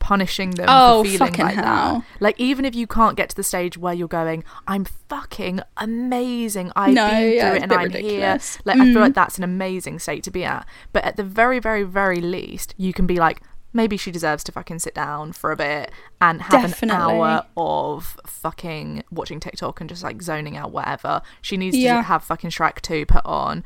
punishing 0.01 0.51
them 0.53 0.67
Oh, 0.69 1.05
for 1.05 1.11
feeling 1.11 1.33
like 1.35 1.55
hell. 1.55 1.99
that. 2.01 2.05
Like 2.19 2.41
even 2.41 2.65
if 2.65 2.75
you 2.75 2.87
can't 2.89 3.17
get 3.17 3.29
to 3.31 3.37
the 3.37 3.45
stage 3.45 3.79
where 3.79 3.95
you're 3.95 4.09
going, 4.09 4.43
I'm 4.67 4.85
fucking 4.85 5.61
amazing. 5.77 6.73
I've 6.75 6.95
No, 6.95 7.09
been 7.09 7.33
yeah, 7.35 7.49
through 7.51 7.57
it 7.59 7.63
and 7.63 7.73
I'm 7.73 7.83
ridiculous. 7.85 8.57
here. 8.57 8.63
Like 8.65 8.77
I 8.79 8.85
feel 8.87 8.95
Mm. 8.97 9.01
like 9.01 9.15
that's 9.15 9.39
an 9.39 9.45
amazing 9.45 9.99
state 10.01 10.25
to 10.25 10.31
be 10.31 10.45
at. 10.45 10.67
But 10.93 11.05
at 11.05 11.17
the 11.17 11.23
very, 11.23 11.59
very, 11.61 11.83
very 11.85 12.21
least, 12.21 12.75
you 12.77 12.93
can 12.93 13.07
be 13.07 13.17
like, 13.17 13.41
maybe 13.73 13.97
she 13.97 14.11
deserves 14.11 14.43
to 14.43 14.51
fucking 14.51 14.81
sit 14.81 14.95
down 14.95 15.31
for 15.33 15.53
a 15.53 15.57
bit 15.57 15.93
and 16.21 16.43
have 16.43 16.51
Definitely. 16.71 16.89
an 16.97 17.03
hour 17.03 17.47
of 17.57 18.19
fucking 18.27 19.05
watching 19.13 19.39
TikTok 19.39 19.81
and 19.81 19.89
just 19.89 20.03
like 20.03 20.21
zoning 20.23 20.57
out 20.57 20.73
whatever. 20.73 21.23
She 21.41 21.57
needs 21.57 21.77
Yeah. 21.77 21.99
to 21.99 22.03
have 22.03 22.25
fucking 22.25 22.51
Shrek 22.51 22.81
2 22.81 23.07
put 23.07 23.25
on. 23.25 23.63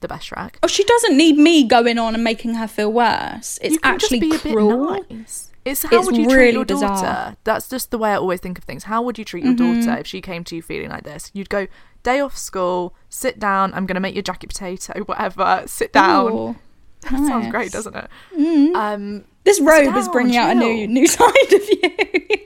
The 0.00 0.08
best 0.08 0.30
Shrek. 0.30 0.54
Oh, 0.64 0.66
she 0.66 0.82
doesn't 0.82 1.16
need 1.16 1.36
me 1.38 1.62
going 1.62 1.96
on 1.96 2.14
and 2.14 2.24
making 2.24 2.54
her 2.54 2.66
feel 2.66 2.90
worse. 2.92 3.58
It's 3.62 3.78
actually 3.84 4.18
just 4.20 4.42
be 4.42 4.50
a 4.50 4.52
cruel. 4.52 4.94
bit 4.94 5.10
nice. 5.10 5.51
It's 5.64 5.82
how 5.84 5.96
It's 5.96 6.06
would 6.06 6.16
you 6.16 6.24
treat 6.26 6.36
really 6.36 6.52
your 6.52 6.64
daughter? 6.64 6.88
bizarre. 6.88 7.36
That's 7.44 7.68
just 7.68 7.90
the 7.92 7.98
way 7.98 8.10
I 8.10 8.16
always 8.16 8.40
think 8.40 8.58
of 8.58 8.64
things. 8.64 8.84
How 8.84 9.00
would 9.02 9.16
you 9.18 9.24
treat 9.24 9.44
your 9.44 9.54
Mm-hmm. 9.54 9.80
daughter 9.86 10.00
if 10.00 10.06
she 10.06 10.20
came 10.20 10.42
to 10.44 10.56
you 10.56 10.62
feeling 10.62 10.90
like 10.90 11.04
this? 11.04 11.30
You'd 11.34 11.48
go 11.50 11.68
day 12.02 12.18
off 12.20 12.36
school, 12.36 12.94
sit 13.08 13.38
down. 13.38 13.72
I'm 13.74 13.86
going 13.86 13.94
to 13.94 14.00
make 14.00 14.16
you 14.16 14.22
jacket 14.22 14.48
potato, 14.48 15.00
whatever. 15.06 15.62
Sit 15.66 15.92
down. 15.92 16.32
Ooh, 16.32 16.56
That 17.02 17.10
sounds 17.10 17.28
nice. 17.28 17.42
Mm-hmm. 17.42 17.50
great, 17.50 17.72
doesn't 17.72 17.94
it? 17.96 18.74
Um, 18.76 19.24
This 19.44 19.60
robe 19.60 19.96
is 19.96 20.04
down, 20.06 20.12
bringing 20.12 20.36
out 20.36 20.50
a 20.50 20.54
new 20.54 20.86
new 20.88 21.06
side 21.18 21.52
of 21.52 21.62
you. 21.68 21.80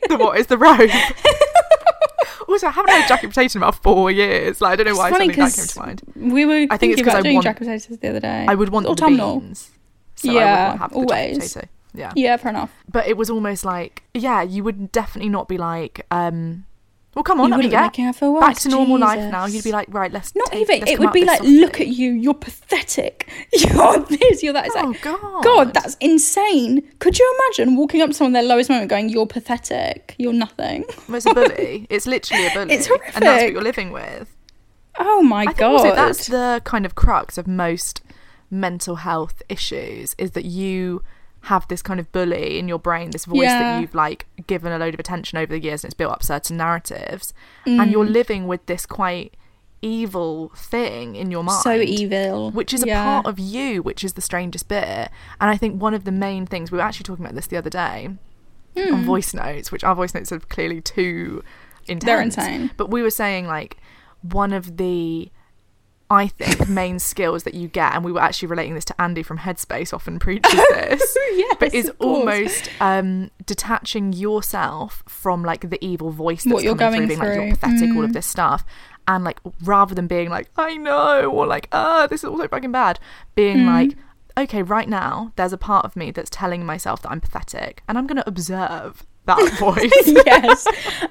the 0.08 0.16
what 0.18 0.38
is 0.38 0.46
the 0.48 0.56
robe? 0.58 0.90
also, 2.48 2.66
I 2.68 2.70
haven't 2.70 2.90
had 2.92 3.08
jacket 3.08 3.28
potato 3.28 3.58
in 3.58 3.62
about 3.62 3.82
four 3.82 4.10
years. 4.10 4.60
Like 4.60 4.72
I 4.72 4.76
don't 4.76 4.86
know 4.92 4.96
why 4.96 5.08
It's 5.08 5.16
funny 5.18 5.32
something 5.34 5.44
that 5.44 5.56
came 5.56 5.66
to 5.66 5.78
mind. 6.20 6.32
we 6.32 6.44
were 6.46 6.66
I 6.70 6.76
think 6.76 6.92
it's 6.92 7.00
thinking 7.00 7.04
'cause 7.04 7.12
about 7.14 7.18
I 7.18 7.22
doing 7.22 7.34
want- 7.36 7.44
jacket 7.44 7.58
potatoes 7.60 7.98
the 7.98 8.08
other 8.08 8.20
day. 8.20 8.46
I 8.48 8.54
would 8.54 8.68
want 8.70 8.84
the 8.86 8.92
autumnal. 8.92 9.40
beans. 9.40 9.70
So 10.16 10.30
I 10.30 10.32
Yeah, 10.32 10.40
would 10.40 10.66
want 10.68 10.72
to 10.76 10.78
have 10.82 10.90
the 10.90 10.96
always. 10.96 11.56
Yeah. 11.96 12.12
Yeah, 12.16 12.36
fair 12.36 12.50
enough. 12.50 12.72
but 12.90 13.06
it 13.06 13.16
was 13.16 13.30
almost 13.30 13.64
like 13.64 14.02
yeah 14.14 14.42
you 14.42 14.62
would 14.64 14.92
definitely 14.92 15.30
not 15.30 15.48
be 15.48 15.58
like 15.58 16.04
um 16.10 16.64
well 17.14 17.22
come 17.22 17.40
on 17.40 17.46
You 17.46 17.50
let 17.52 17.56
me 17.58 17.64
wouldn't 17.66 17.72
be 17.72 17.76
get 17.76 17.82
making 17.82 18.04
her 18.06 18.12
feel 18.12 18.38
back 18.40 18.56
to 18.58 18.68
normal 18.68 18.98
life 18.98 19.30
now 19.32 19.46
you'd 19.46 19.64
be 19.64 19.72
like 19.72 19.88
right 19.90 20.12
let's 20.12 20.34
Not 20.36 20.50
take- 20.52 20.60
even. 20.62 20.80
let's 20.80 20.92
It 20.92 20.98
would 20.98 21.12
be 21.12 21.24
like, 21.24 21.38
softly. 21.38 21.60
look 21.60 21.80
at 21.80 21.88
you. 21.88 22.12
You're 22.12 22.34
pathetic. 22.34 23.28
You're 23.52 23.98
this. 24.00 24.42
You're 24.42 24.52
that. 24.52 24.66
It's 24.66 24.76
Oh, 24.76 24.88
like, 24.88 25.00
God. 25.02 25.42
God, 25.44 25.74
that's 25.74 25.96
insane. 26.00 26.82
Could 26.98 27.18
you 27.18 27.40
imagine 27.40 27.76
walking 27.76 28.02
up 28.02 28.08
to 28.10 28.14
someone 28.14 28.36
at 28.36 28.40
their 28.42 28.48
lowest 28.48 28.68
moment, 28.68 28.90
going, 28.90 29.08
"You're 29.08 29.26
pathetic. 29.26 30.14
You're 30.18 30.34
nothing." 30.34 30.84
Well, 31.08 31.16
it's 31.16 31.26
a 31.26 31.32
bully 31.32 31.86
it's 31.90 32.06
literally 32.06 32.46
a 32.48 32.50
bully 32.52 32.74
It's 32.74 32.86
horrific, 32.86 33.14
and 33.14 33.24
that's 33.24 33.42
what 33.44 33.52
you're 33.52 33.62
living 33.62 33.92
with 33.92 34.34
Oh 34.98 35.22
my 35.22 35.42
I 35.48 35.52
god. 35.52 35.72
also 35.72 35.94
that's 35.94 36.26
the 36.26 36.60
kind 36.64 36.84
of 36.84 36.94
crux 36.94 37.38
of 37.38 37.46
most 37.46 38.02
mental 38.50 38.96
health 38.96 39.42
issues 39.48 40.14
is 40.18 40.32
that 40.32 40.44
you 40.44 41.02
have 41.46 41.66
this 41.68 41.82
kind 41.82 41.98
of 42.00 42.10
bully 42.12 42.58
in 42.58 42.68
your 42.68 42.78
brain, 42.78 43.10
this 43.10 43.24
voice 43.24 43.42
Yeah. 43.44 43.58
that 43.58 43.80
you've 43.80 43.94
like 43.94 44.26
given 44.46 44.72
a 44.72 44.78
load 44.78 44.94
of 44.94 45.00
attention 45.00 45.38
over 45.38 45.52
the 45.52 45.60
years 45.62 45.82
and 45.84 45.90
it's 45.90 45.96
built 45.98 46.12
up 46.12 46.22
certain 46.22 46.56
narratives. 46.56 47.32
And 47.64 47.90
you're 47.90 48.04
Mm. 48.04 48.12
living 48.12 48.46
with 48.46 48.64
this 48.66 48.84
quite 48.86 49.34
evil 49.82 50.50
thing 50.56 51.14
in 51.16 51.30
your 51.30 51.44
mind. 51.44 51.62
So 51.62 51.74
evil. 51.74 52.50
Which 52.50 52.72
is 52.74 52.84
Yeah. 52.84 53.00
a 53.00 53.04
part 53.04 53.26
of 53.26 53.38
you, 53.38 53.82
which 53.82 54.02
is 54.02 54.14
the 54.14 54.20
strangest 54.20 54.68
bit. 54.68 55.10
And 55.40 55.50
I 55.50 55.56
think 55.56 55.80
one 55.80 55.94
of 55.94 56.04
the 56.04 56.12
main 56.12 56.46
things 56.46 56.70
we 56.72 56.78
were 56.78 56.84
actually 56.84 57.04
talking 57.04 57.24
about 57.24 57.34
this 57.34 57.46
the 57.46 57.56
other 57.56 57.70
day 57.70 58.10
Hmm. 58.76 58.94
on 58.94 59.04
voice 59.04 59.32
notes, 59.34 59.70
which 59.70 59.84
our 59.84 59.94
voice 59.94 60.14
notes 60.14 60.32
are 60.32 60.40
clearly 60.40 60.80
too 60.80 61.42
intense. 61.86 62.04
They're 62.04 62.20
insane. 62.20 62.70
But 62.76 62.90
we 62.90 63.02
were 63.02 63.10
saying 63.10 63.46
like 63.46 63.76
one 64.22 64.52
of 64.52 64.76
the 64.78 65.30
I 66.08 66.28
think 66.28 66.68
main 66.68 66.98
skills 67.00 67.42
that 67.42 67.54
you 67.54 67.66
get, 67.68 67.92
and 67.94 68.04
we 68.04 68.12
were 68.12 68.20
actually 68.20 68.48
relating 68.48 68.74
this 68.74 68.84
to 68.86 69.00
Andy 69.00 69.22
from 69.24 69.38
Headspace, 69.38 69.92
often 69.92 70.18
preaches 70.20 70.52
this, 70.52 71.16
Yes, 71.32 71.56
but 71.58 71.74
is 71.74 71.90
almost 71.98 72.70
um, 72.80 73.30
detaching 73.44 74.12
yourself 74.12 75.02
from 75.08 75.42
like 75.42 75.68
the 75.68 75.84
evil 75.84 76.10
voice 76.10 76.44
that's 76.44 76.54
What 76.54 76.62
you're 76.64 76.76
coming 76.76 77.00
through, 77.00 77.08
being 77.08 77.18
like 77.18 77.28
through. 77.34 77.44
you're 77.46 77.56
pathetic, 77.56 77.90
all 77.96 78.02
Mm. 78.02 78.04
of 78.04 78.12
this 78.12 78.26
stuff, 78.26 78.64
and 79.08 79.24
like 79.24 79.38
rather 79.64 79.94
than 79.96 80.06
being 80.06 80.30
like 80.30 80.48
I 80.56 80.76
know 80.76 81.30
or 81.30 81.46
like 81.46 81.68
ah 81.72 82.06
this 82.06 82.22
is 82.22 82.30
also 82.30 82.46
fucking 82.48 82.72
bad, 82.72 83.00
being 83.34 83.58
Mm. 83.58 83.66
like 83.66 83.96
okay 84.38 84.62
right 84.62 84.88
now 84.88 85.32
there's 85.36 85.52
a 85.52 85.58
part 85.58 85.84
of 85.84 85.96
me 85.96 86.10
that's 86.12 86.30
telling 86.30 86.64
myself 86.64 87.02
that 87.02 87.10
I'm 87.10 87.20
pathetic, 87.20 87.82
and 87.88 87.98
I'm 87.98 88.06
gonna 88.06 88.24
observe 88.28 89.04
that 89.26 89.52
voice. 89.58 90.24
yes. 90.26 90.66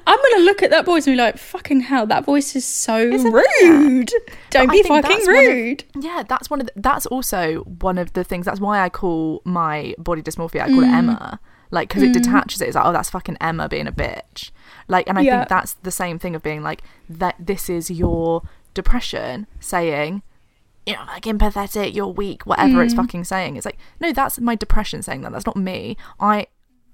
I'm 0.07 0.17
gonna 0.31 0.43
look 0.43 0.63
at 0.63 0.69
that 0.71 0.85
voice 0.85 1.05
and 1.07 1.13
be 1.15 1.21
like, 1.21 1.37
"Fucking 1.37 1.81
hell, 1.81 2.05
that 2.07 2.25
voice 2.25 2.55
is 2.55 2.65
so 2.65 2.97
Isn't 2.97 3.31
rude. 3.31 4.11
Don't 4.49 4.67
But 4.67 4.73
be 4.73 4.83
fucking 4.83 5.11
one 5.11 5.21
of- 5.21 5.27
rude." 5.27 5.83
yeah, 5.99 6.23
that's 6.27 6.49
one 6.49 6.61
of 6.61 6.67
the, 6.67 6.73
that's 6.75 7.05
also 7.05 7.59
one 7.79 7.97
of 7.97 8.13
the 8.13 8.23
things. 8.23 8.45
That's 8.45 8.59
why 8.59 8.81
I 8.81 8.89
call 8.89 9.41
my 9.45 9.93
body 9.97 10.21
dysmorphia. 10.21 10.61
I 10.61 10.67
call 10.69 10.83
it 10.83 10.87
Mm. 10.87 10.93
Emma, 10.97 11.39
like 11.71 11.89
because 11.89 12.03
it 12.03 12.13
detaches 12.13 12.61
it. 12.61 12.67
It's 12.67 12.75
like, 12.75 12.85
oh, 12.85 12.91
that's 12.93 13.09
fucking 13.09 13.37
Emma 13.41 13.67
being 13.69 13.87
a 13.87 13.91
bitch. 13.91 14.51
Like, 14.87 15.07
and 15.09 15.17
I 15.17 15.21
Yeah. 15.21 15.39
think 15.39 15.49
that's 15.49 15.73
the 15.83 15.91
same 15.91 16.19
thing 16.19 16.35
of 16.35 16.43
being 16.43 16.61
like 16.63 16.83
that. 17.09 17.35
This 17.39 17.69
is 17.69 17.89
your 17.89 18.43
depression 18.75 19.47
saying, 19.59 20.21
you're 20.85 20.97
like 21.07 21.23
empathetic, 21.23 21.95
you're 21.95 22.07
weak, 22.07 22.45
whatever 22.45 22.77
Mm. 22.77 22.85
it's 22.85 22.93
fucking 22.93 23.23
saying. 23.23 23.55
It's 23.55 23.65
like, 23.65 23.77
no, 23.99 24.11
that's 24.13 24.39
my 24.39 24.53
depression 24.55 25.01
saying 25.01 25.21
that. 25.21 25.31
That's 25.31 25.45
not 25.47 25.55
me. 25.57 25.97
I 26.19 26.45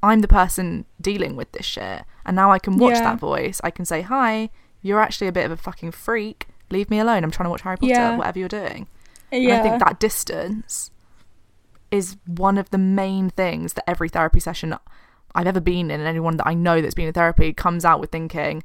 I'm 0.04 0.22
the 0.22 0.28
person 0.28 0.86
dealing 1.00 1.36
with 1.36 1.52
this 1.52 1.66
shit. 1.66 2.04
And 2.26 2.36
now 2.36 2.52
I 2.52 2.60
can 2.60 2.78
watch 2.78 2.96
Yeah. 2.96 3.04
that 3.04 3.20
voice. 3.20 3.62
I 3.64 3.72
can 3.72 3.86
say, 3.86 4.02
Hi, 4.02 4.50
you're 4.82 5.00
actually 5.02 5.28
a 5.28 5.32
bit 5.32 5.46
of 5.46 5.52
a 5.52 5.58
fucking 5.58 5.92
freak. 5.92 6.48
Leave 6.70 6.90
me 6.90 7.00
alone. 7.00 7.24
I'm 7.24 7.32
trying 7.32 7.46
to 7.46 7.50
watch 7.52 7.62
Harry 7.62 7.78
Potter, 7.78 7.92
Yeah. 7.94 8.18
whatever 8.18 8.40
you're 8.40 8.48
doing. 8.48 8.88
Yeah. 9.32 9.40
And 9.40 9.54
I 9.54 9.62
think 9.62 9.80
that 9.84 10.00
distance 10.00 10.92
is 11.92 12.18
one 12.26 12.58
of 12.58 12.70
the 12.70 12.78
main 12.78 13.30
things 13.30 13.74
that 13.74 13.90
every 13.90 14.08
therapy 14.10 14.40
session 14.40 14.76
I've 15.36 15.48
ever 15.48 15.60
been 15.62 15.92
in, 15.92 16.00
and 16.00 16.08
anyone 16.08 16.38
that 16.38 16.48
I 16.48 16.54
know 16.54 16.82
that's 16.82 16.94
been 16.96 17.08
in 17.08 17.14
therapy 17.14 17.54
comes 17.54 17.86
out 17.86 18.00
with 18.00 18.12
thinking 18.12 18.64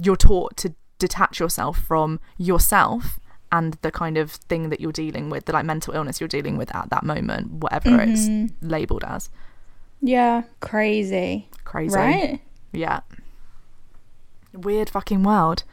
you're 0.00 0.16
taught 0.16 0.56
to 0.58 0.74
detach 0.98 1.38
yourself 1.40 1.78
from 1.78 2.20
yourself 2.38 3.18
and 3.52 3.74
the 3.82 3.90
kind 3.90 4.16
of 4.16 4.30
thing 4.32 4.70
that 4.70 4.80
you're 4.80 4.92
dealing 4.92 5.30
with, 5.30 5.44
the 5.44 5.52
like 5.52 5.64
mental 5.64 5.94
illness 5.94 6.20
you're 6.20 6.28
dealing 6.28 6.56
with 6.56 6.74
at 6.74 6.90
that 6.90 7.04
moment, 7.04 7.50
whatever 7.52 8.00
it's 8.00 8.26
Mm-hmm. 8.28 8.68
labeled 8.68 9.04
as. 9.04 9.28
Yeah. 10.04 10.42
Crazy. 10.60 11.48
Crazy. 11.64 11.96
Right? 11.96 12.40
Yeah. 12.72 13.00
Weird 14.52 14.90
fucking 14.90 15.22
world. 15.22 15.64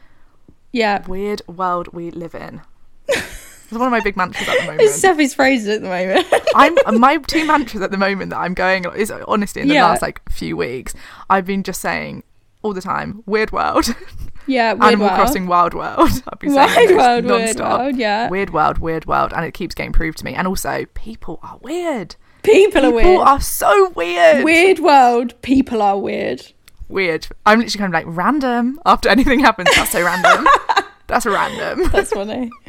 Yeah. 0.72 1.06
Weird 1.06 1.42
world 1.46 1.88
we 1.92 2.10
live 2.10 2.34
in. 2.34 2.62
it's 3.08 3.70
one 3.70 3.82
of 3.82 3.90
my 3.90 4.00
big 4.00 4.16
mantras 4.16 4.48
at 4.48 4.56
the 4.58 4.62
moment. 4.66 4.80
It's 4.82 4.98
Steffi's 5.00 5.34
phrases 5.34 5.68
at 5.68 5.82
the 5.82 5.88
moment. 5.88 6.26
I'm 6.54 6.98
my 7.00 7.18
two 7.18 7.46
mantras 7.46 7.82
at 7.82 7.90
the 7.90 7.96
moment 7.98 8.30
that 8.30 8.38
I'm 8.38 8.54
going 8.54 8.84
is 8.96 9.10
honestly 9.10 9.62
in 9.62 9.68
the 9.68 9.74
Yeah. 9.74 9.86
last 9.86 10.02
like 10.02 10.20
few 10.30 10.56
weeks. 10.56 10.94
I've 11.30 11.46
been 11.46 11.62
just 11.62 11.80
saying 11.80 12.24
all 12.62 12.72
the 12.72 12.80
time, 12.80 13.22
weird 13.26 13.50
world, 13.52 13.86
yeah. 14.46 14.72
Weird 14.72 14.84
Animal 14.84 15.06
world. 15.08 15.16
Crossing, 15.18 15.46
wild 15.46 15.74
world. 15.74 16.10
I've 16.28 16.38
been 16.38 16.54
Wild 16.54 16.70
saying 16.70 16.88
this 16.88 16.96
world, 16.96 17.24
weird 17.24 17.38
non-stop. 17.40 17.80
world, 17.80 17.96
yeah. 17.96 18.28
weird 18.30 18.50
world, 18.50 18.78
weird 18.78 19.06
world, 19.06 19.32
and 19.34 19.44
it 19.44 19.52
keeps 19.52 19.74
getting 19.74 19.92
proved 19.92 20.18
to 20.18 20.24
me. 20.24 20.34
And 20.34 20.46
also, 20.46 20.84
people 20.94 21.40
are 21.42 21.58
weird. 21.60 22.14
People 22.42 22.84
are 22.86 22.90
weird. 22.90 23.04
People 23.06 23.22
are 23.22 23.40
so 23.40 23.90
weird. 23.90 24.44
Weird 24.44 24.78
world. 24.80 25.40
People 25.42 25.80
are 25.82 25.98
weird. 25.98 26.52
Weird. 26.88 27.28
I'm 27.46 27.60
literally 27.60 27.78
kind 27.78 27.94
of 27.94 28.06
like 28.06 28.16
random 28.16 28.80
after 28.84 29.08
anything 29.08 29.40
happens. 29.40 29.68
That's 29.76 29.90
so 29.92 30.02
random. 30.04 30.46
That's 31.06 31.26
random. 31.26 31.88
That's 31.90 32.10
funny. 32.10 32.50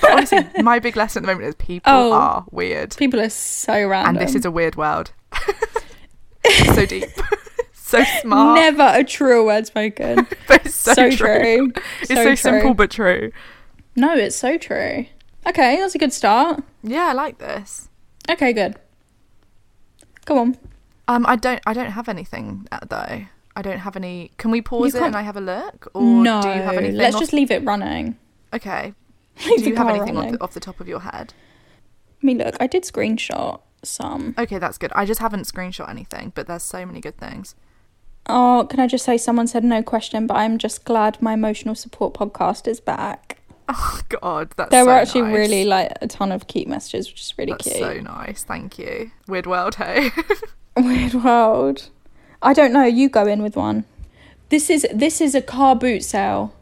But 0.00 0.12
honestly, 0.12 0.46
my 0.62 0.78
big 0.78 0.94
lesson 0.96 1.24
at 1.24 1.26
the 1.26 1.32
moment 1.32 1.48
is 1.48 1.54
people 1.56 1.92
Oh. 1.92 2.12
are 2.12 2.44
weird. 2.52 2.96
People 2.96 3.20
are 3.20 3.28
so 3.30 3.72
random. 3.88 4.16
and 4.16 4.24
this 4.28 4.36
is 4.36 4.44
a 4.44 4.50
weird 4.50 4.76
world. 4.76 5.10
so 6.74 6.86
deep, 6.86 7.08
so 7.72 8.04
smart, 8.20 8.60
never 8.60 8.88
a 9.00 9.02
truer 9.02 9.44
word 9.44 9.66
spoken. 9.66 10.26
but 10.46 10.64
it's 10.66 10.74
so, 10.76 10.94
so 10.94 11.10
true. 11.10 11.16
true. 11.16 11.72
It's 12.02 12.08
So 12.10 12.14
so, 12.14 12.22
true. 12.24 12.36
simple 12.36 12.74
but 12.74 12.92
true. 12.92 13.32
no, 13.96 14.14
it's 14.14 14.36
so 14.36 14.56
true. 14.56 15.06
Okay, 15.48 15.76
that's 15.76 15.96
a 15.96 15.98
good 15.98 16.12
start. 16.12 16.62
Yeah, 16.84 17.06
I 17.06 17.12
like 17.12 17.38
this. 17.38 17.88
Okay, 18.30 18.52
good. 18.52 18.76
Go 20.26 20.38
on. 20.38 20.58
Um, 21.08 21.24
I 21.26 21.36
don't, 21.36 21.60
I 21.66 21.72
don't 21.72 21.92
have 21.92 22.08
anything 22.08 22.68
uh, 22.70 22.80
though. 22.86 23.22
I 23.56 23.62
don't 23.62 23.78
have 23.78 23.96
any. 23.96 24.32
Can 24.36 24.50
we 24.50 24.60
pause 24.60 24.94
it 24.94 25.02
and 25.02 25.16
I 25.16 25.22
have 25.22 25.36
a 25.36 25.40
look, 25.40 25.90
or 25.94 26.02
no, 26.02 26.42
do 26.42 26.48
you 26.48 26.54
have 26.54 26.76
anything? 26.76 26.96
let's 26.96 27.14
off- 27.16 27.22
just 27.22 27.32
leave 27.32 27.50
it 27.50 27.64
running. 27.64 28.18
Okay. 28.52 28.92
Leave 29.46 29.64
do 29.64 29.70
you 29.70 29.76
have 29.76 29.88
anything 29.88 30.16
off 30.16 30.30
the, 30.30 30.40
off 30.42 30.54
the 30.54 30.60
top 30.60 30.80
of 30.80 30.88
your 30.88 31.00
head? 31.00 31.34
I 32.22 32.26
mean, 32.26 32.38
look, 32.38 32.56
I 32.58 32.66
did 32.66 32.84
screenshot 32.84 33.60
some. 33.82 34.34
Okay, 34.38 34.58
that's 34.58 34.78
good. 34.78 34.92
I 34.94 35.04
just 35.04 35.20
haven't 35.20 35.42
screenshot 35.42 35.90
anything, 35.90 36.32
but 36.34 36.46
there's 36.46 36.62
so 36.62 36.86
many 36.86 37.00
good 37.00 37.18
things. 37.18 37.54
Oh, 38.28 38.66
can 38.68 38.80
I 38.80 38.86
just 38.86 39.04
say 39.04 39.18
someone 39.18 39.46
said 39.46 39.62
no 39.62 39.82
question, 39.82 40.26
but 40.26 40.34
I'm 40.38 40.58
just 40.58 40.84
glad 40.84 41.20
my 41.20 41.34
emotional 41.34 41.74
support 41.74 42.14
podcast 42.14 42.66
is 42.66 42.80
back. 42.80 43.40
Oh 43.78 44.00
God, 44.08 44.52
that's 44.56 44.70
There 44.70 44.82
so 44.84 44.86
were 44.86 44.92
actually 44.92 45.22
nice. 45.22 45.34
really 45.36 45.64
like 45.64 45.92
a 46.00 46.06
ton 46.06 46.30
of 46.32 46.46
cute 46.46 46.68
messages, 46.68 47.08
which 47.10 47.20
is 47.20 47.34
really 47.36 47.52
That's 47.52 47.64
cute. 47.64 47.76
so 47.78 48.00
nice. 48.00 48.44
Thank 48.44 48.78
you. 48.78 49.10
Weird 49.26 49.46
world, 49.46 49.74
hey. 49.76 50.10
Weird 50.76 51.14
world. 51.14 51.90
I 52.42 52.52
don't 52.52 52.72
know. 52.72 52.84
You 52.84 53.08
go 53.08 53.26
in 53.26 53.42
with 53.42 53.56
one. 53.56 53.84
This 54.50 54.70
is 54.70 54.86
this 54.94 55.20
is 55.20 55.34
a 55.34 55.42
car 55.42 55.74
boot 55.74 56.04
sale. 56.04 56.54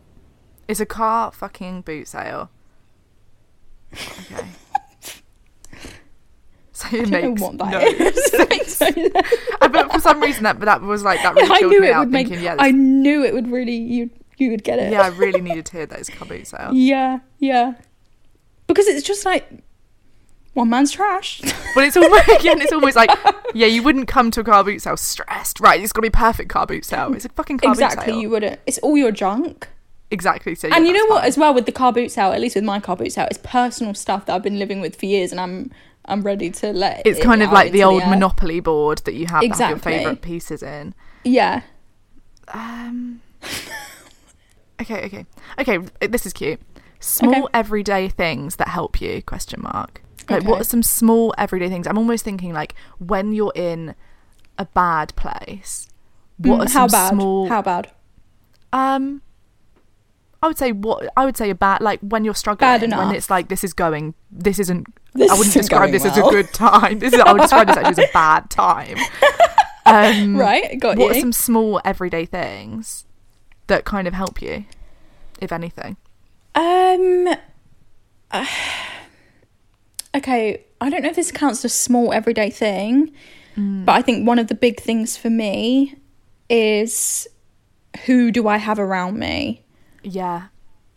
It's 0.67 0.81
a 0.81 0.87
car 0.87 1.31
fucking 1.33 1.83
boot 1.83 2.09
sale. 2.09 2.49
Okay. 3.93 4.47
So 6.73 6.89
it 6.89 6.93
I 6.93 6.97
don't 7.05 7.11
know 7.11 7.29
makes 7.31 7.41
what 7.43 7.59
that 7.59 7.71
no 7.71 7.81
is. 8.07 8.25
sense. 8.77 8.79
But 9.61 9.93
for 9.93 10.01
some 10.01 10.21
reason 10.21 10.43
that 10.45 10.59
that 10.61 10.81
was 10.81 11.03
like 11.05 11.23
that 11.23 11.35
really 11.35 11.51
I 11.51 11.59
chilled 11.61 11.71
knew 11.73 11.81
me 11.83 11.89
it 11.89 11.93
out 11.93 12.01
would 12.01 12.11
make. 12.11 12.27
thinking, 12.29 12.45
yeah, 12.45 12.57
I 12.59 12.71
knew 12.73 13.23
it 13.25 13.33
would 13.35 13.49
really. 13.51 13.77
You 13.77 14.11
you 14.39 14.51
would 14.51 14.64
get 14.64 14.78
it. 14.78 14.93
yeah, 14.93 15.03
I 15.03 15.09
really 15.16 15.41
needed 15.41 15.66
to 15.66 15.72
hear 15.72 15.87
that 15.87 15.99
it's 15.99 16.09
a 16.09 16.12
car 16.12 16.28
boot 16.28 16.47
sale. 16.47 16.70
Yeah, 16.72 17.20
yeah. 17.39 17.74
Because 18.66 18.87
it's 18.87 19.07
just 19.07 19.24
like 19.24 19.47
one 20.55 20.70
man's 20.70 20.93
trash. 20.93 21.41
But 21.74 21.85
it's 21.85 21.97
almost 21.97 22.28
again, 22.41 22.61
it's 22.61 22.72
almost 22.72 22.97
like 22.97 23.11
yeah, 23.55 23.66
you 23.66 23.82
wouldn't 23.82 24.09
come 24.09 24.30
to 24.32 24.41
a 24.41 24.45
car 24.45 24.64
boot 24.64 24.80
sale 24.80 24.97
stressed, 24.97 25.61
right? 25.61 25.80
It's 25.80 25.93
got 25.93 26.01
to 26.01 26.07
be 26.07 26.11
perfect 26.11 26.49
car 26.49 26.66
boot 26.66 26.85
sale. 26.85 27.12
It's 27.14 27.24
a 27.24 27.28
fucking 27.28 27.59
car 27.59 27.74
boot 27.74 27.82
exactly, 27.82 28.20
you 28.20 28.30
wouldn't. 28.30 28.61
It's 28.66 28.78
all 28.78 28.97
your 28.97 29.11
junk. 29.12 29.68
exactly. 30.11 30.55
So 30.55 30.68
and 30.68 30.87
you 30.87 30.93
know 30.93 31.07
what? 31.07 31.20
fine. 31.20 31.28
As 31.28 31.37
well 31.37 31.53
with 31.53 31.66
the 31.66 31.72
car 31.72 31.93
boot 31.93 32.11
sale, 32.11 32.32
at 32.32 32.41
least 32.41 32.55
with 32.55 32.64
my 32.64 32.80
car 32.80 32.97
boot 32.97 33.12
sale, 33.12 33.26
it's 33.30 33.41
personal 33.43 33.95
stuff 33.95 34.26
that 34.26 34.35
I've 34.35 34.43
been 34.43 34.59
living 34.59 34.80
with 34.80 34.97
for 34.97 35.07
years, 35.07 35.30
and 35.32 35.41
I'm 35.41 35.70
I'm 36.07 36.22
ready 36.22 36.51
to 36.51 36.72
let. 36.72 37.07
It's 37.07 37.18
it 37.18 37.22
kind 37.22 37.43
of 37.43 37.51
like 37.53 37.72
the 37.72 37.85
old 37.85 38.03
air. 38.03 38.11
Monopoly 38.11 38.61
board 38.61 38.99
that 39.05 39.14
you 39.14 39.26
have, 39.26 39.43
have 39.45 39.70
your 39.70 39.78
favorite 39.78 40.22
pieces 40.22 40.62
in. 40.62 40.95
Yeah. 41.24 41.62
Um. 42.49 43.20
Okay, 44.81 45.05
okay, 45.07 45.27
okay. 45.59 46.07
This 46.09 46.27
is 46.27 46.33
cute. 46.33 46.61
Small 47.01 47.45
Okay. 47.45 47.47
everyday 47.55 48.09
things 48.09 48.57
that 48.57 48.68
help 48.68 49.01
you? 49.01 49.22
Question 49.22 49.61
mark. 49.62 50.03
Like, 50.29 50.45
what 50.45 50.61
are 50.61 50.64
some 50.64 50.83
small 50.83 51.35
everyday 51.37 51.68
things? 51.68 51.87
I'm 51.87 51.99
almost 51.99 52.25
thinking 52.25 52.53
like 52.55 52.75
when 52.99 53.33
you're 53.33 53.53
in 53.55 53.95
a 54.59 54.64
bad 54.66 55.14
place. 55.16 55.89
What 56.39 56.61
are 56.61 56.64
Mm, 56.64 56.70
some 56.70 56.81
How 56.83 56.89
bad? 56.89 57.11
small? 57.11 57.49
How 57.49 57.62
bad? 57.62 57.91
Um. 58.72 59.22
I 60.43 60.47
would 60.47 60.59
say 60.59 60.72
what 60.72 61.09
I 61.16 61.25
would 61.25 61.39
say 61.39 61.49
a 61.49 61.55
bad 61.55 61.81
like 61.81 62.01
when 62.01 62.22
you're 62.22 62.35
struggling 62.35 62.79
Bad 62.81 62.95
when 62.95 63.14
it's 63.16 63.31
like 63.31 63.49
this 63.49 63.64
is 63.64 63.72
going 63.72 64.12
this 64.31 64.59
isn't 64.59 64.87
This 65.14 65.31
I 65.31 65.35
wouldn't 65.39 65.55
describe 65.55 65.91
this 65.91 66.05
as 66.05 66.18
a 66.18 66.20
good 66.20 66.53
time 66.53 66.99
this 66.99 67.14
is 67.14 67.20
I 67.20 67.33
would 67.33 67.41
describe 67.49 67.68
this 67.68 67.79
actually 67.79 67.93
as 68.05 68.11
a 68.11 68.12
bad 68.12 68.51
time 68.51 68.99
um, 69.87 70.37
Right, 70.37 70.79
got 70.79 70.99
what 70.99 71.16
are 71.16 71.20
some 71.20 71.33
small 71.33 71.81
everyday 71.83 72.27
things 72.27 73.07
that 73.67 73.85
kind 73.85 74.07
of 74.09 74.15
help 74.15 74.41
you 74.43 74.65
if 75.41 75.51
anything 75.53 75.97
Um. 76.55 77.29
okay, 80.15 80.65
I 80.81 80.91
don't 80.91 81.03
know 81.03 81.09
if 81.11 81.17
this 81.17 81.33
counts 81.33 81.61
as 81.65 81.73
a 81.73 81.75
small 81.75 82.12
everyday 82.12 82.51
thing, 82.51 83.12
Mm. 83.57 83.85
but 83.85 83.93
I 83.93 84.03
think 84.03 84.27
one 84.27 84.41
of 84.41 84.49
the 84.49 84.55
big 84.55 84.81
things 84.81 85.17
for 85.17 85.31
me 85.31 85.95
is 86.51 87.29
who 88.05 88.33
do 88.33 88.49
I 88.49 88.57
have 88.57 88.81
around 88.81 89.17
me? 89.19 89.62
yeah 90.03 90.49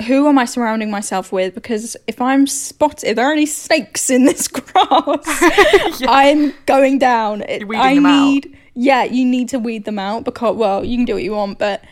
Who 0.07 0.27
am 0.27 0.37
I 0.39 0.45
surrounding 0.45 0.89
myself 0.91 1.31
with? 1.31 1.53
Because 1.55 1.95
if 2.07 2.19
I'm 2.19 2.45
spotted, 2.47 3.09
if 3.09 3.15
there 3.15 3.27
are 3.27 3.31
any 3.31 3.45
snakes 3.45 4.09
in 4.09 4.25
this 4.25 4.47
grass, 4.57 4.71
I'm 6.07 6.51
going 6.65 6.97
down. 6.99 7.43
I 7.43 7.57
them 7.95 8.05
out. 8.07 8.25
need, 8.25 8.57
yeah, 8.73 9.03
you 9.03 9.23
need 9.23 9.49
to 9.49 9.59
weed 9.59 9.85
them 9.85 9.99
out 9.99 10.23
because, 10.23 10.55
well, 10.55 10.83
you 10.83 10.97
can 10.97 11.05
do 11.05 11.13
what 11.13 11.23
you 11.23 11.33
want, 11.33 11.57
but 11.59 11.83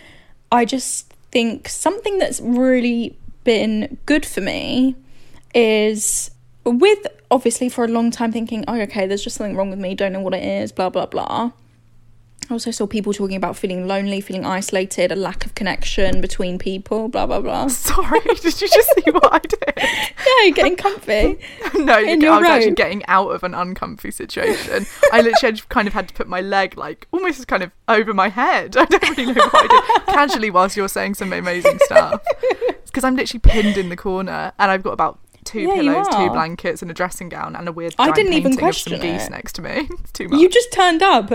I 0.56 0.66
just 0.66 1.14
think 1.32 1.70
something 1.70 2.18
that's 2.18 2.40
really 2.42 3.18
been 3.44 3.98
good 4.06 4.26
for 4.26 4.42
me 4.42 4.96
is 5.54 6.32
with 6.64 7.08
obviously 7.30 7.70
for 7.70 7.86
a 7.86 7.88
long 7.88 8.12
time 8.12 8.32
thinking, 8.32 8.66
oh, 8.68 8.80
okay, 8.82 9.06
there's 9.08 9.24
just 9.24 9.36
something 9.38 9.56
wrong 9.56 9.70
with 9.70 9.80
me, 9.80 9.96
don't 9.96 10.14
know 10.14 10.20
what 10.20 10.34
it 10.34 10.44
is, 10.44 10.72
blah, 10.72 10.90
blah, 10.90 11.06
blah. 11.06 11.52
I 12.50 12.54
also 12.54 12.72
saw 12.72 12.86
people 12.86 13.14
talking 13.14 13.36
about 13.36 13.56
feeling 13.56 13.88
lonely, 13.88 14.22
feeling 14.22 14.46
isolated, 14.46 15.12
a 15.12 15.16
lack 15.16 15.46
of 15.46 15.56
connection 15.56 16.22
between 16.22 16.60
people, 16.60 17.08
blah, 17.08 17.26
blah, 17.26 17.42
blah. 17.42 17.68
sorry 17.70 18.20
did 18.42 18.62
you 18.62 18.68
just 18.68 18.94
see 18.96 19.12
what 19.12 19.34
I 19.34 19.40
did 19.40 19.64
Yeah, 19.78 20.44
you're 20.44 20.54
getting 20.54 20.76
comfy. 20.76 21.40
no, 21.76 21.98
you, 21.98 22.30
I 22.30 22.40
was 22.40 22.48
actually 22.48 22.72
getting 22.72 23.04
out 23.08 23.30
of 23.30 23.44
an 23.44 23.54
uncomfy 23.54 24.12
situation. 24.12 24.86
I 25.12 25.22
literally 25.22 25.62
kind 25.70 25.88
of 25.88 25.94
had 25.94 26.08
to 26.10 26.14
put 26.14 26.28
my 26.28 26.42
leg 26.42 26.78
like 26.78 27.08
almost 27.12 27.48
kind 27.48 27.64
of 27.64 27.72
over 27.88 28.14
my 28.14 28.30
head. 28.30 28.78
I 28.78 28.86
don't 28.86 29.10
really 29.10 29.34
know 29.34 29.44
what 29.52 29.72
I 29.72 29.98
did. 29.98 30.06
Casually 30.14 30.50
whilst 30.50 30.78
you're 30.78 30.88
saying 30.88 31.16
some 31.16 31.34
amazing 31.34 31.80
stuff. 31.84 32.24
Because 32.86 33.04
I'm 33.04 33.16
literally 33.16 33.40
pinned 33.40 33.78
in 33.78 33.90
the 33.90 33.96
corner 33.98 34.54
and 34.58 34.72
I've 34.72 34.84
got 34.84 34.94
about 34.94 35.20
two 35.56 35.62
Yeah, 35.62 35.76
you 35.76 35.92
pillows, 35.92 36.08
two 36.10 36.30
blankets, 36.32 36.82
and 36.82 36.92
a 36.92 36.94
dressing 36.94 37.30
gown 37.30 37.56
and 37.56 37.68
a 37.68 37.72
weird 37.72 37.96
I 37.98 38.12
didn't 38.12 38.34
even 38.34 38.52
painting 38.52 38.68
of 38.70 38.76
some 38.76 38.92
question 38.98 39.02
geese 39.02 39.28
it. 39.28 39.32
next 39.32 39.54
to 39.54 39.62
me. 39.62 39.88
It's 40.00 40.12
too 40.12 40.28
much. 40.30 40.40
You 40.40 40.50
just 40.50 40.72
turned 40.74 41.02
up 41.02 41.32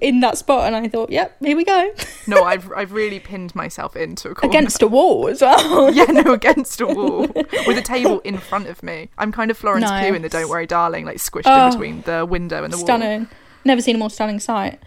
in 0.00 0.20
that 0.20 0.36
spot, 0.38 0.66
and 0.66 0.74
I 0.76 0.88
thought, 0.88 1.10
yep, 1.10 1.36
here 1.40 1.56
we 1.56 1.64
go. 1.64 1.92
No, 2.26 2.44
I've 2.50 2.70
I've 2.72 2.92
really 2.92 3.20
pinned 3.20 3.54
myself 3.54 3.96
into 3.96 4.30
a 4.30 4.34
corner. 4.34 4.50
Against 4.56 4.82
a 4.82 4.86
wall 4.88 5.28
as 5.28 5.40
well. 5.42 5.90
yeah, 5.94 6.04
no, 6.04 6.32
against 6.32 6.80
a 6.80 6.86
wall 6.86 7.20
with 7.66 7.78
a 7.78 7.82
table 7.82 8.20
in 8.20 8.38
front 8.38 8.66
of 8.66 8.82
me. 8.82 9.08
I'm 9.18 9.32
kind 9.32 9.50
of 9.50 9.56
Florence 9.58 9.90
Pugh 9.90 10.14
in 10.14 10.22
the 10.22 10.28
Don't 10.28 10.48
Worry 10.48 10.66
Darling, 10.66 11.04
like 11.06 11.18
squished 11.18 11.42
Oh, 11.46 11.66
in 11.66 11.70
between 11.72 12.02
the 12.02 12.26
window 12.26 12.64
and 12.64 12.72
the 12.72 12.76
wall. 12.76 12.86
Stunning. 12.86 13.28
Never 13.64 13.80
seen 13.82 13.96
a 13.96 13.98
more 13.98 14.10
stunning 14.10 14.40
sight. 14.40 14.80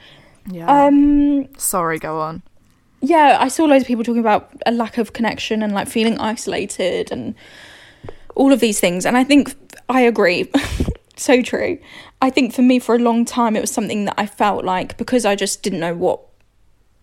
Yeah. 0.51 0.67
Um, 0.87 1.47
Sorry, 1.57 1.99
go 1.99 2.19
on. 2.19 2.43
yeah, 3.01 3.37
I 3.39 3.47
saw 3.47 3.65
loads 3.65 3.83
of 3.83 3.87
people 3.87 4.03
talking 4.03 4.19
about 4.19 4.49
a 4.65 4.71
lack 4.71 4.97
of 4.97 5.13
connection 5.13 5.61
and 5.63 5.73
like 5.73 5.87
feeling 5.87 6.17
isolated 6.19 7.11
and 7.11 7.35
all 8.35 8.51
of 8.51 8.59
these 8.59 8.79
things. 8.79 9.05
And 9.05 9.17
I 9.17 9.23
think 9.23 9.55
I 9.89 10.01
agree. 10.01 10.49
so 11.15 11.41
true. 11.41 11.79
I 12.21 12.29
think 12.29 12.53
for 12.53 12.61
me, 12.61 12.79
for 12.79 12.95
a 12.95 12.99
long 12.99 13.25
time, 13.25 13.55
it 13.55 13.61
was 13.61 13.71
something 13.71 14.05
that 14.05 14.15
I 14.17 14.25
felt 14.25 14.63
like 14.63 14.97
because 14.97 15.25
I 15.25 15.35
just 15.35 15.61
didn't 15.63 15.79
know 15.79 15.93
what 15.93 16.21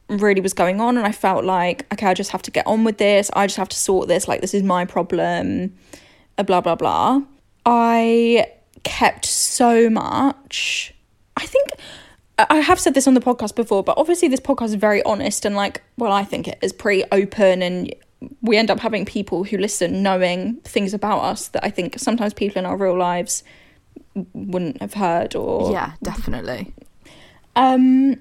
really 0.09 0.41
was 0.41 0.53
going 0.53 0.81
on, 0.81 0.97
and 0.97 1.07
I 1.07 1.13
felt 1.13 1.45
like, 1.45 1.87
okay, 1.93 2.07
I 2.07 2.15
just 2.15 2.31
have 2.33 2.43
to 2.43 2.51
get 2.51 2.67
on 2.67 2.85
with 2.85 2.99
this. 2.99 3.31
I 3.35 3.47
just 3.47 3.57
have 3.57 3.69
to 3.69 3.77
sort 3.77 4.09
this. 4.09 4.27
Like, 4.27 4.41
this 4.41 4.55
is 4.55 4.63
my 4.63 4.85
problem, 4.85 5.75
uh, 6.37 6.43
blah, 6.43 6.61
blah, 6.61 6.75
blah. 6.75 7.23
I 7.65 8.47
kept 8.83 9.25
so 9.25 9.89
much. 9.89 10.95
I 11.37 11.47
think 11.47 11.69
I 12.39 12.57
have 12.57 12.81
said 12.81 12.95
this 12.95 13.07
on 13.07 13.15
the 13.15 13.21
podcast 13.21 13.55
before, 13.55 13.85
but 13.85 13.97
obviously, 13.99 14.29
this 14.29 14.41
podcast 14.41 14.67
is 14.67 14.75
very 14.75 15.03
honest 15.05 15.45
and, 15.45 15.55
like, 15.55 15.83
well, 15.97 16.13
I 16.13 16.25
think 16.25 16.49
it 16.49 16.59
is 16.63 16.73
pretty 16.73 17.05
open 17.13 17.63
and 17.63 17.95
we 18.43 18.57
end 18.57 18.71
up 18.71 18.81
having 18.81 19.05
people 19.05 19.45
who 19.45 19.57
listen 19.57 20.03
knowing 20.03 20.57
things 20.65 20.93
about 20.93 21.21
us 21.21 21.49
that 21.49 21.65
I 21.65 21.71
think 21.71 21.99
sometimes 21.99 22.35
people 22.35 22.59
in 22.59 22.67
our 22.67 22.77
real 22.77 22.97
lives 22.97 23.43
wouldn't 24.35 24.81
have 24.81 24.95
heard 24.95 25.35
or 25.35 25.73
Yeah, 25.73 25.93
definitely. 26.03 26.73
um 27.57 28.17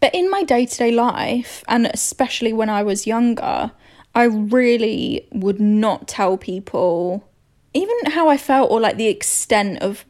but 0.00 0.14
in 0.14 0.30
my 0.30 0.42
day-to-day 0.44 0.92
life 0.92 1.62
and 1.68 1.86
especially 1.86 2.52
when 2.52 2.68
I 2.70 2.82
was 2.82 3.06
younger 3.06 3.72
I 4.14 4.24
really 4.24 5.26
would 5.32 5.60
not 5.60 6.08
tell 6.08 6.36
people 6.36 7.28
even 7.74 7.96
how 8.06 8.28
I 8.28 8.36
felt 8.36 8.70
or 8.70 8.80
like 8.80 8.96
the 8.96 9.06
extent 9.08 9.82
of 9.82 10.04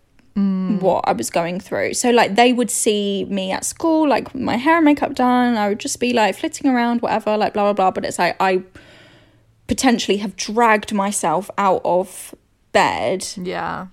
what 0.81 1.05
I 1.07 1.13
was 1.13 1.29
going 1.29 1.61
through. 1.61 1.93
So 1.93 2.11
like 2.11 2.35
they 2.35 2.55
would 2.55 2.71
see 2.71 3.27
me 3.29 3.53
at 3.53 3.63
school, 3.63 4.09
like 4.09 4.35
my 4.35 4.57
hair 4.57 4.77
and 4.77 4.87
makeup 4.87 5.15
done, 5.15 5.59
I 5.59 5.69
would 5.69 5.81
just 5.81 6.01
be 6.01 6.15
like 6.15 6.35
flitting 6.35 6.71
around, 6.71 7.03
whatever, 7.03 7.37
like 7.37 7.53
blah 7.53 7.65
blah 7.65 7.73
blah. 7.75 7.91
But 7.91 8.07
it's 8.07 8.19
like 8.19 8.37
I 8.41 8.63
potentially 9.71 10.17
have 10.17 10.35
dragged 10.35 10.93
myself 10.93 11.49
out 11.57 11.81
of 11.85 12.35
bed. 12.73 13.25
Yeah. 13.37 13.87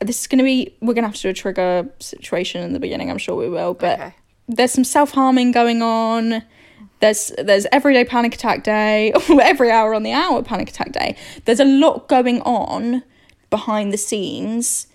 This 0.00 0.22
is 0.22 0.26
gonna 0.26 0.42
be 0.42 0.74
we're 0.80 0.94
gonna 0.94 1.06
have 1.08 1.16
to 1.16 1.22
do 1.22 1.28
a 1.28 1.34
trigger 1.34 1.86
situation 1.98 2.62
in 2.62 2.72
the 2.72 2.80
beginning, 2.80 3.10
I'm 3.10 3.18
sure 3.18 3.36
we 3.36 3.50
will. 3.50 3.74
But 3.74 4.00
Okay. 4.00 4.14
there's 4.48 4.72
some 4.72 4.84
self 4.84 5.10
harming 5.10 5.52
going 5.52 5.82
on. 5.82 6.42
There's 7.00 7.30
there's 7.36 7.66
everyday 7.72 8.06
panic 8.06 8.34
attack 8.34 8.64
day, 8.64 9.12
every 9.28 9.70
hour 9.70 9.92
on 9.92 10.02
the 10.02 10.12
hour 10.12 10.42
panic 10.42 10.70
attack 10.70 10.92
day. 10.92 11.14
There's 11.44 11.60
a 11.60 11.66
lot 11.66 12.08
going 12.08 12.40
on 12.40 13.02
behind 13.50 13.92
the 13.92 13.98
scenes 13.98 14.86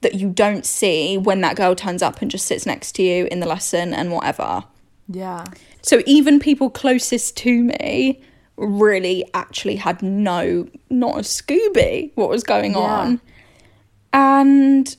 that 0.00 0.14
you 0.14 0.30
don't 0.30 0.66
see 0.66 1.16
when 1.16 1.42
that 1.42 1.54
girl 1.54 1.76
turns 1.76 2.02
up 2.02 2.20
and 2.20 2.28
just 2.28 2.46
sits 2.46 2.66
next 2.66 2.92
to 2.96 3.04
you 3.04 3.26
in 3.30 3.38
the 3.38 3.46
lesson 3.46 3.94
and 3.94 4.10
whatever. 4.10 4.64
Yeah. 5.08 5.44
So 5.80 6.02
even 6.06 6.40
people 6.40 6.70
closest 6.70 7.36
to 7.38 7.62
me 7.62 8.20
really 8.56 9.24
actually 9.34 9.76
had 9.76 10.02
no, 10.02 10.68
not 10.90 11.16
a 11.16 11.20
Scooby, 11.20 12.12
what 12.14 12.28
was 12.28 12.44
going 12.44 12.72
Yeah. 12.72 12.78
on. 12.78 13.20
And 14.12 14.96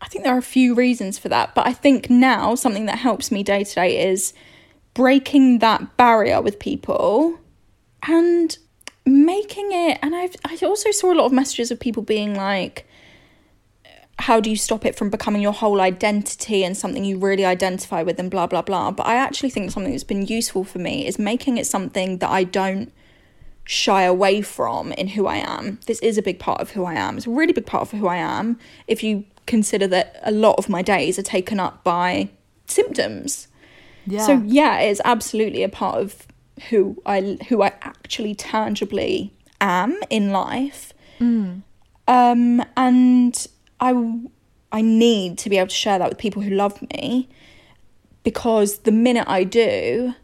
I 0.00 0.06
think 0.06 0.24
there 0.24 0.34
are 0.34 0.38
a 0.38 0.42
few 0.42 0.74
reasons 0.74 1.18
for 1.18 1.28
that. 1.28 1.54
But 1.54 1.66
I 1.66 1.72
think 1.72 2.10
now 2.10 2.54
something 2.54 2.86
that 2.86 2.98
helps 2.98 3.30
me 3.30 3.42
day 3.42 3.64
to 3.64 3.74
day 3.74 4.10
is 4.10 4.32
breaking 4.94 5.58
that 5.60 5.96
barrier 5.96 6.40
with 6.40 6.58
people 6.58 7.38
and 8.06 8.56
making 9.04 9.70
it. 9.72 9.98
And 10.02 10.14
I've, 10.14 10.36
I 10.44 10.56
also 10.64 10.90
saw 10.90 11.12
a 11.12 11.16
lot 11.16 11.26
of 11.26 11.32
messages 11.32 11.70
of 11.70 11.80
people 11.80 12.02
being 12.02 12.34
like, 12.34 12.86
how 14.22 14.38
do 14.38 14.48
you 14.48 14.54
stop 14.56 14.86
it 14.86 14.94
from 14.96 15.10
becoming 15.10 15.42
your 15.42 15.52
whole 15.52 15.80
identity 15.80 16.62
and 16.62 16.76
something 16.76 17.04
you 17.04 17.18
really 17.18 17.44
identify 17.44 18.04
with 18.04 18.20
and 18.20 18.30
blah 18.30 18.46
blah 18.46 18.62
blah. 18.62 18.90
But 18.92 19.06
i 19.06 19.16
actually 19.16 19.50
think 19.50 19.70
something 19.70 19.92
that's 19.92 20.04
been 20.14 20.26
useful 20.26 20.62
for 20.64 20.78
me 20.78 21.06
is 21.06 21.18
making 21.18 21.58
it 21.58 21.66
something 21.66 22.18
that 22.18 22.30
i 22.30 22.44
don't 22.44 22.92
shy 23.64 24.02
away 24.02 24.40
from 24.40 24.92
in 24.92 25.08
who 25.08 25.26
i 25.26 25.36
am. 25.36 25.80
This 25.86 25.98
is 26.00 26.18
a 26.18 26.22
big 26.22 26.38
part 26.38 26.60
of 26.60 26.70
who 26.70 26.84
i 26.84 26.94
am. 26.94 27.16
It's 27.16 27.26
a 27.26 27.30
really 27.30 27.52
big 27.52 27.66
part 27.66 27.82
of 27.82 27.90
who 27.98 28.06
i 28.06 28.16
am 28.16 28.58
if 28.86 29.02
you 29.02 29.24
consider 29.46 29.88
that 29.88 30.20
a 30.22 30.30
lot 30.30 30.56
of 30.56 30.68
my 30.68 30.82
days 30.82 31.18
are 31.18 31.28
taken 31.36 31.58
up 31.58 31.82
by 31.82 32.30
symptoms. 32.66 33.48
Yeah. 34.06 34.26
so 34.26 34.42
yeah 34.46 34.78
it's 34.80 35.00
absolutely 35.04 35.62
a 35.62 35.68
part 35.68 35.96
of 36.02 36.26
who 36.68 37.00
i 37.06 37.38
who 37.48 37.62
i 37.62 37.72
actually 37.82 38.34
tangibly 38.34 39.32
am 39.60 39.98
in 40.10 40.30
life. 40.30 40.92
Um 42.06 42.64
and 42.76 43.34
i 43.82 43.92
i 44.72 44.80
need 44.80 45.36
to 45.36 45.50
be 45.50 45.58
able 45.58 45.68
to 45.68 45.74
share 45.74 45.98
that 45.98 46.08
with 46.08 46.18
people 46.18 46.40
who 46.40 46.50
love 46.50 46.80
me 46.94 47.28
because 48.22 48.78
the 48.80 48.92
minute 48.92 49.26
i 49.28 49.44
do 49.44 50.14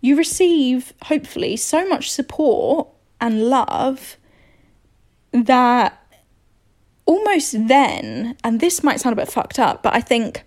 you 0.00 0.16
receive 0.16 0.94
hopefully 1.04 1.56
so 1.56 1.86
much 1.86 2.10
support 2.10 2.88
and 3.20 3.50
love 3.50 4.16
that 5.32 6.00
almost 7.04 7.68
then 7.68 8.36
and 8.42 8.60
this 8.60 8.82
might 8.82 9.00
sound 9.00 9.12
a 9.12 9.22
bit 9.22 9.30
fucked 9.30 9.58
up 9.58 9.82
but 9.82 9.94
i 9.94 10.00
think 10.00 10.44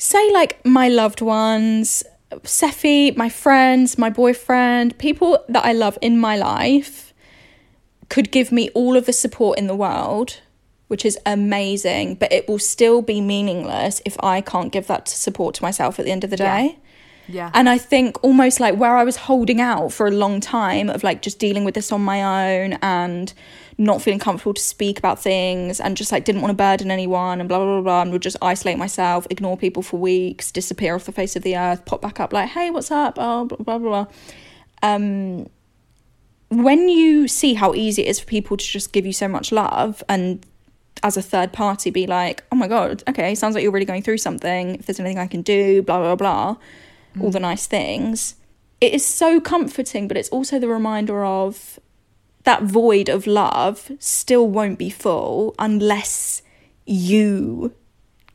say 0.00 0.32
like 0.32 0.64
my 0.64 0.88
loved 0.88 1.20
ones, 1.20 2.02
Sephi, 2.42 3.14
my 3.16 3.28
friends, 3.28 3.98
my 3.98 4.08
boyfriend, 4.08 4.96
people 4.98 5.44
that 5.48 5.64
I 5.64 5.72
love 5.72 5.98
in 6.00 6.18
my 6.18 6.36
life 6.36 7.12
could 8.08 8.30
give 8.32 8.50
me 8.50 8.70
all 8.70 8.96
of 8.96 9.06
the 9.06 9.12
support 9.12 9.58
in 9.58 9.66
the 9.66 9.76
world, 9.76 10.40
which 10.90 11.04
is 11.04 11.16
amazing, 11.24 12.16
but 12.16 12.32
it 12.32 12.48
will 12.48 12.58
still 12.58 13.00
be 13.00 13.20
meaningless 13.20 14.02
if 14.04 14.16
I 14.24 14.40
can't 14.40 14.72
give 14.72 14.88
that 14.88 15.08
support 15.08 15.54
to 15.54 15.62
myself 15.62 16.00
at 16.00 16.04
the 16.04 16.10
end 16.10 16.24
of 16.24 16.30
the 16.30 16.36
day. 16.36 16.78
yeah. 17.28 17.52
And 17.54 17.68
I 17.68 17.78
think 17.78 18.22
almost 18.24 18.58
like 18.58 18.74
where 18.74 18.96
I 18.96 19.04
was 19.04 19.14
holding 19.14 19.60
out 19.60 19.92
for 19.92 20.08
a 20.08 20.10
long 20.10 20.40
time 20.40 20.90
of 20.90 21.04
like 21.04 21.22
just 21.22 21.38
dealing 21.38 21.62
with 21.62 21.76
this 21.76 21.92
on 21.92 22.02
my 22.02 22.56
own 22.56 22.72
and 22.82 23.32
not 23.78 24.02
feeling 24.02 24.18
comfortable 24.18 24.52
to 24.52 24.60
speak 24.60 24.98
about 24.98 25.22
things 25.22 25.78
and 25.78 25.96
just 25.96 26.10
like 26.10 26.24
didn't 26.24 26.42
want 26.42 26.50
to 26.50 26.56
burden 26.56 26.90
anyone 26.90 27.38
and 27.38 27.48
blah 27.48 27.58
blah 27.58 27.66
blah 27.66 27.82
blah 27.82 28.02
and 28.02 28.10
would 28.10 28.22
just 28.22 28.36
isolate 28.42 28.76
myself, 28.76 29.28
ignore 29.30 29.56
people 29.56 29.84
for 29.84 29.96
weeks, 29.96 30.50
disappear 30.50 30.96
off 30.96 31.04
the 31.04 31.12
face 31.12 31.36
of 31.36 31.44
the 31.44 31.56
earth, 31.56 31.84
pop 31.84 32.02
back 32.02 32.18
up 32.18 32.32
like, 32.32 32.48
hey, 32.48 32.68
what's 32.70 32.90
up? 32.90 33.14
Oh 33.16 33.44
blah 33.44 33.58
blah 33.58 33.78
blah. 33.78 34.04
blah. 34.04 34.06
Um 34.82 35.48
when 36.50 36.88
you 36.88 37.28
see 37.28 37.54
how 37.54 37.74
easy 37.74 38.02
it 38.02 38.08
is 38.08 38.18
for 38.18 38.26
people 38.26 38.56
to 38.56 38.64
just 38.64 38.92
give 38.92 39.06
you 39.06 39.12
so 39.12 39.28
much 39.28 39.52
love 39.52 40.02
and 40.08 40.44
as 41.02 41.16
a 41.16 41.22
third 41.22 41.52
party 41.52 41.90
be 41.90 42.06
like, 42.06 42.44
oh 42.52 42.56
my 42.56 42.68
god, 42.68 43.02
okay, 43.08 43.34
sounds 43.34 43.54
like 43.54 43.62
you're 43.62 43.72
really 43.72 43.86
going 43.86 44.02
through 44.02 44.18
something. 44.18 44.76
If 44.76 44.86
there's 44.86 45.00
anything 45.00 45.18
I 45.18 45.26
can 45.26 45.42
do, 45.42 45.82
blah 45.82 45.98
blah 45.98 46.16
blah, 46.16 46.56
mm. 47.16 47.22
all 47.22 47.30
the 47.30 47.40
nice 47.40 47.66
things. 47.66 48.34
It 48.80 48.94
is 48.94 49.04
so 49.04 49.40
comforting, 49.40 50.08
but 50.08 50.16
it's 50.16 50.28
also 50.30 50.58
the 50.58 50.68
reminder 50.68 51.24
of 51.24 51.78
that 52.44 52.62
void 52.62 53.08
of 53.08 53.26
love 53.26 53.90
still 53.98 54.48
won't 54.48 54.78
be 54.78 54.88
full 54.88 55.54
unless 55.58 56.42
you 56.86 57.74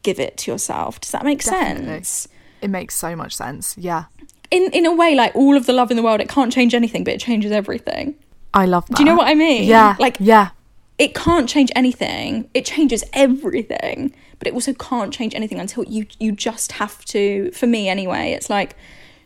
give 0.04 0.20
it 0.20 0.38
to 0.38 0.52
yourself. 0.52 1.02
Does 1.02 1.12
that 1.12 1.24
make 1.24 1.44
Definitely. 1.44 1.86
sense? 1.86 2.28
It 2.62 2.70
makes 2.70 2.96
so 2.96 3.16
much 3.16 3.36
sense. 3.36 3.76
Yeah. 3.78 4.06
In 4.52 4.70
in 4.72 4.86
a 4.86 4.94
way, 4.94 5.16
like 5.16 5.36
all 5.36 5.58
of 5.58 5.66
the 5.66 5.74
love 5.74 5.92
in 5.92 5.98
the 5.98 6.04
world, 6.04 6.22
it 6.22 6.30
can't 6.30 6.54
change 6.54 6.74
anything, 6.74 7.04
but 7.04 7.14
it 7.14 7.20
changes 7.20 7.52
everything. 7.52 8.16
I 8.54 8.66
love 8.66 8.88
that. 8.88 8.98
Do 8.98 9.04
you 9.04 9.10
know 9.10 9.16
what 9.16 9.28
I 9.28 9.34
mean? 9.34 9.64
Yeah. 9.64 9.96
Like 10.00 10.18
yeah. 10.20 10.50
It 10.98 11.14
can't 11.14 11.50
change 11.50 11.72
anything. 11.76 12.50
It 12.54 12.66
changes 12.66 13.04
everything, 13.14 14.14
but 14.40 14.48
it 14.48 14.54
also 14.54 14.74
can't 14.74 15.14
change 15.14 15.36
anything 15.36 15.60
until 15.60 15.84
you 15.86 16.06
you 16.20 16.32
just 16.32 16.74
have 16.74 17.04
to. 17.06 17.52
For 17.52 17.68
me, 17.68 17.90
anyway, 17.90 18.32
it's 18.32 18.50
like 18.50 18.76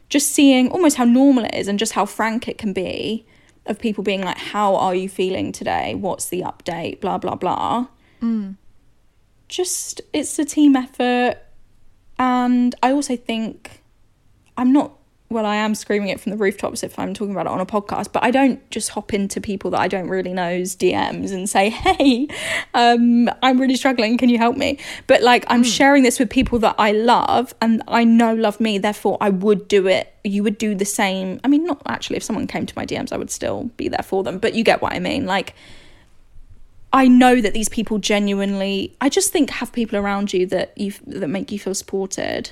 just 0.10 0.32
seeing 0.32 0.70
almost 0.72 0.98
how 0.98 1.04
normal 1.06 1.46
it 1.46 1.54
is 1.54 1.68
and 1.68 1.78
just 1.78 1.94
how 1.94 2.06
frank 2.06 2.48
it 2.48 2.58
can 2.58 2.74
be 2.74 3.26
of 3.68 3.78
people 3.78 4.04
being 4.04 4.24
like, 4.24 4.38
"How 4.38 4.76
are 4.76 4.96
you 4.96 5.08
feeling 5.08 5.52
today? 5.52 5.94
What's 5.94 6.30
the 6.30 6.42
update?" 6.42 7.02
Blah 7.02 7.20
blah 7.20 7.36
blah. 7.36 7.88
Mm. 8.22 8.56
Just 9.48 10.02
it's 10.12 10.40
a 10.40 10.46
team 10.46 10.76
effort, 10.76 11.38
and 12.18 12.74
I 12.82 12.92
also 12.92 13.16
think 13.16 13.84
I'm 14.58 14.74
not. 14.74 14.99
Well, 15.32 15.46
I 15.46 15.58
am 15.58 15.76
screaming 15.76 16.10
it 16.10 16.20
from 16.20 16.32
the 16.32 16.38
rooftops 16.38 16.82
if 16.82 16.98
I'm 16.98 17.14
talking 17.14 17.34
about 17.34 17.46
it 17.46 17.52
on 17.52 17.60
a 17.60 17.66
podcast, 17.66 18.12
but 18.12 18.24
I 18.24 18.32
don't 18.32 18.68
just 18.72 18.90
hop 18.90 19.14
into 19.14 19.40
people 19.40 19.70
that 19.72 19.80
I 19.80 19.88
don't 19.88 20.10
really 20.10 20.34
know's 20.34 20.76
DMs 20.76 21.32
and 21.32 21.48
say, 21.48 21.70
"Hey, 21.86 22.28
um, 22.74 23.30
I'm 23.44 23.62
really 23.62 23.76
struggling. 23.76 24.18
Can 24.18 24.30
you 24.30 24.40
help 24.40 24.58
me?" 24.58 24.80
But 25.06 25.22
like, 25.22 25.46
I'm 25.48 25.64
sharing 25.64 26.02
this 26.02 26.18
with 26.18 26.32
people 26.32 26.58
that 26.60 26.74
I 26.80 26.94
love 26.94 27.54
and 27.62 27.84
I 27.88 28.06
know 28.06 28.34
love 28.34 28.60
me. 28.60 28.80
Therefore, 28.80 29.20
I 29.22 29.30
would 29.30 29.68
do 29.68 29.86
it. 29.86 30.12
You 30.24 30.42
would 30.42 30.58
do 30.58 30.74
the 30.74 30.86
same. 30.86 31.40
I 31.44 31.48
mean, 31.48 31.64
not 31.64 31.80
actually. 31.86 32.18
If 32.18 32.24
someone 32.24 32.48
came 32.48 32.66
to 32.66 32.74
my 32.76 32.88
DMs, 32.88 33.14
I 33.14 33.18
would 33.18 33.30
still 33.30 33.66
be 33.78 33.88
there 33.88 34.04
for 34.04 34.24
them. 34.24 34.40
But 34.40 34.56
you 34.56 34.64
get 34.64 34.82
what 34.82 34.94
I 34.94 35.00
mean. 35.00 35.28
Like, 35.28 35.54
I 36.92 37.08
know 37.08 37.40
that 37.40 37.54
these 37.54 37.70
people 37.70 38.00
genuinely. 38.00 38.96
I 39.00 39.10
just 39.10 39.32
think 39.32 39.52
have 39.52 39.72
people 39.74 40.00
around 40.00 40.34
you 40.34 40.48
that 40.48 40.76
you 40.76 40.92
that 41.06 41.28
make 41.28 41.52
you 41.52 41.60
feel 41.60 41.76
supported 41.76 42.50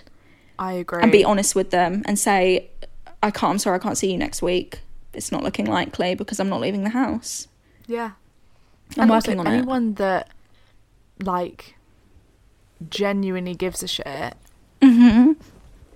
I 0.59 0.73
agree. 0.73 1.01
and 1.03 1.11
be 1.11 1.23
honest 1.23 1.55
with 1.55 1.69
them 1.71 2.01
and 2.05 2.17
say, 2.17 2.69
I 3.23 3.31
can't, 3.31 3.51
I'm 3.51 3.59
sorry, 3.59 3.75
I 3.75 3.79
can't 3.79 3.97
see 3.97 4.11
you 4.11 4.17
next 4.17 4.41
week. 4.41 4.79
It's 5.13 5.31
not 5.31 5.43
looking 5.43 5.65
likely 5.65 6.15
because 6.15 6.39
I'm 6.39 6.49
not 6.49 6.61
leaving 6.61 6.83
the 6.83 6.89
house. 6.91 7.47
Yeah. 7.87 8.11
I'm 8.95 9.03
and 9.03 9.09
working 9.11 9.39
on 9.39 9.47
it. 9.47 9.51
anyone 9.51 9.93
that 9.95 10.29
like 11.23 11.75
genuinely 12.89 13.55
gives 13.55 13.81
a 13.83 13.87
shit 13.87 14.35
Mm-hmm. 14.81 15.31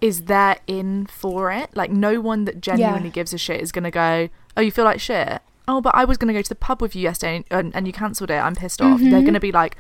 is 0.02 0.24
there 0.24 0.58
in 0.66 1.06
for 1.06 1.52
it. 1.52 1.70
Like 1.76 1.92
no 1.92 2.20
one 2.20 2.46
that 2.46 2.60
genuinely 2.62 3.12
gives 3.12 3.32
a 3.32 3.38
shit 3.38 3.62
is 3.62 3.72
gonna 3.72 3.92
go, 3.92 4.30
Oh, 4.58 4.62
you 4.62 4.72
feel 4.72 4.86
like 4.86 5.00
shit? 5.00 5.40
oh, 5.68 5.80
but 5.80 5.94
I 5.96 6.04
was 6.04 6.18
going 6.18 6.28
to 6.28 6.34
go 6.38 6.42
to 6.42 6.50
the 6.50 6.56
pub 6.56 6.82
with 6.82 6.96
you 6.96 7.04
yesterday 7.04 7.46
and, 7.52 7.74
and 7.74 7.88
you 7.88 7.94
cancelled 7.94 8.30
it. 8.32 8.34
I'm 8.34 8.56
pissed 8.56 8.82
off. 8.82 9.00
They're 9.00 9.10
Mm-hmm. 9.10 9.22
going 9.22 9.34
to 9.36 9.40
be 9.40 9.52
like, 9.54 9.78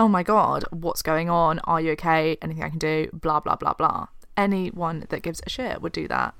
oh 0.00 0.08
my 0.08 0.22
God, 0.22 0.64
what's 0.70 1.02
going 1.02 1.28
on? 1.28 1.58
Are 1.64 1.78
you 1.78 1.92
okay? 1.92 2.38
Anything 2.40 2.64
I 2.64 2.70
can 2.70 2.78
do? 2.78 3.10
Blah, 3.12 3.40
blah, 3.40 3.54
blah, 3.54 3.74
blah. 3.74 4.06
Anyone 4.34 5.04
that 5.10 5.22
gives 5.22 5.42
a 5.46 5.50
shit 5.50 5.82
would 5.82 5.92
do 5.92 6.08
that. 6.08 6.34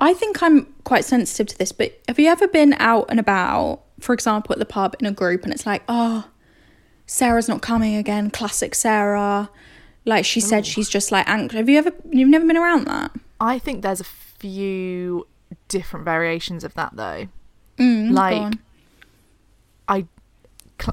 I 0.00 0.12
think 0.12 0.42
I'm 0.42 0.74
quite 0.82 1.04
sensitive 1.04 1.46
to 1.46 1.58
this, 1.58 1.70
but 1.70 2.00
have 2.08 2.18
you 2.18 2.26
ever 2.26 2.48
been 2.48 2.74
out 2.80 3.06
and 3.08 3.20
about, 3.20 3.82
for 4.00 4.12
example, 4.12 4.52
at 4.52 4.58
the 4.58 4.66
pub 4.66 4.96
in 4.98 5.06
a 5.06 5.12
group 5.12 5.44
and 5.44 5.52
it's 5.52 5.64
like, 5.64 5.84
oh, 5.88 6.28
Sarah's 7.06 7.48
not 7.48 7.62
coming 7.62 7.94
again, 7.94 8.28
classic 8.28 8.74
Sarah. 8.74 9.50
Like 10.04 10.24
she 10.24 10.40
said, 10.40 10.66
she's 10.66 10.88
just 10.88 11.12
like 11.12 11.28
anxious. 11.28 11.58
Have 11.58 11.68
you 11.68 11.78
ever, 11.78 11.92
you've 12.10 12.28
never 12.28 12.44
been 12.44 12.56
around 12.56 12.88
that? 12.88 13.12
I 13.40 13.60
think 13.60 13.82
there's 13.82 14.00
a 14.00 14.04
few 14.04 15.28
different 15.68 16.04
variations 16.04 16.64
of 16.64 16.74
that 16.74 16.96
though. 16.96 17.28
Mm, 17.78 18.10
like. 18.10 18.54
I 19.88 20.06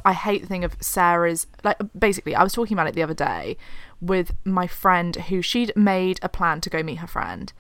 I 0.05 0.13
hate 0.13 0.41
the 0.41 0.47
thing 0.47 0.63
of 0.63 0.75
Sarah's 0.79 1.47
like 1.63 1.77
basically 1.97 2.35
I 2.35 2.43
was 2.43 2.53
talking 2.53 2.75
about 2.75 2.87
it 2.87 2.95
the 2.95 3.03
other 3.03 3.13
day 3.13 3.57
with 4.01 4.33
my 4.45 4.67
friend 4.67 5.15
who 5.15 5.41
she'd 5.41 5.71
made 5.75 6.19
a 6.21 6.29
plan 6.29 6.61
to 6.61 6.69
go 6.69 6.83
meet 6.83 6.95
her 6.99 7.07
friend 7.07 7.51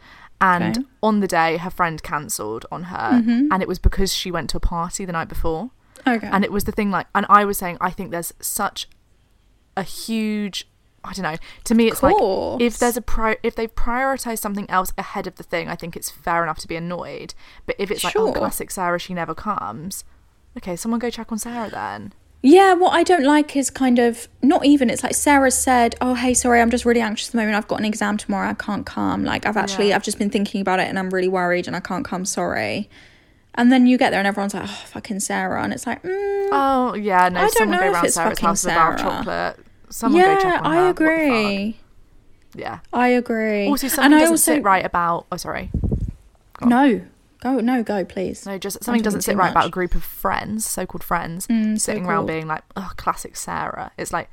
and 0.41 0.77
Okay. 0.77 0.87
on 1.01 1.19
the 1.19 1.27
day 1.27 1.57
her 1.57 1.69
friend 1.69 2.01
cancelled 2.03 2.65
on 2.71 2.83
her 2.83 3.21
mm-hmm. 3.21 3.47
and 3.51 3.61
it 3.61 3.67
was 3.67 3.79
because 3.79 4.13
she 4.13 4.31
went 4.31 4.49
to 4.51 4.57
a 4.57 4.61
party 4.61 5.05
the 5.05 5.11
night 5.11 5.29
before 5.29 5.71
Okay. 6.07 6.27
and 6.31 6.43
it 6.43 6.51
was 6.51 6.63
the 6.65 6.71
thing 6.71 6.91
like 6.91 7.07
and 7.13 7.25
I 7.29 7.45
was 7.45 7.57
saying 7.57 7.77
I 7.81 7.91
think 7.91 8.11
there's 8.11 8.33
such 8.39 8.87
a 9.77 9.83
huge 9.83 10.67
I 11.05 11.11
don't 11.11 11.23
know. 11.23 11.37
To 11.65 11.75
me, 11.75 11.89
it's 11.89 12.01
like 12.01 12.15
if 12.61 12.77
there's 12.79 12.95
a 12.95 13.01
pri- 13.01 13.35
if 13.43 13.55
they've 13.55 13.75
prioritized 13.75 14.39
something 14.39 14.69
else 14.69 14.93
ahead 14.97 15.27
of 15.27 15.35
the 15.35 15.43
thing, 15.43 15.67
I 15.67 15.75
think 15.75 15.97
it's 15.97 16.09
fair 16.09 16.43
enough 16.43 16.59
to 16.59 16.67
be 16.67 16.77
annoyed. 16.77 17.33
But 17.65 17.75
if 17.77 17.91
it's 17.91 18.05
like, 18.05 18.15
oh, 18.15 18.27
Sure. 18.27 18.33
classic 18.33 18.71
Sarah, 18.71 18.97
she 18.99 19.13
never 19.13 19.35
comes. 19.35 20.05
Okay, 20.57 20.75
someone 20.75 20.99
go 20.99 21.09
check 21.09 21.31
on 21.31 21.39
Sarah 21.39 21.69
then. 21.69 22.13
Yeah, 22.45 22.73
what 22.73 22.93
I 22.93 23.03
don't 23.03 23.23
like 23.23 23.55
is 23.55 23.69
kind 23.69 23.99
of 23.99 24.27
not 24.41 24.65
even. 24.65 24.89
It's 24.89 25.01
like 25.01 25.15
Sarah 25.15 25.49
said, 25.49 25.95
"Oh, 26.01 26.13
hey, 26.13 26.33
sorry, 26.33 26.59
I'm 26.61 26.69
just 26.69 26.83
really 26.85 26.99
anxious 26.99 27.29
at 27.29 27.31
the 27.31 27.37
moment. 27.37 27.55
I've 27.55 27.67
got 27.69 27.79
an 27.79 27.85
exam 27.85 28.17
tomorrow. 28.17 28.49
I 28.49 28.53
can't 28.53 28.85
come. 28.85 29.23
Like, 29.23 29.45
I've 29.45 29.55
actually, 29.55 29.89
Yeah. 29.89 29.95
I've 29.95 30.03
just 30.03 30.19
been 30.19 30.29
thinking 30.29 30.59
about 30.59 30.79
it, 30.79 30.89
and 30.89 30.99
I'm 30.99 31.09
really 31.09 31.29
worried, 31.29 31.67
and 31.67 31.75
I 31.75 31.79
can't 31.79 32.03
come. 32.05 32.25
Sorry." 32.25 32.89
And 33.55 33.71
then 33.71 33.85
you 33.87 33.97
get 33.97 34.09
there, 34.09 34.19
and 34.19 34.27
everyone's 34.27 34.53
like, 34.53 34.63
"Oh, 34.65 34.83
fucking 34.87 35.21
Sarah," 35.21 35.63
and 35.63 35.71
it's 35.71 35.87
like, 35.87 36.01
mm, 36.03 36.49
Oh 36.51 36.95
yeah, 36.95 37.29
no. 37.29 37.39
I 37.39 37.43
don't 37.43 37.51
someone 37.53 37.77
know 37.79 37.91
go 37.91 37.97
if 37.99 38.03
it's 38.05 38.15
Sarah's 38.15 38.31
fucking 38.39 38.45
house 38.47 38.63
with 38.65 38.73
a 38.73 38.75
Sarah. 38.75 38.97
chocolate. 38.97 39.59
Someone 39.89 40.21
go 40.23 40.35
check 40.35 40.43
yeah, 40.43 40.59
on 40.59 40.65
I 40.65 40.75
her. 40.75 40.89
Agree. 40.89 41.79
Yeah. 42.55 42.79
I 42.91 43.07
agree. 43.09 43.67
Also, 43.67 43.87
and 44.01 44.13
I 44.13 44.19
doesn't 44.19 44.33
also 44.33 44.53
sit 44.55 44.63
right 44.63 44.83
about. 44.85 45.27
Oh, 45.31 45.37
sorry. 45.37 45.71
No, 46.65 47.01
go, 47.43 47.59
no, 47.59 47.83
go, 47.83 48.03
please. 48.05 48.45
No, 48.45 48.57
just 48.57 48.83
something 48.83 49.01
doesn't 49.03 49.21
sit 49.21 49.35
right 49.37 49.51
about 49.51 49.67
a 49.67 49.69
group 49.69 49.93
of 49.95 50.03
friends, 50.03 50.65
so-called 50.65 51.03
friends, 51.03 51.45
Mm, 51.47 51.79
sitting 51.79 52.05
around 52.05 52.25
being 52.25 52.47
like, 52.47 52.63
"Oh, 52.75 52.91
classic 52.97 53.35
Sarah." 53.35 53.91
It's 53.97 54.11
like, 54.13 54.29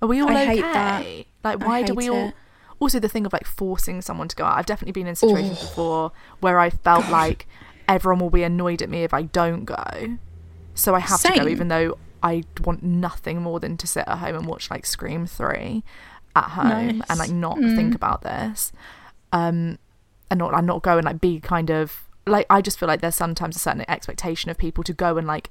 are 0.00 0.08
we 0.08 0.20
all 0.20 0.28
I 0.30 0.42
okay? 0.42 0.46
hate 0.46 0.60
that. 0.60 1.06
Like, 1.44 1.62
I 1.62 1.66
why 1.66 1.82
do 1.82 1.94
we 1.94 2.08
all? 2.10 2.28
it. 2.28 2.34
Also, 2.78 2.98
the 2.98 3.08
thing 3.08 3.24
of 3.26 3.32
like 3.32 3.46
forcing 3.46 4.02
someone 4.02 4.28
to 4.28 4.36
go 4.36 4.44
out. 4.44 4.58
I've 4.58 4.66
definitely 4.66 4.92
been 4.92 5.06
in 5.06 5.14
situations 5.14 5.60
before 5.60 6.12
where 6.40 6.58
I 6.58 6.70
felt 6.70 7.08
like 7.08 7.46
everyone 7.88 8.18
will 8.20 8.30
be 8.30 8.42
annoyed 8.42 8.82
at 8.82 8.88
me 8.90 9.04
if 9.04 9.14
I 9.14 9.22
don't 9.22 9.64
go, 9.64 10.18
so 10.74 10.94
I 10.94 11.00
have 11.00 11.20
to 11.22 11.32
go, 11.34 11.46
even 11.48 11.68
though 11.68 11.96
I 12.22 12.42
want 12.64 12.82
nothing 12.82 13.40
more 13.42 13.60
than 13.60 13.76
to 13.78 13.86
sit 13.86 14.06
at 14.08 14.18
home 14.18 14.34
and 14.36 14.46
watch 14.46 14.70
like 14.70 14.84
Scream 14.86 15.26
Three 15.26 15.82
at 16.34 16.44
home 16.50 16.98
Nice. 16.98 17.10
and 17.10 17.18
like 17.18 17.30
not 17.30 17.58
Mm. 17.58 17.76
think 17.76 17.94
about 17.94 18.22
this 18.22 18.72
um 19.32 19.78
and 20.30 20.38
not 20.38 20.54
and 20.54 20.66
not 20.66 20.82
go 20.82 20.96
and 20.96 21.04
like 21.04 21.20
be 21.20 21.40
kind 21.40 21.70
of 21.70 22.08
like 22.26 22.46
I 22.50 22.60
just 22.60 22.78
feel 22.78 22.86
like 22.86 23.00
there's 23.00 23.14
sometimes 23.14 23.56
a 23.56 23.58
certain 23.58 23.84
expectation 23.88 24.50
of 24.50 24.58
people 24.58 24.84
to 24.84 24.92
go 24.92 25.16
and 25.16 25.26
like 25.26 25.50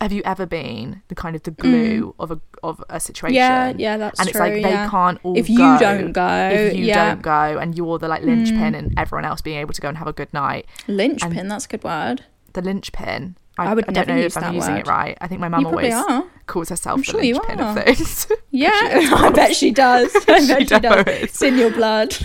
have 0.00 0.12
you 0.12 0.22
ever 0.24 0.44
been 0.44 1.02
the 1.08 1.14
kind 1.14 1.34
of 1.34 1.42
the 1.44 1.50
glue 1.52 2.14
of 2.18 2.30
a 2.30 2.40
of 2.62 2.82
a 2.90 3.00
situation 3.00 3.36
Mm. 3.36 3.38
Yeah, 3.38 3.72
yeah, 3.76 3.96
that's 3.96 4.20
and 4.20 4.28
it's 4.28 4.38
like 4.38 4.54
they 4.54 4.60
yeah. 4.60 4.90
can't 4.90 5.18
all 5.22 5.36
If 5.38 5.48
you 5.48 5.56
go 5.58 5.78
don't 5.78 6.12
go, 6.12 6.50
if 6.52 6.74
you 6.74 6.84
yeah. 6.84 6.94
Mm. 6.94 7.08
don't 7.14 7.22
go 7.22 7.58
and 7.58 7.76
you're 7.76 7.98
the 7.98 8.08
like 8.08 8.22
linchpin 8.22 8.74
and 8.74 8.92
everyone 8.98 9.24
else 9.24 9.40
being 9.40 9.58
able 9.58 9.72
to 9.72 9.80
go 9.80 9.88
and 9.88 9.96
have 9.98 10.06
a 10.08 10.12
good 10.12 10.32
night 10.34 10.66
Linchpin, 10.88 11.48
that's 11.48 11.64
a 11.64 11.68
good 11.68 11.84
word. 11.84 12.24
the 12.52 12.60
linchpin 12.62 13.36
I 13.56 13.72
would 13.74 13.88
I 13.88 13.92
don't 13.92 14.08
know 14.08 14.16
if 14.16 14.36
I'm 14.36 14.54
using 14.54 14.76
it 14.76 14.86
right 14.86 15.16
I 15.20 15.28
think 15.28 15.40
my 15.40 15.48
mum 15.48 15.66
always 15.66 15.94
are. 15.94 16.24
calls 16.46 16.68
herself 16.70 16.96
I'm 16.96 17.00
the 17.02 17.04
sure 17.04 17.20
linchpin 17.20 17.60
of 17.60 17.74
things 17.84 18.26
Yeah, 18.50 18.70
I 18.82 19.30
bet 19.34 19.54
she 19.54 19.70
does. 19.70 20.14
I 20.28 20.46
bet 20.46 20.68
she 20.68 20.78
does. 20.80 21.04
It's 21.06 21.42
in 21.42 21.56
your 21.56 21.70
blood. 21.70 22.16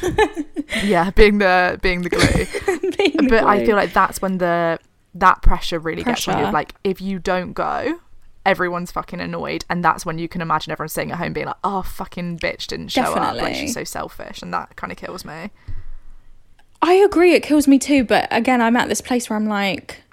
yeah 0.84 1.12
being 1.12 1.38
the 1.38 1.80
being 1.82 2.02
the 2.02 2.10
glue 2.10 2.90
Being 2.98 3.18
the 3.18 3.28
but 3.30 3.44
I 3.44 3.66
feel 3.66 3.76
like 3.76 3.94
that's 3.94 4.22
when 4.22 4.40
the 4.40 4.80
that 5.16 5.42
pressure 5.42 5.80
really 5.80 6.04
gets 6.04 6.28
on 6.28 6.46
you. 6.46 6.52
Like 6.52 6.74
if 6.84 7.02
you 7.02 7.20
don't 7.20 7.54
go, 7.54 8.00
everyone's 8.46 8.92
fucking 8.92 9.20
annoyed, 9.20 9.66
and 9.70 9.84
that's 9.84 10.06
when 10.06 10.18
you 10.20 10.28
can 10.28 10.42
imagine 10.42 10.72
everyone 10.72 10.90
sitting 10.90 11.12
at 11.12 11.18
home 11.18 11.34
being 11.34 11.48
like, 11.48 11.56
"Oh, 11.64 11.82
fucking 11.82 12.38
bitch 12.40 12.68
didn't 12.68 12.90
show 12.90 13.02
up. 13.14 13.36
Like 13.36 13.56
she's 13.56 13.74
so 13.74 13.84
selfish," 13.84 14.42
and 14.44 14.54
that 14.54 14.76
kind 14.76 14.92
of 14.92 14.98
kills 14.98 15.26
me. 15.26 15.50
I 16.82 16.94
agree, 16.94 17.34
it 17.34 17.42
kills 17.44 17.68
me 17.68 17.80
too. 17.80 18.04
But 18.04 18.28
again, 18.32 18.62
I'm 18.62 18.76
at 18.78 18.88
this 18.88 19.02
place 19.02 19.30
where 19.30 19.38
I'm 19.38 19.48
like, 19.48 20.04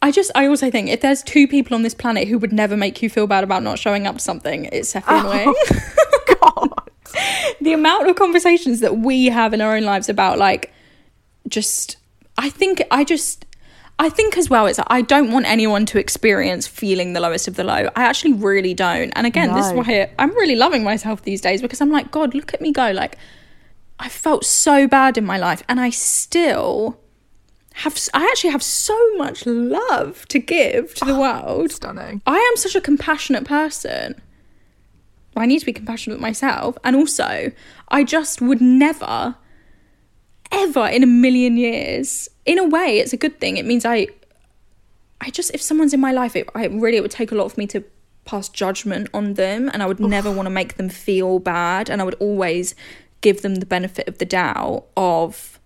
I 0.00 0.10
just, 0.10 0.30
I 0.34 0.46
also 0.46 0.70
think 0.70 0.88
if 0.88 1.00
there's 1.00 1.22
two 1.22 1.48
people 1.48 1.74
on 1.74 1.82
this 1.82 1.94
planet 1.94 2.28
who 2.28 2.38
would 2.38 2.52
never 2.52 2.76
make 2.76 3.02
you 3.02 3.10
feel 3.10 3.26
bad 3.26 3.42
about 3.42 3.62
not 3.62 3.78
showing 3.78 4.06
up 4.06 4.16
to 4.16 4.22
something, 4.22 4.66
it's 4.66 4.94
Seffi 4.94 5.04
oh, 5.08 5.32
and. 5.32 6.38
God, 6.40 6.90
the 7.60 7.72
amount 7.72 8.08
of 8.08 8.16
conversations 8.16 8.80
that 8.80 8.98
we 8.98 9.26
have 9.26 9.54
in 9.54 9.60
our 9.60 9.76
own 9.76 9.84
lives 9.84 10.08
about 10.08 10.38
like 10.38 10.72
just 11.48 11.96
i 12.36 12.50
think 12.50 12.82
i 12.90 13.02
just 13.02 13.46
i 13.98 14.08
think 14.08 14.36
as 14.36 14.50
well 14.50 14.66
it's 14.66 14.78
i 14.88 15.00
don't 15.00 15.32
want 15.32 15.46
anyone 15.46 15.86
to 15.86 15.98
experience 15.98 16.66
feeling 16.66 17.12
the 17.12 17.20
lowest 17.20 17.48
of 17.48 17.56
the 17.56 17.64
low. 17.64 17.88
I 17.96 18.02
actually 18.04 18.34
really 18.34 18.74
don't. 18.74 19.10
And 19.16 19.26
again 19.26 19.54
this 19.54 19.66
is 19.66 19.72
why 19.72 20.10
i'm 20.18 20.30
really 20.30 20.56
loving 20.56 20.84
myself 20.84 21.22
these 21.22 21.40
days 21.40 21.62
because 21.62 21.80
i'm 21.80 21.90
like 21.90 22.10
god 22.10 22.34
look 22.34 22.54
at 22.54 22.60
me 22.60 22.72
go. 22.72 22.90
Like 22.92 23.16
i 23.98 24.08
felt 24.08 24.44
so 24.44 24.86
bad 24.86 25.18
in 25.18 25.24
my 25.24 25.38
life 25.38 25.62
and 25.68 25.80
i 25.80 25.90
still 25.90 27.00
have 27.78 27.96
i 28.12 28.24
actually 28.24 28.50
have 28.50 28.62
so 28.62 28.96
much 29.16 29.46
love 29.46 30.26
to 30.26 30.38
give 30.40 30.94
to 30.96 31.04
the 31.04 31.12
oh, 31.12 31.20
world 31.20 31.70
stunning. 31.70 32.20
I 32.26 32.36
am 32.36 32.56
such 32.56 32.74
a 32.74 32.80
compassionate 32.80 33.44
person. 33.44 34.20
I 35.36 35.46
need 35.46 35.60
to 35.60 35.66
be 35.66 35.72
compassionate 35.72 36.18
with 36.18 36.22
myself. 36.22 36.76
And 36.84 36.96
also, 36.96 37.52
I 37.88 38.04
just 38.04 38.40
would 38.40 38.60
never, 38.60 39.36
ever 40.50 40.86
in 40.88 41.02
a 41.02 41.06
million 41.06 41.56
years, 41.56 42.28
in 42.44 42.58
a 42.58 42.64
way, 42.64 42.98
it's 42.98 43.12
a 43.12 43.16
good 43.16 43.38
thing. 43.38 43.56
It 43.56 43.64
means 43.64 43.84
I, 43.84 44.08
I 45.20 45.30
just, 45.30 45.52
if 45.54 45.62
someone's 45.62 45.94
in 45.94 46.00
my 46.00 46.12
life, 46.12 46.34
it, 46.34 46.48
I 46.54 46.66
really, 46.66 46.96
it 46.96 47.02
would 47.02 47.10
take 47.10 47.30
a 47.30 47.34
lot 47.34 47.52
for 47.52 47.60
me 47.60 47.66
to 47.68 47.84
pass 48.24 48.48
judgment 48.48 49.08
on 49.14 49.34
them. 49.34 49.70
And 49.72 49.82
I 49.82 49.86
would 49.86 50.00
never 50.00 50.30
want 50.30 50.46
to 50.46 50.50
make 50.50 50.76
them 50.76 50.88
feel 50.88 51.38
bad. 51.38 51.88
And 51.88 52.00
I 52.00 52.04
would 52.04 52.14
always 52.14 52.74
give 53.20 53.42
them 53.42 53.56
the 53.56 53.66
benefit 53.66 54.08
of 54.08 54.18
the 54.18 54.24
doubt 54.24 54.86
of, 54.96 55.57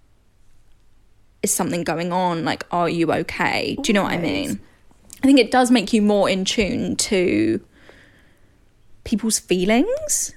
is 1.42 1.52
something 1.52 1.84
going 1.84 2.12
on? 2.12 2.44
Like, 2.44 2.64
are 2.70 2.88
you 2.88 3.12
okay? 3.12 3.76
Do 3.80 3.88
you 3.88 3.94
know 3.94 4.02
what 4.04 4.12
I 4.12 4.18
mean? 4.18 4.60
I 5.22 5.26
think 5.26 5.38
it 5.38 5.50
does 5.50 5.70
make 5.70 5.92
you 5.92 6.02
more 6.02 6.28
in 6.28 6.44
tune 6.44 6.96
to 6.96 7.60
people's 9.04 9.38
feelings. 9.38 10.34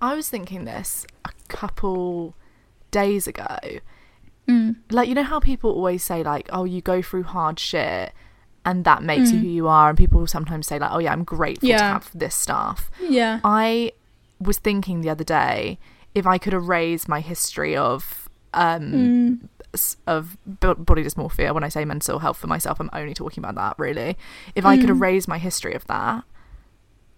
I 0.00 0.14
was 0.14 0.28
thinking 0.28 0.64
this 0.64 1.06
a 1.24 1.30
couple 1.48 2.34
days 2.90 3.26
ago. 3.26 3.56
Mm. 4.48 4.76
Like 4.90 5.08
you 5.08 5.14
know 5.14 5.22
how 5.24 5.40
people 5.40 5.70
always 5.72 6.02
say 6.04 6.22
like, 6.22 6.48
"Oh, 6.52 6.64
you 6.64 6.80
go 6.80 7.02
through 7.02 7.24
hard 7.24 7.58
shit." 7.58 8.12
And 8.64 8.84
that 8.84 9.02
makes 9.02 9.30
Mm. 9.30 9.34
you 9.34 9.38
who 9.40 9.46
you 9.46 9.68
are, 9.68 9.88
and 9.88 9.96
people 9.98 10.26
sometimes 10.26 10.66
say 10.66 10.78
like, 10.78 10.90
"Oh 10.92 10.98
yeah, 10.98 11.12
I'm 11.12 11.24
grateful 11.24 11.68
to 11.68 11.74
have 11.78 12.10
this 12.14 12.34
stuff." 12.34 12.90
Yeah. 13.00 13.40
I 13.44 13.92
was 14.40 14.58
thinking 14.58 15.00
the 15.00 15.10
other 15.10 15.24
day 15.24 15.78
if 16.14 16.26
I 16.26 16.38
could 16.38 16.52
erase 16.54 17.08
my 17.08 17.20
history 17.20 17.76
of 17.76 18.28
um 18.54 18.82
Mm. 18.92 19.48
Of 20.06 20.36
b- 20.60 20.74
body 20.78 21.02
dysmorphia 21.04 21.52
when 21.54 21.64
I 21.64 21.68
say 21.68 21.84
mental 21.84 22.18
health 22.20 22.36
for 22.38 22.46
myself 22.46 22.80
I'm 22.80 22.90
only 22.92 23.14
talking 23.14 23.42
about 23.42 23.54
that 23.56 23.74
really 23.78 24.16
if 24.54 24.64
I 24.64 24.76
Mm. 24.76 24.80
could 24.82 24.90
erase 24.90 25.26
my 25.28 25.38
history 25.38 25.74
of 25.74 25.86
that 25.86 26.24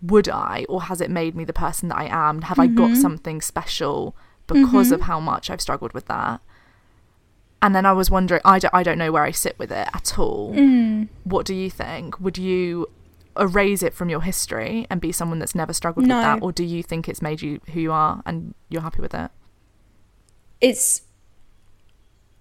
would 0.02 0.28
I 0.28 0.64
or 0.68 0.82
has 0.82 1.00
it 1.00 1.10
made 1.10 1.34
me 1.34 1.44
the 1.44 1.52
person 1.52 1.88
that 1.90 1.98
I 1.98 2.06
am 2.28 2.42
have 2.42 2.58
I 2.58 2.66
got 2.66 2.90
Mm-hmm. 2.90 3.00
something 3.00 3.40
special 3.40 4.14
because 4.46 4.92
of 4.92 5.02
how 5.02 5.18
much 5.20 5.50
I've 5.50 5.60
struggled 5.60 5.92
with 5.92 6.06
that 6.06 6.40
and 7.60 7.74
then 7.74 7.84
I 7.84 7.92
was 7.92 8.08
wondering 8.10 8.40
I 8.44 8.58
don't, 8.60 8.72
I 8.72 8.82
don't 8.82 8.98
know 8.98 9.10
where 9.12 9.24
I 9.24 9.32
sit 9.32 9.58
with 9.58 9.70
it 9.72 9.88
at 9.92 10.18
all 10.18 10.54
Mm. 10.54 11.08
what 11.24 11.44
do 11.46 11.54
you 11.54 11.68
think 11.70 12.18
would 12.20 12.38
you 12.38 12.86
erase 13.38 13.82
it 13.82 13.94
from 13.94 14.08
your 14.08 14.22
history 14.22 14.86
and 14.90 15.00
be 15.00 15.12
someone 15.12 15.38
that's 15.38 15.54
never 15.54 15.72
struggled 15.72 16.06
No. 16.06 16.16
with 16.16 16.24
that 16.24 16.42
or 16.42 16.50
do 16.52 16.64
you 16.64 16.82
think 16.82 17.08
it's 17.08 17.22
made 17.22 17.40
you 17.42 17.60
who 17.72 17.80
you 17.80 17.92
are 17.92 18.22
and 18.26 18.54
you're 18.68 18.82
happy 18.82 19.00
with 19.00 19.14
it 19.14 19.30
It's. 20.60 21.02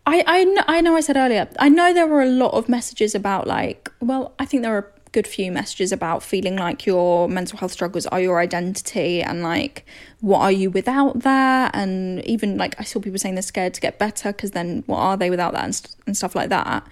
I, 0.07 0.23
I, 0.25 0.77
I 0.77 0.81
know 0.81 0.95
I 0.95 1.01
said 1.01 1.17
earlier, 1.17 1.49
I 1.59 1.67
know 1.67 1.93
there 1.93 2.07
were 2.07 2.21
a 2.21 2.29
lot 2.29 2.53
of 2.53 2.69
messages 2.69 3.13
about, 3.13 3.45
like, 3.45 3.91
well, 3.99 4.33
I 4.39 4.45
think 4.45 4.63
there 4.63 4.73
are 4.73 4.93
a 5.05 5.09
good 5.11 5.27
few 5.27 5.51
messages 5.51 5.91
about 5.91 6.23
feeling 6.23 6.55
like 6.55 6.85
your 6.85 7.27
mental 7.27 7.59
health 7.59 7.73
struggles 7.73 8.05
are 8.05 8.21
your 8.21 8.39
identity 8.39 9.21
and, 9.21 9.43
like, 9.43 9.85
what 10.21 10.39
are 10.39 10.51
you 10.51 10.71
without 10.71 11.23
that? 11.23 11.75
And 11.75 12.25
even, 12.25 12.57
like, 12.57 12.79
I 12.79 12.85
saw 12.85 13.01
people 13.01 13.19
saying 13.19 13.35
they're 13.35 13.41
scared 13.41 13.73
to 13.73 13.81
get 13.81 13.99
better 13.99 14.31
because 14.31 14.51
then 14.51 14.83
what 14.85 14.99
are 14.99 15.17
they 15.17 15.29
without 15.29 15.51
that 15.51 15.65
and, 15.65 15.75
st- 15.75 15.95
and 16.05 16.15
stuff 16.15 16.35
like 16.35 16.47
that. 16.47 16.87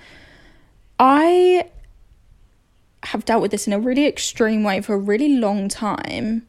I 1.00 1.70
have 3.04 3.24
dealt 3.24 3.42
with 3.42 3.52
this 3.52 3.66
in 3.66 3.72
a 3.72 3.80
really 3.80 4.08
extreme 4.08 4.66
way 4.66 4.82
for 4.82 4.94
a 4.94 4.98
really 4.98 5.38
long 5.38 5.70
time. 5.70 6.46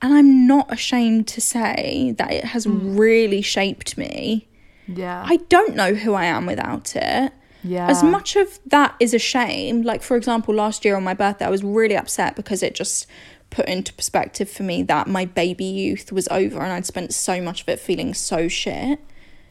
And 0.00 0.14
I'm 0.14 0.46
not 0.46 0.72
ashamed 0.72 1.28
to 1.28 1.42
say 1.42 2.14
that 2.16 2.32
it 2.32 2.44
has 2.44 2.64
hmm. 2.64 2.96
really 2.96 3.42
shaped 3.42 3.98
me. 3.98 4.48
Yeah. 4.86 5.24
I 5.26 5.36
don't 5.48 5.74
know 5.74 5.94
who 5.94 6.14
I 6.14 6.24
am 6.26 6.46
without 6.46 6.94
it. 6.96 7.32
yeah. 7.62 7.88
As 7.88 8.02
much 8.02 8.36
of 8.36 8.58
that 8.66 8.94
is 9.00 9.12
a 9.14 9.18
shame, 9.18 9.82
like 9.82 10.02
for 10.02 10.16
example, 10.16 10.54
last 10.54 10.84
year 10.84 10.96
on 10.96 11.04
my 11.04 11.14
birthday, 11.14 11.44
I 11.46 11.50
was 11.50 11.64
really 11.64 11.96
upset 11.96 12.36
because 12.36 12.62
it 12.62 12.74
just 12.74 13.06
put 13.50 13.66
into 13.66 13.92
perspective 13.92 14.50
for 14.50 14.62
me 14.62 14.82
that 14.84 15.06
my 15.06 15.24
baby 15.24 15.64
youth 15.64 16.12
was 16.12 16.28
over 16.28 16.60
and 16.60 16.72
I'd 16.72 16.86
spent 16.86 17.14
so 17.14 17.40
much 17.40 17.62
of 17.62 17.68
it 17.68 17.80
feeling 17.80 18.14
so 18.14 18.48
shit. 18.48 19.00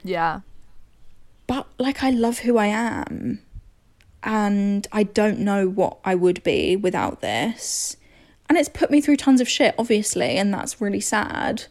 Yeah. 0.04 0.42
But 1.48 1.68
like, 1.78 2.04
I 2.04 2.10
love 2.10 2.40
who 2.40 2.58
I 2.58 2.68
am. 2.68 3.40
And 4.24 4.88
I 4.92 5.04
don't 5.04 5.40
know 5.40 5.68
what 5.68 6.00
I 6.04 6.16
would 6.16 6.42
be 6.44 6.76
without 6.76 7.22
this. 7.22 7.96
And 8.50 8.58
it's 8.58 8.70
put 8.70 8.90
me 8.92 9.00
through 9.02 9.18
tons 9.18 9.42
of 9.42 9.48
shit, 9.48 9.76
obviously, 9.78 10.38
and 10.38 10.54
that's 10.54 10.82
really 10.82 11.00
sad. 11.00 11.66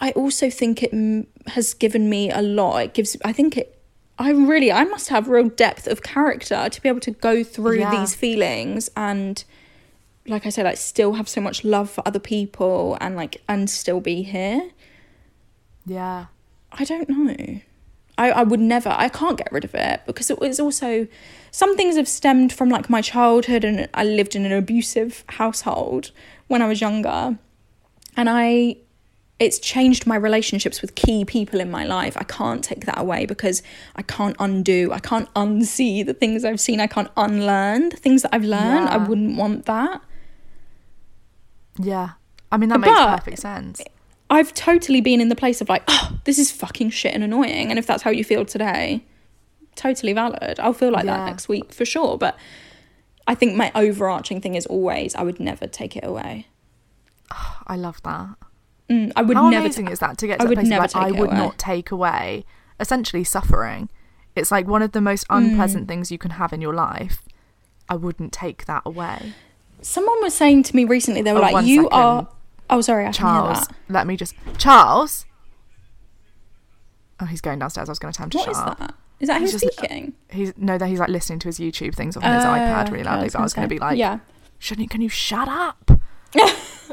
But 0.00 0.06
I 0.08 0.10
also 0.12 0.50
think 0.50 0.82
it 0.82 0.92
m- 0.92 1.26
has 1.48 1.72
given 1.74 2.08
me 2.10 2.30
a 2.30 2.42
lot. 2.42 2.78
It 2.78 2.94
gives, 2.94 3.16
I 3.24 3.32
think 3.32 3.56
it, 3.56 3.78
I 4.18 4.30
really, 4.30 4.72
I 4.72 4.84
must 4.84 5.08
have 5.08 5.28
real 5.28 5.48
depth 5.48 5.86
of 5.86 6.02
character 6.02 6.68
to 6.68 6.82
be 6.82 6.88
able 6.88 7.00
to 7.00 7.10
go 7.12 7.44
through 7.44 7.78
Yeah. 7.80 7.90
these 7.90 8.14
feelings 8.14 8.90
and, 8.96 9.44
like 10.26 10.46
I 10.46 10.48
said, 10.48 10.64
like 10.64 10.78
still 10.78 11.12
have 11.14 11.28
so 11.28 11.40
much 11.40 11.64
love 11.64 11.90
for 11.90 12.02
other 12.06 12.18
people 12.18 12.96
and 13.00 13.14
like, 13.14 13.40
and 13.48 13.70
still 13.70 14.00
be 14.00 14.22
here. 14.22 14.70
Yeah. 15.86 16.26
I 16.72 16.84
don't 16.84 17.08
know. 17.08 17.60
I, 18.18 18.30
I 18.30 18.42
would 18.42 18.60
never, 18.60 18.88
I 18.90 19.08
can't 19.08 19.36
get 19.38 19.52
rid 19.52 19.64
of 19.64 19.74
it 19.74 20.00
because 20.06 20.28
it 20.30 20.40
was 20.40 20.58
also, 20.58 21.06
some 21.52 21.76
things 21.76 21.96
have 21.96 22.08
stemmed 22.08 22.52
from 22.52 22.68
like 22.68 22.88
my 22.90 23.00
childhood 23.00 23.64
and 23.64 23.88
I 23.94 24.02
lived 24.04 24.34
in 24.34 24.44
an 24.44 24.52
abusive 24.52 25.22
household 25.28 26.10
when 26.48 26.62
I 26.62 26.68
was 26.68 26.80
younger. 26.80 27.38
And 28.16 28.30
I, 28.30 28.76
it's 29.44 29.58
changed 29.58 30.06
my 30.06 30.16
relationships 30.16 30.80
with 30.82 30.94
key 30.94 31.24
people 31.24 31.60
in 31.60 31.70
my 31.70 31.84
life. 31.84 32.16
I 32.16 32.24
can't 32.24 32.62
take 32.64 32.86
that 32.86 32.98
away 32.98 33.26
because 33.26 33.62
I 33.96 34.02
can't 34.02 34.36
undo, 34.38 34.90
I 34.92 34.98
can't 34.98 35.32
unsee 35.34 36.04
the 36.04 36.14
things 36.14 36.44
I've 36.44 36.60
seen. 36.60 36.80
I 36.80 36.86
can't 36.86 37.10
unlearn 37.16 37.90
the 37.90 37.96
things 37.96 38.22
that 38.22 38.34
I've 38.34 38.44
learned. 38.44 38.88
I 38.88 38.96
wouldn't 38.96 39.36
want 39.36 39.66
that. 39.66 40.00
Yeah. 41.78 42.10
I 42.50 42.56
mean, 42.56 42.68
that 42.70 42.80
makes 42.80 42.92
But- 42.92 43.18
perfect 43.18 43.38
sense. 43.40 43.80
I've 44.30 44.54
totally 44.54 45.00
been 45.00 45.20
in 45.20 45.28
the 45.28 45.36
place 45.36 45.60
of 45.60 45.68
like, 45.68 45.82
oh, 45.86 46.18
this 46.24 46.38
is 46.38 46.50
fucking 46.50 46.90
shit 46.90 47.14
and 47.14 47.22
annoying. 47.22 47.68
And 47.70 47.78
if 47.78 47.86
that's 47.86 48.02
how 48.02 48.10
you 48.10 48.24
feel 48.24 48.44
today, 48.44 49.04
totally 49.76 50.12
valid. 50.12 50.58
I'll 50.58 50.72
feel 50.72 50.90
like 50.90 51.04
Yeah. 51.04 51.18
that 51.18 51.26
next 51.26 51.46
week 51.48 51.72
for 51.74 51.84
sure. 51.84 52.16
But 52.16 52.36
I 53.26 53.34
think 53.34 53.54
my 53.54 53.70
overarching 53.74 54.40
thing 54.40 54.54
is 54.54 54.66
always 54.66 55.14
I 55.14 55.22
would 55.22 55.38
never 55.40 55.66
take 55.66 55.96
it 55.96 56.04
away. 56.04 56.46
I 57.66 57.76
love 57.76 58.02
that. 58.02 58.30
Mm, 58.90 59.12
I 59.16 59.22
would 59.22 59.36
How 59.36 59.48
never. 59.48 59.64
amazing 59.66 59.86
ta- 59.86 59.92
is 59.92 59.98
that 60.00 60.18
to 60.18 60.26
get 60.26 60.40
I 60.40 60.44
to 60.44 60.48
would 60.48 60.56
place 60.58 60.68
never 60.68 60.82
like, 60.82 60.94
I 60.96 61.10
would 61.10 61.30
away. 61.30 61.36
not 61.36 61.58
take 61.58 61.90
away 61.90 62.44
essentially 62.78 63.24
suffering. 63.24 63.88
It's 64.36 64.50
like 64.50 64.66
one 64.66 64.82
of 64.82 64.92
the 64.92 65.00
most 65.00 65.26
Mm. 65.28 65.36
unpleasant 65.50 65.88
things 65.88 66.10
you 66.12 66.18
can 66.18 66.32
have 66.32 66.52
in 66.52 66.60
your 66.60 66.74
life. 66.74 67.22
I 67.88 67.96
wouldn't 67.96 68.32
take 68.32 68.66
that 68.66 68.82
away. 68.84 69.32
Someone 69.80 70.20
was 70.22 70.34
saying 70.34 70.64
to 70.64 70.76
me 70.76 70.84
recently, 70.84 71.22
they 71.22 71.32
were 71.32 71.38
Oh, 71.38 71.50
like, 71.50 71.66
"You 71.66 71.84
second. 71.84 71.98
are." 71.98 72.28
Oh, 72.70 72.80
sorry, 72.80 73.06
I 73.06 73.12
Charles, 73.12 73.68
let 73.88 74.06
me 74.06 74.16
just. 74.16 74.34
Charles? 74.58 75.26
Oh, 77.20 77.26
he's 77.26 77.40
going 77.40 77.58
downstairs. 77.58 77.88
I 77.88 77.92
was 77.92 77.98
going 77.98 78.12
to 78.12 78.16
tell 78.16 78.24
him 78.24 78.30
to 78.30 78.38
What 78.38 78.44
shut 78.46 78.52
is 78.54 78.58
up. 78.58 78.78
that? 78.78 78.94
Is 79.20 79.28
that 79.28 79.36
him 79.36 79.42
He's 79.42 79.52
just- 79.60 79.76
speaking? 79.76 80.14
He's 80.30 80.52
no, 80.56 80.76
that 80.78 80.88
he's 80.88 80.98
like 80.98 81.10
listening 81.10 81.38
to 81.40 81.48
his 81.48 81.58
YouTube 81.58 81.94
things 81.94 82.16
on 82.16 82.22
his 82.22 82.44
Uh, 82.44 82.48
iPad 82.48 82.86
really 82.90 83.00
okay, 83.02 83.10
loudly. 83.10 83.28
but 83.32 83.38
I 83.38 83.42
was 83.42 83.52
going 83.54 83.68
to 83.68 83.72
be 83.74 83.78
like, 83.78 83.96
yeah. 83.98 84.18
shouldn't? 84.58 84.90
Can 84.90 85.00
you 85.00 85.08
shut 85.08 85.48
up? 85.48 85.90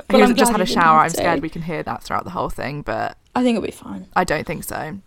Well, 0.09 0.19
hasn't 0.21 0.39
just 0.39 0.51
had 0.51 0.61
a 0.61 0.65
shower. 0.65 0.99
I'm 0.99 1.09
to. 1.09 1.15
scared 1.17 1.41
we 1.41 1.49
can 1.49 1.61
hear 1.61 1.83
that 1.83 2.03
throughout 2.03 2.23
the 2.23 2.31
whole 2.31 2.49
thing, 2.49 2.81
but 2.81 3.17
I 3.35 3.43
think 3.43 3.57
it'll 3.57 3.65
be 3.65 3.71
fine. 3.71 4.07
I 4.15 4.23
don't 4.23 4.45
think 4.47 4.63
so. 4.63 4.97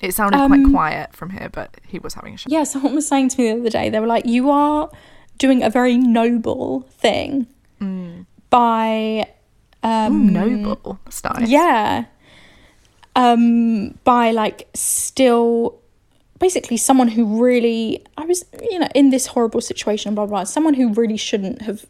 It 0.00 0.14
sounded 0.14 0.38
Um, 0.38 0.48
quite 0.50 0.70
quiet 0.72 1.14
from 1.14 1.30
here, 1.30 1.48
but 1.52 1.76
he 1.86 1.98
was 2.00 2.14
having 2.14 2.34
a 2.34 2.36
shower. 2.36 2.50
Yeah, 2.52 2.64
someone 2.64 2.94
was 2.94 3.06
saying 3.06 3.28
to 3.30 3.38
me 3.40 3.52
the 3.52 3.60
other 3.60 3.70
day, 3.70 3.88
they 3.88 4.00
were 4.00 4.06
like, 4.06 4.26
You 4.26 4.50
are 4.50 4.90
doing 5.38 5.62
a 5.62 5.70
very 5.70 5.96
noble 5.96 6.82
thing 6.90 7.46
by 8.50 9.26
um 9.82 10.28
Ooh, 10.28 10.30
noble. 10.30 10.98
style." 11.08 11.36
nice. 11.40 11.48
yeah. 11.48 12.04
Um 13.14 13.98
by 14.04 14.30
like 14.30 14.68
still 14.74 15.78
basically 16.38 16.76
someone 16.76 17.08
who 17.08 17.42
really 17.42 18.04
I 18.16 18.24
was 18.24 18.44
you 18.70 18.78
know 18.78 18.88
in 18.94 19.10
this 19.10 19.26
horrible 19.28 19.60
situation 19.60 20.14
blah 20.14 20.26
blah, 20.26 20.38
blah 20.40 20.44
someone 20.44 20.74
who 20.74 20.92
really 20.92 21.16
shouldn't 21.16 21.62
have 21.62 21.86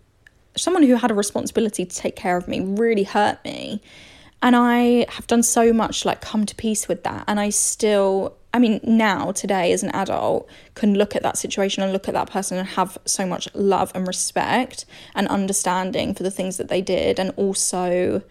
someone 0.57 0.83
who 0.83 0.95
had 0.97 1.11
a 1.11 1.15
responsibility 1.15 1.85
to 1.85 1.97
take 1.97 2.17
care 2.17 2.37
of 2.37 2.49
me 2.49 2.61
really 2.61 3.05
hurt 3.05 3.43
me 3.45 3.81
and 4.43 4.57
I 4.57 5.07
have 5.09 5.27
done 5.27 5.43
so 5.43 5.73
much 5.73 6.05
like 6.05 6.21
come 6.21 6.45
to 6.47 6.55
peace 6.55 6.89
with 6.89 7.05
that 7.05 7.25
and 7.27 7.39
I 7.39 7.51
still 7.51 8.37
I 8.53 8.59
mean 8.59 8.81
now 8.83 9.33
today 9.33 9.73
as 9.73 9.83
an 9.83 9.91
adult 9.91 10.49
can 10.75 10.95
look 10.95 11.17
at 11.17 11.23
that 11.23 11.39
situation 11.39 11.83
and 11.83 11.93
look 11.93 12.09
at 12.09 12.15
that 12.15 12.31
person 12.31 12.59
and 12.59 12.69
have 12.69 12.99
so 13.07 13.25
much 13.25 13.49
love 13.55 13.93
and 13.95 14.07
respect 14.07 14.85
and 15.15 15.27
understanding 15.29 16.15
for 16.15 16.23
the 16.23 16.31
things 16.31 16.59
that 16.59 16.69
they 16.69 16.83
did 16.83 17.19
and 17.19 17.33
also 17.37 18.23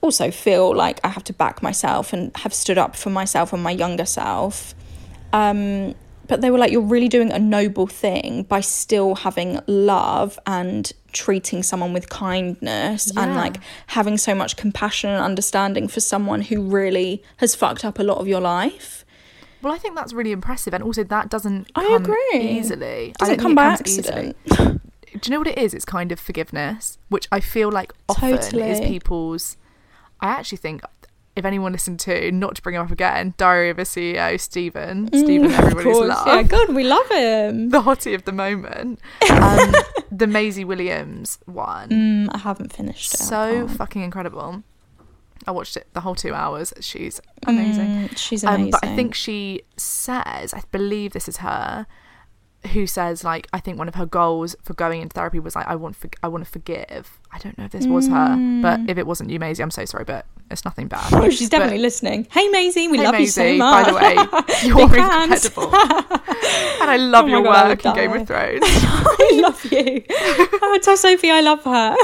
also 0.00 0.30
feel 0.30 0.74
like 0.74 1.00
I 1.04 1.08
have 1.08 1.24
to 1.24 1.32
back 1.32 1.62
myself 1.62 2.12
and 2.12 2.34
have 2.38 2.54
stood 2.54 2.78
up 2.78 2.96
for 2.96 3.10
myself 3.10 3.52
and 3.52 3.62
my 3.62 3.70
younger 3.70 4.06
self. 4.06 4.74
Um, 5.32 5.94
but 6.26 6.40
they 6.40 6.50
were 6.50 6.58
like, 6.58 6.72
you're 6.72 6.80
really 6.80 7.08
doing 7.08 7.32
a 7.32 7.38
noble 7.38 7.86
thing 7.86 8.44
by 8.44 8.60
still 8.60 9.16
having 9.16 9.60
love 9.66 10.38
and 10.46 10.92
treating 11.12 11.62
someone 11.62 11.92
with 11.92 12.08
kindness 12.08 13.10
and 13.16 13.34
like 13.34 13.58
having 13.88 14.16
so 14.16 14.34
much 14.34 14.56
compassion 14.56 15.10
and 15.10 15.22
understanding 15.22 15.88
for 15.88 16.00
someone 16.00 16.42
who 16.42 16.62
really 16.62 17.22
has 17.38 17.54
fucked 17.54 17.84
up 17.84 17.98
a 17.98 18.02
lot 18.02 18.18
of 18.18 18.28
your 18.28 18.40
life. 18.40 19.04
Well, 19.62 19.72
I 19.74 19.78
think 19.78 19.94
that's 19.94 20.12
really 20.12 20.32
impressive, 20.32 20.72
and 20.72 20.82
also 20.82 21.04
that 21.04 21.28
doesn't 21.28 21.70
I 21.74 21.84
come 21.84 22.02
agree. 22.02 22.40
easily. 22.58 23.12
Doesn't 23.18 23.38
come 23.38 23.54
by 23.54 23.74
easily. 23.84 24.34
accident. 24.38 24.80
Do 25.12 25.20
you 25.24 25.30
know 25.32 25.38
what 25.38 25.48
it 25.48 25.58
is? 25.58 25.74
It's 25.74 25.84
kind 25.84 26.12
of 26.12 26.20
forgiveness, 26.20 26.96
which 27.08 27.26
I 27.32 27.40
feel 27.40 27.70
like 27.70 27.92
often 28.08 28.58
is 28.58 28.80
people's. 28.80 29.56
I 30.20 30.28
actually 30.28 30.58
think 30.58 30.82
if 31.36 31.44
anyone 31.44 31.72
listened 31.72 32.00
to, 32.00 32.30
not 32.32 32.56
to 32.56 32.62
bring 32.62 32.74
him 32.76 32.82
up 32.82 32.90
again, 32.90 33.34
Diary 33.36 33.70
of 33.70 33.78
a 33.78 33.82
CEO, 33.82 34.38
Stephen, 34.38 35.06
Stephen, 35.08 35.46
Of 35.46 35.52
everybody's 35.58 35.98
love, 35.98 36.26
yeah, 36.26 36.42
God, 36.42 36.74
we 36.74 36.84
love 36.84 37.08
him. 37.10 37.68
the 37.70 37.82
hottie 37.82 38.14
of 38.14 38.24
the 38.24 38.32
moment, 38.32 38.98
um, 39.30 39.74
the 40.10 40.26
Maisie 40.26 40.64
Williams 40.64 41.38
one, 41.46 41.88
Mm, 41.90 42.28
I 42.32 42.38
haven't 42.38 42.72
finished 42.72 43.14
it. 43.14 43.18
So 43.18 43.68
fucking 43.68 44.02
incredible. 44.02 44.62
I 45.46 45.52
watched 45.52 45.76
it 45.76 45.86
the 45.94 46.00
whole 46.00 46.14
two 46.14 46.34
hours. 46.34 46.72
She's 46.80 47.20
amazing. 47.46 47.86
Mm, 47.86 48.16
she's 48.18 48.44
amazing. 48.44 48.64
Um, 48.64 48.70
but 48.70 48.84
I 48.84 48.94
think 48.94 49.14
she 49.14 49.62
says, 49.76 50.52
I 50.52 50.62
believe 50.70 51.12
this 51.12 51.28
is 51.28 51.38
her, 51.38 51.86
who 52.72 52.86
says 52.86 53.24
like 53.24 53.46
I 53.52 53.60
think 53.60 53.78
one 53.78 53.88
of 53.88 53.94
her 53.94 54.06
goals 54.06 54.54
for 54.62 54.74
going 54.74 55.00
into 55.00 55.14
therapy 55.14 55.40
was 55.40 55.56
like 55.56 55.66
I 55.66 55.76
want 55.76 55.96
for- 55.96 56.10
I 56.22 56.28
want 56.28 56.44
to 56.44 56.50
forgive. 56.50 57.18
I 57.32 57.38
don't 57.38 57.56
know 57.56 57.64
if 57.64 57.70
this 57.72 57.86
was 57.86 58.08
her, 58.08 58.36
but 58.62 58.80
if 58.88 58.98
it 58.98 59.06
wasn't 59.06 59.30
you, 59.30 59.38
Maisie, 59.38 59.62
I'm 59.62 59.70
so 59.70 59.84
sorry, 59.84 60.04
but 60.04 60.26
it's 60.50 60.64
nothing 60.64 60.88
bad. 60.88 61.10
Mm. 61.12 61.20
Oh, 61.26 61.30
she's 61.30 61.48
But- 61.48 61.58
definitely 61.58 61.78
listening. 61.82 62.26
Hey, 62.30 62.48
Maisie, 62.48 62.88
we 62.88 62.98
Hey, 62.98 63.04
love 63.04 63.18
you 63.20 63.26
so 63.28 63.54
much. 63.56 63.84
By 63.86 63.90
the 63.90 63.96
way, 63.96 64.14
you're 64.68 64.82
incredible, 64.82 65.74
and 65.74 66.90
I 66.90 66.96
love 66.98 67.24
Oh 67.26 67.28
your 67.28 67.42
God, 67.42 67.68
work 67.68 67.84
in 67.86 67.94
Game 67.94 68.12
of 68.12 68.26
Thrones. 68.26 68.62
I 68.64 69.40
love 69.42 69.64
you. 69.72 70.04
Oh, 70.10 70.78
tell 70.82 70.96
Sophie 70.96 71.30
I 71.30 71.40
love 71.40 71.62
her. 71.64 71.96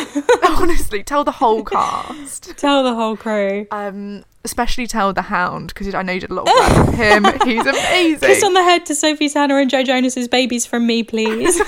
Honestly, 0.45 1.03
tell 1.03 1.25
the 1.25 1.33
whole 1.33 1.65
cast. 1.65 2.57
tell 2.57 2.83
the 2.83 2.95
whole 2.95 3.17
crew. 3.17 3.67
Um, 3.71 4.25
especially 4.47 4.87
tell 4.87 5.13
the 5.13 5.23
Hound 5.23 5.75
because 5.75 5.93
I 5.95 6.03
know 6.03 6.13
you 6.13 6.21
did 6.21 6.31
a 6.31 6.35
lot 6.35 6.49
of 6.49 6.77
work 6.77 6.87
with 6.87 6.95
him. 6.97 7.25
He's 7.45 7.67
amazing. 7.67 8.21
Kiss 8.29 8.43
on 8.43 8.55
the 8.55 8.63
head 8.63 8.87
to 8.87 8.95
Sophie 8.95 9.29
Turner 9.29 9.59
and 9.59 9.69
Joe 9.69 9.83
Jonas's 9.83 10.29
babies 10.29 10.65
from 10.65 10.87
me, 10.87 11.03
please. 11.03 11.61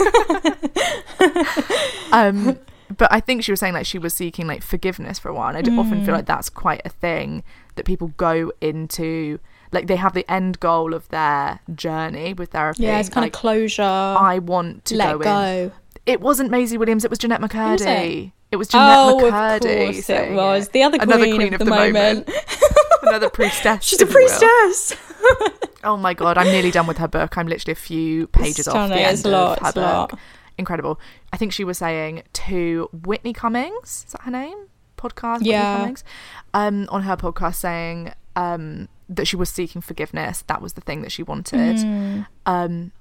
um 2.12 2.59
but 2.97 3.11
i 3.12 3.20
think 3.20 3.43
she 3.43 3.53
was 3.53 3.61
saying 3.61 3.74
like 3.74 3.85
she 3.87 3.99
was 3.99 4.14
seeking 4.14 4.47
like 4.47 4.62
forgiveness 4.62 5.18
for 5.18 5.29
a 5.29 5.35
while 5.35 5.49
and 5.49 5.59
i 5.59 5.62
do 5.62 5.79
often 5.79 6.01
Mm. 6.01 6.05
feel 6.07 6.14
like 6.14 6.26
that's 6.26 6.49
quite 6.49 6.81
a 6.85 6.89
thing 6.89 7.43
that 7.74 7.85
people 7.85 8.09
go 8.16 8.51
into 8.61 9.39
like 9.72 9.87
they 9.89 9.97
have 9.97 10.14
the 10.14 10.29
end 10.31 10.59
goal 10.61 10.95
of 10.95 11.07
their 11.11 11.61
journey 11.74 12.33
with 12.33 12.51
therapy 12.53 12.85
yeah, 12.85 12.99
it's 12.99 13.09
kind 13.11 13.24
like, 13.24 13.35
of 13.35 13.41
closure. 13.41 13.83
i 13.83 14.39
want 14.39 14.85
to 14.87 14.97
let 14.97 15.12
go, 15.12 15.18
go. 15.18 15.72
it 16.07 16.20
wasn't 16.20 16.51
maisie 16.51 16.79
williams 16.79 17.05
it 17.05 17.11
was 17.11 17.18
jennette 17.18 17.41
mccurdy 17.43 18.33
it? 18.51 18.55
it? 18.55 18.57
was 18.57 18.68
jennette 18.68 18.99
oh, 18.99 19.18
mccurdy 19.22 19.88
of 19.88 19.94
course 19.94 20.11
it 20.11 20.32
was. 20.32 20.68
The 20.68 20.82
other 20.82 20.99
queen, 20.99 21.11
another 21.11 21.34
queen 21.34 21.55
of, 21.55 21.61
of, 21.61 21.66
the, 21.66 21.74
moment. 21.74 22.30
another 23.03 23.30
priestess 23.30 23.84
She's 23.84 24.01
a 24.01 24.05
if 24.05 24.11
you 24.11 24.14
will. 24.14 24.28
priestess. 24.28 24.96
Oh 25.84 25.96
my 25.96 26.12
god, 26.12 26.36
I'm 26.36 26.49
nearly 26.49 26.70
done 26.70 26.86
with 26.86 26.99
her 26.99 27.09
book. 27.09 27.38
I'm 27.38 27.46
literally 27.46 27.72
a 27.72 27.76
few 27.76 28.26
pages 28.26 28.66
off 28.66 28.72
stunning, 28.72 28.99
the 28.99 29.03
end 29.05 29.14
it's 29.18 29.24
lot, 29.24 29.59
of 29.59 29.62
her 29.62 29.68
it's 29.68 29.76
a 29.76 29.80
lot. 29.80 30.18
Incredible. 30.59 30.99
I 31.32 31.36
think 31.36 31.53
she 31.53 31.62
was 31.62 31.78
saying 31.78 32.24
to 32.32 32.88
Whitney 32.92 33.32
Cummings, 33.32 34.05
is 34.07 34.12
that 34.12 34.22
her 34.22 34.30
name? 34.30 34.66
Podcast. 34.96 35.38
Whitney 35.38 35.51
Yeah. 35.51 35.76
Cummings, 35.78 36.05
um, 36.53 36.88
on 36.90 37.03
her 37.03 37.16
podcast 37.16 37.55
saying 37.57 38.12
um, 38.34 38.88
that 39.09 39.28
she 39.28 39.36
was 39.36 39.51
seeking 39.51 39.80
forgiveness. 39.80 40.42
That 40.49 40.61
was 40.61 40.72
the 40.72 40.80
thing 40.80 41.03
that 41.03 41.12
she 41.12 41.22
wanted. 41.22 41.76
Mm. 41.76 42.26
Um, 42.44 42.92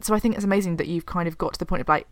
so 0.00 0.14
I 0.14 0.18
think 0.18 0.36
it's 0.36 0.44
amazing 0.44 0.76
that 0.76 0.86
you've 0.86 1.06
kind 1.06 1.28
of 1.28 1.36
got 1.36 1.52
to 1.52 1.58
the 1.58 1.66
point 1.66 1.82
of 1.82 1.88
like 1.88 2.06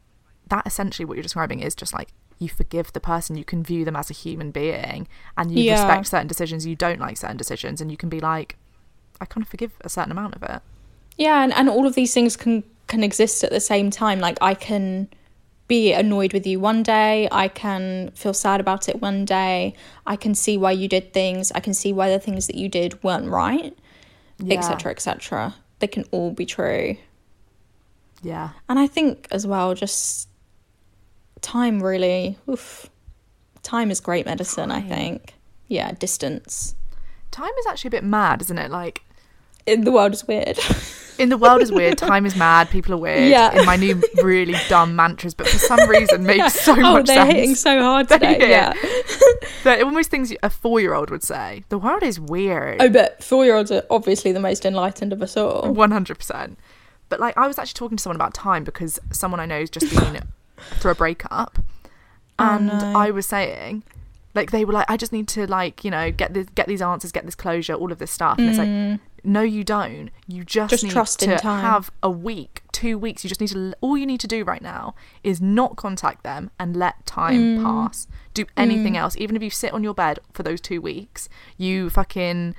that. 0.48 0.66
Essentially, 0.66 1.06
what 1.06 1.16
you're 1.16 1.22
describing 1.22 1.60
is 1.60 1.74
just 1.74 1.94
like 1.94 2.10
you 2.38 2.48
forgive 2.48 2.92
the 2.92 3.00
person, 3.00 3.36
you 3.36 3.44
can 3.44 3.62
view 3.62 3.84
them 3.84 3.96
as 3.96 4.10
a 4.10 4.14
human 4.14 4.50
being, 4.50 5.06
and 5.36 5.52
you 5.52 5.64
Yeah. 5.64 5.72
respect 5.72 6.06
certain 6.08 6.26
decisions. 6.26 6.66
You 6.66 6.76
don't 6.76 7.00
like 7.00 7.16
certain 7.16 7.36
decisions, 7.36 7.80
and 7.80 7.90
you 7.90 7.96
can 7.96 8.08
be 8.08 8.20
like, 8.20 8.56
I 9.20 9.24
kind 9.26 9.42
of 9.42 9.48
forgive 9.48 9.72
a 9.82 9.88
certain 9.88 10.12
amount 10.12 10.34
of 10.34 10.42
it. 10.42 10.60
Yeah, 11.16 11.42
and, 11.44 11.52
and 11.52 11.68
all 11.68 11.86
of 11.86 11.94
these 11.94 12.12
things 12.14 12.36
can 12.36 12.64
can 12.86 13.02
exist 13.02 13.42
at 13.42 13.50
the 13.50 13.60
same 13.60 13.90
time. 13.90 14.20
Like 14.20 14.36
I 14.42 14.52
can 14.54 15.08
be 15.68 15.92
annoyed 15.94 16.34
with 16.34 16.46
you 16.46 16.60
one 16.60 16.82
day, 16.82 17.26
I 17.32 17.48
can 17.48 18.10
feel 18.14 18.34
sad 18.34 18.60
about 18.60 18.88
it 18.90 19.00
one 19.00 19.24
day, 19.24 19.74
I 20.06 20.16
can 20.16 20.34
see 20.34 20.58
why 20.58 20.72
you 20.72 20.88
did 20.88 21.14
things, 21.14 21.50
I 21.52 21.60
can 21.60 21.72
see 21.72 21.92
why 21.94 22.10
the 22.10 22.18
things 22.18 22.46
that 22.48 22.56
you 22.56 22.68
did 22.68 23.02
weren't 23.02 23.30
right, 23.30 23.74
Yeah. 24.38 24.58
etc. 24.58 24.90
etc. 24.92 25.54
They 25.78 25.86
can 25.86 26.04
all 26.10 26.32
be 26.32 26.44
true. 26.44 26.96
Yeah, 28.22 28.50
And 28.68 28.78
I 28.78 28.86
think 28.86 29.26
as 29.30 29.46
well, 29.46 29.74
just 29.74 30.28
time 31.44 31.82
really, 31.82 32.38
oof, 32.48 32.90
time 33.62 33.90
is 33.90 34.00
great 34.00 34.26
medicine, 34.26 34.70
I 34.70 34.80
think. 34.80 35.34
Yeah, 35.68 35.92
distance. 35.92 36.74
time 37.30 37.52
is 37.60 37.66
actually 37.66 37.88
a 37.88 37.92
bit 37.92 38.04
mad, 38.04 38.40
isn't 38.42 38.58
it? 38.58 38.70
Like 38.70 39.02
In 39.66 39.84
the 39.84 39.92
world 39.92 40.14
is 40.14 40.26
weird. 40.26 40.58
in 41.18 41.28
the 41.28 41.36
world 41.38 41.62
is 41.62 41.70
weird. 41.70 41.98
Time 42.14 42.26
is 42.26 42.34
mad. 42.34 42.70
People 42.70 42.94
are 42.94 42.98
weird. 42.98 43.28
Yeah. 43.28 43.58
In 43.58 43.64
my 43.66 43.76
new 43.76 44.02
really 44.22 44.54
dumb 44.68 44.96
mantras, 44.96 45.34
but 45.34 45.46
for 45.46 45.58
some 45.58 45.88
reason 45.88 46.24
makes 46.26 46.54
so 46.54 46.72
oh, 46.72 46.94
much 46.94 47.06
they're 47.06 47.16
sense. 47.16 47.32
hitting 47.32 47.54
so 47.54 47.80
hard 47.80 48.08
They're 48.08 48.18
today. 48.18 48.50
Yeah. 48.50 48.72
They're 49.62 49.84
almost 49.84 50.10
things 50.10 50.32
a 50.42 50.50
four-year-old 50.50 51.10
would 51.10 51.22
say. 51.22 51.62
The 51.68 51.78
world 51.78 52.02
is 52.02 52.18
weird. 52.18 52.82
Oh, 52.82 52.88
but 52.88 53.22
four 53.22 53.44
year 53.44 53.56
olds 53.56 53.70
are 53.70 53.84
obviously 53.90 54.32
the 54.32 54.40
most 54.40 54.64
enlightened 54.64 55.12
of 55.12 55.22
us 55.22 55.36
all. 55.36 55.72
One 55.72 55.90
hundred 55.90 56.18
percent. 56.18 56.58
But 57.08 57.20
like, 57.20 57.36
I 57.36 57.46
was 57.46 57.58
actually 57.58 57.78
talking 57.78 57.96
to 57.96 58.02
someone 58.02 58.16
about 58.16 58.34
time 58.34 58.64
because 58.64 58.98
someone 59.12 59.38
I 59.38 59.46
know 59.46 59.60
has 59.60 59.70
just 59.70 59.94
been 59.94 60.20
through 60.78 60.92
a 60.92 60.94
breakup, 60.94 61.58
oh, 62.38 62.48
and 62.56 62.70
I 62.70 63.10
was 63.10 63.26
saying, 63.26 63.82
like, 64.34 64.50
they 64.50 64.64
were 64.64 64.72
like, 64.72 64.90
I 64.90 64.96
just 64.96 65.12
need 65.12 65.28
to 65.28 65.46
like, 65.46 65.84
you 65.84 65.90
know, 65.90 66.10
get 66.10 66.34
this, 66.34 66.48
get 66.54 66.66
these 66.66 66.82
answers, 66.82 67.12
get 67.12 67.24
this 67.24 67.34
closure, 67.34 67.74
all 67.74 67.92
of 67.92 67.98
this 67.98 68.10
stuff, 68.10 68.38
and 68.38 68.48
it's 68.48 68.58
like, 68.58 68.68
mm. 68.68 69.00
no, 69.22 69.42
you 69.42 69.62
don't. 69.64 70.10
You 70.26 70.44
just, 70.44 70.70
Just 70.70 70.84
need 70.84 70.92
trust 70.92 71.22
in 71.22 71.30
to 71.30 71.38
time. 71.38 71.62
have 71.62 71.90
a 72.02 72.10
week, 72.10 72.62
two 72.72 72.98
weeks. 72.98 73.24
You 73.24 73.28
just 73.28 73.40
need 73.40 73.50
to. 73.50 73.74
All 73.80 73.96
you 73.96 74.06
need 74.06 74.20
to 74.20 74.26
do 74.26 74.44
right 74.44 74.62
now 74.62 74.94
is 75.22 75.40
not 75.40 75.76
contact 75.76 76.24
them 76.24 76.50
and 76.58 76.76
let 76.76 77.06
time 77.06 77.58
mm. 77.58 77.62
pass. 77.62 78.06
Do 78.32 78.46
anything 78.56 78.94
mm. 78.94 78.98
else, 78.98 79.16
even 79.16 79.36
if 79.36 79.42
you 79.42 79.50
sit 79.50 79.72
on 79.72 79.84
your 79.84 79.94
bed 79.94 80.18
for 80.32 80.42
those 80.42 80.60
two 80.60 80.80
weeks. 80.80 81.28
You 81.56 81.88
fucking 81.88 82.56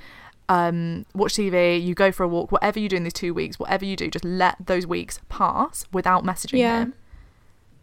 um, 0.49 1.06
watch 1.14 1.34
TV, 1.34 1.84
you 1.84 1.95
go 1.95 2.12
for 2.12 2.24
a 2.24 2.28
walk, 2.28 2.51
whatever 2.51 2.80
you 2.80 2.89
do 2.89 2.95
in 2.95 3.03
these 3.03 3.14
two 3.14 3.34
weeks, 3.34 3.60
whatever 3.60 3.86
you 3.86 3.95
do, 3.95 4.10
just 4.10 4.26
let 4.26 4.56
those 4.66 4.86
weeks 4.86 5.20
pass 5.30 5.86
without 5.91 6.24
messaging 6.24 6.60
Yeah. 6.60 6.80
him. 6.82 6.93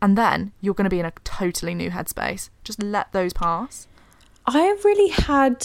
And 0.02 0.18
then 0.18 0.50
you're 0.60 0.74
going 0.74 0.84
to 0.84 0.90
be 0.90 0.98
in 0.98 1.06
a 1.06 1.12
totally 1.22 1.74
new 1.74 1.90
headspace. 1.90 2.50
Just 2.64 2.82
let 2.82 3.12
those 3.12 3.32
pass. 3.32 3.86
I 4.44 4.76
really 4.84 5.08
had 5.10 5.64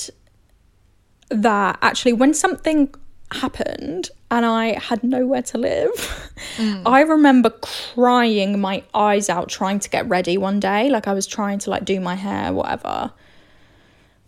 that 1.29 1.79
actually 1.81 2.13
when 2.13 2.35
something 2.35 2.93
happened 3.31 4.09
and 4.29 4.45
I 4.45 4.79
had 4.79 5.03
nowhere 5.03 5.41
to 5.41 5.57
live. 5.57 6.31
I 6.85 7.01
remember 7.01 7.49
crying 7.49 8.59
my 8.59 8.83
eyes 8.93 9.27
out 9.27 9.49
trying 9.49 9.79
to 9.79 9.89
get 9.89 10.07
ready 10.07 10.37
one 10.37 10.59
day. 10.59 10.89
Like 10.89 11.07
I 11.07 11.13
was 11.13 11.25
trying 11.25 11.57
to 11.59 11.71
like 11.71 11.83
do 11.83 11.99
my 11.99 12.15
hair, 12.15 12.53
whatever. 12.53 13.11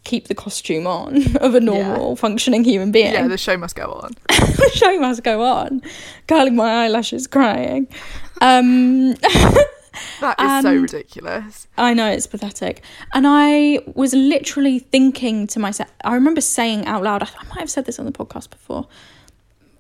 Keep 0.06 0.28
the 0.28 0.36
costume 0.36 0.88
on 0.88 1.38
of 1.42 1.54
a 1.54 1.60
normal 1.60 2.16
functioning 2.16 2.64
human 2.64 2.92
being. 2.92 3.14
Yeah, 3.14 3.28
the 3.28 3.38
show 3.38 3.58
must 3.58 3.76
go 3.76 3.92
on. 3.92 4.14
the 4.28 4.72
show 4.74 5.00
must 5.00 5.24
go 5.24 5.44
on. 5.44 5.84
Curling 6.28 6.56
my 6.56 6.86
eyelashes, 6.86 7.28
crying. 7.28 7.88
Um 8.42 9.14
That 10.22 10.40
is 10.40 10.64
so 10.64 10.70
um, 10.70 10.82
ridiculous. 10.82 11.68
I 11.78 11.94
know 11.94 12.10
it's 12.10 12.28
pathetic. 12.28 12.84
And 13.14 13.26
I 13.28 13.80
was 13.96 14.14
literally 14.14 14.80
thinking 14.80 15.48
to 15.48 15.60
myself, 15.60 15.90
I 16.04 16.14
remember 16.14 16.42
saying 16.42 16.86
out 16.86 17.04
loud, 17.04 17.24
I 17.24 17.44
might 17.50 17.60
have 17.60 17.70
said 17.70 17.86
this 17.86 18.00
on 18.00 18.06
the 18.06 18.12
podcast 18.12 18.50
before. 18.50 18.88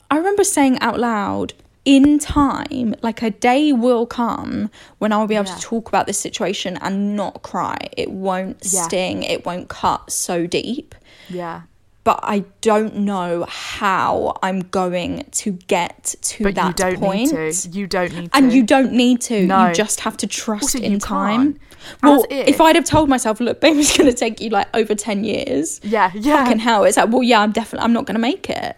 I 0.10 0.18
remember 0.18 0.43
saying 0.43 0.80
out 0.80 0.99
loud, 0.99 1.53
in 1.86 2.20
time, 2.20 2.93
like 3.01 3.22
a 3.22 3.32
day 3.32 3.72
will 3.74 4.05
come 4.05 4.70
when 4.99 5.12
I'll 5.12 5.28
be 5.28 5.36
able 5.36 5.45
to 5.45 5.60
talk 5.60 5.88
about 5.88 6.07
this 6.07 6.20
situation 6.20 6.78
and 6.82 7.16
not 7.16 7.41
cry. 7.41 7.78
It 7.97 8.12
won't 8.12 8.57
Yeah. 8.62 8.84
sting, 8.84 9.24
it 9.24 9.45
won't 9.45 9.70
cut 9.70 10.12
so 10.12 10.45
deep. 10.45 10.93
Yeah. 11.30 11.62
But 12.10 12.22
I 12.24 12.39
don't 12.62 12.95
know 12.95 13.45
how 13.47 14.36
I'm 14.41 14.62
going 14.62 15.26
to 15.32 15.51
get 15.68 16.16
to 16.24 16.43
But 16.43 16.55
that 16.55 16.68
you 16.70 16.74
don't 16.74 16.97
point. 16.99 17.32
need 17.34 17.53
to. 17.53 17.70
You 17.70 17.86
don't 17.86 18.12
need 18.16 18.32
to. 18.32 18.36
And 18.38 18.51
you 18.51 18.64
don't 18.64 18.93
need 18.93 19.22
to. 19.22 19.45
No. 19.45 19.68
You 19.68 19.74
just 19.76 19.99
have 19.99 20.18
to 20.18 20.26
trust 20.26 20.76
Also, 20.76 20.80
in 20.80 20.97
time. 20.97 21.53
can't. 21.53 22.01
Well, 22.01 22.26
if- 22.32 22.47
if 22.47 22.62
I'd 22.62 22.76
have 22.76 22.86
told 22.86 23.10
myself, 23.10 23.39
look, 23.39 23.62
babe, 23.62 23.78
it's 23.78 23.95
going 23.95 24.10
to 24.10 24.16
take 24.16 24.41
you 24.41 24.49
like 24.49 24.68
over 24.74 24.95
10 24.95 25.24
years. 25.24 25.80
Yeah, 25.84 26.10
yeah. 26.16 26.43
Fucking 26.45 26.57
hell. 26.57 26.84
It's 26.84 26.97
like, 26.97 27.10
well, 27.12 27.22
yeah, 27.22 27.41
I'm 27.41 27.51
definitely, 27.51 27.84
I'm 27.86 27.93
not 27.93 28.05
going 28.07 28.16
to 28.16 28.20
make 28.22 28.49
it. 28.49 28.76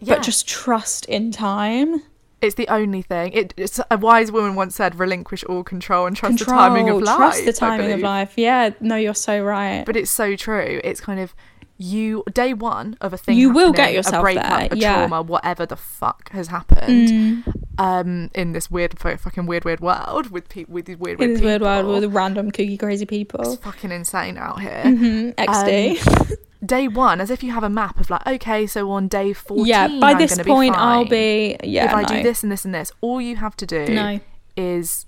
Yeah. 0.00 0.14
But 0.14 0.22
just 0.22 0.46
trust 0.46 1.06
in 1.06 1.32
time. 1.32 2.04
It's 2.40 2.54
the 2.54 2.68
only 2.68 3.02
thing. 3.02 3.32
It, 3.32 3.52
it's 3.56 3.80
a 3.90 3.98
wise 3.98 4.30
woman 4.30 4.54
once 4.54 4.76
said, 4.76 4.98
"Relinquish 4.98 5.42
all 5.44 5.62
control 5.62 6.06
and 6.06 6.16
trust 6.16 6.38
the 6.38 6.44
timing 6.46 6.88
of 6.88 7.02
life." 7.02 7.16
Trust 7.16 7.44
the 7.44 7.52
timing 7.52 7.92
of 7.92 8.00
life. 8.00 8.32
Yeah, 8.36 8.70
no, 8.80 8.94
you're 8.96 9.12
so 9.12 9.42
right. 9.44 9.84
But 9.84 9.94
it's 9.96 10.10
so 10.10 10.36
true. 10.36 10.80
It's 10.82 11.02
kind 11.02 11.20
of 11.20 11.34
you 11.80 12.22
day 12.30 12.52
one 12.52 12.94
of 13.00 13.14
a 13.14 13.16
thing. 13.16 13.38
You 13.38 13.50
will 13.50 13.72
get 13.72 13.94
yourself 13.94 14.20
a 14.20 14.22
breakup, 14.22 14.44
there, 14.44 14.68
a 14.70 14.76
yeah. 14.76 14.94
Mm. 14.94 15.08
trauma, 15.08 15.22
whatever 15.22 15.64
the 15.64 15.76
fuck 15.76 16.30
has 16.30 16.48
happened. 16.48 17.42
Um, 17.78 18.30
in 18.34 18.52
this 18.52 18.70
weird, 18.70 18.98
fucking 18.98 19.46
weird, 19.46 19.64
weird 19.64 19.80
world 19.80 20.30
with 20.30 20.50
people 20.50 20.74
with 20.74 20.84
these 20.84 20.98
weird, 20.98 21.18
in 21.18 21.28
weird 21.28 21.36
this 21.36 21.42
weird 21.42 21.62
world 21.62 21.86
people. 21.86 22.00
with 22.00 22.14
random 22.14 22.52
kooky 22.52 22.78
crazy 22.78 23.06
people. 23.06 23.40
It's 23.40 23.62
fucking 23.62 23.90
insane 23.90 24.36
out 24.36 24.60
here. 24.60 24.82
Mm, 24.84 25.34
XD. 25.36 26.36
Day 26.66 26.88
one, 26.88 27.22
as 27.22 27.30
if 27.30 27.42
you 27.42 27.52
have 27.52 27.62
a 27.62 27.70
map 27.70 27.98
of 27.98 28.10
like, 28.10 28.26
okay, 28.26 28.66
so 28.66 28.90
on 28.90 29.08
day 29.08 29.32
fourteen, 29.32 29.64
yeah, 29.64 29.88
by 29.98 30.10
I'm 30.10 30.18
this 30.18 30.36
point, 30.42 30.74
be 30.74 30.78
I'll 30.78 31.06
be. 31.06 31.56
Yeah, 31.64 31.86
if 31.86 31.94
I 31.94 32.04
do 32.04 32.22
this 32.22 32.42
and 32.42 32.52
this 32.52 32.66
and 32.66 32.74
this, 32.74 32.92
all 33.00 33.18
you 33.18 33.36
have 33.36 33.56
to 33.56 33.64
do 33.64 33.86
No. 33.86 34.20
is 34.58 35.06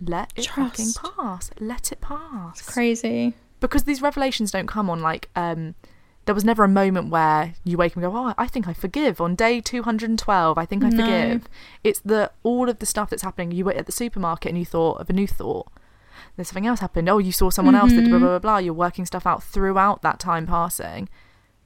let 0.00 0.32
it 0.36 0.46
fucking 0.46 0.92
pass. 1.16 1.50
Let 1.58 1.90
it 1.90 2.00
pass. 2.00 2.62
Crazy. 2.62 3.34
Because 3.68 3.84
these 3.84 4.02
revelations 4.02 4.50
don't 4.50 4.66
come 4.66 4.88
on 4.90 5.00
like 5.00 5.28
um 5.36 5.74
there 6.26 6.34
was 6.34 6.44
never 6.44 6.64
a 6.64 6.68
moment 6.68 7.10
where 7.10 7.54
you 7.64 7.76
wake 7.76 7.92
up 7.92 7.96
and 8.02 8.04
go, 8.04 8.16
Oh, 8.16 8.32
I 8.38 8.46
think 8.46 8.66
I 8.66 8.72
forgive 8.72 9.20
on 9.20 9.34
day 9.34 9.60
two 9.60 9.82
hundred 9.82 10.08
and 10.10 10.18
twelve, 10.18 10.56
I 10.56 10.64
think 10.64 10.82
I 10.84 10.88
No. 10.88 10.96
forgive. 10.96 11.48
It's 11.82 12.00
the 12.00 12.30
all 12.42 12.68
of 12.70 12.78
the 12.78 12.86
stuff 12.86 13.10
that's 13.10 13.22
happening. 13.22 13.50
You 13.52 13.64
were 13.66 13.72
at 13.72 13.86
the 13.86 13.92
supermarket 13.92 14.48
and 14.50 14.58
you 14.58 14.64
thought 14.64 15.00
of 15.00 15.10
a 15.10 15.12
new 15.12 15.26
thought. 15.26 15.66
There's 16.36 16.48
something 16.48 16.66
else 16.66 16.80
happened. 16.80 17.08
Oh, 17.08 17.18
you 17.18 17.32
saw 17.32 17.50
someone 17.50 17.74
else 17.74 17.92
that 17.92 18.02
Mm-hmm. 18.02 18.10
blah 18.10 18.18
blah 18.18 18.28
blah 18.28 18.38
blah. 18.38 18.58
You're 18.58 18.72
working 18.74 19.04
stuff 19.06 19.26
out 19.26 19.42
throughout 19.42 20.02
that 20.02 20.18
time 20.18 20.46
passing. 20.46 21.08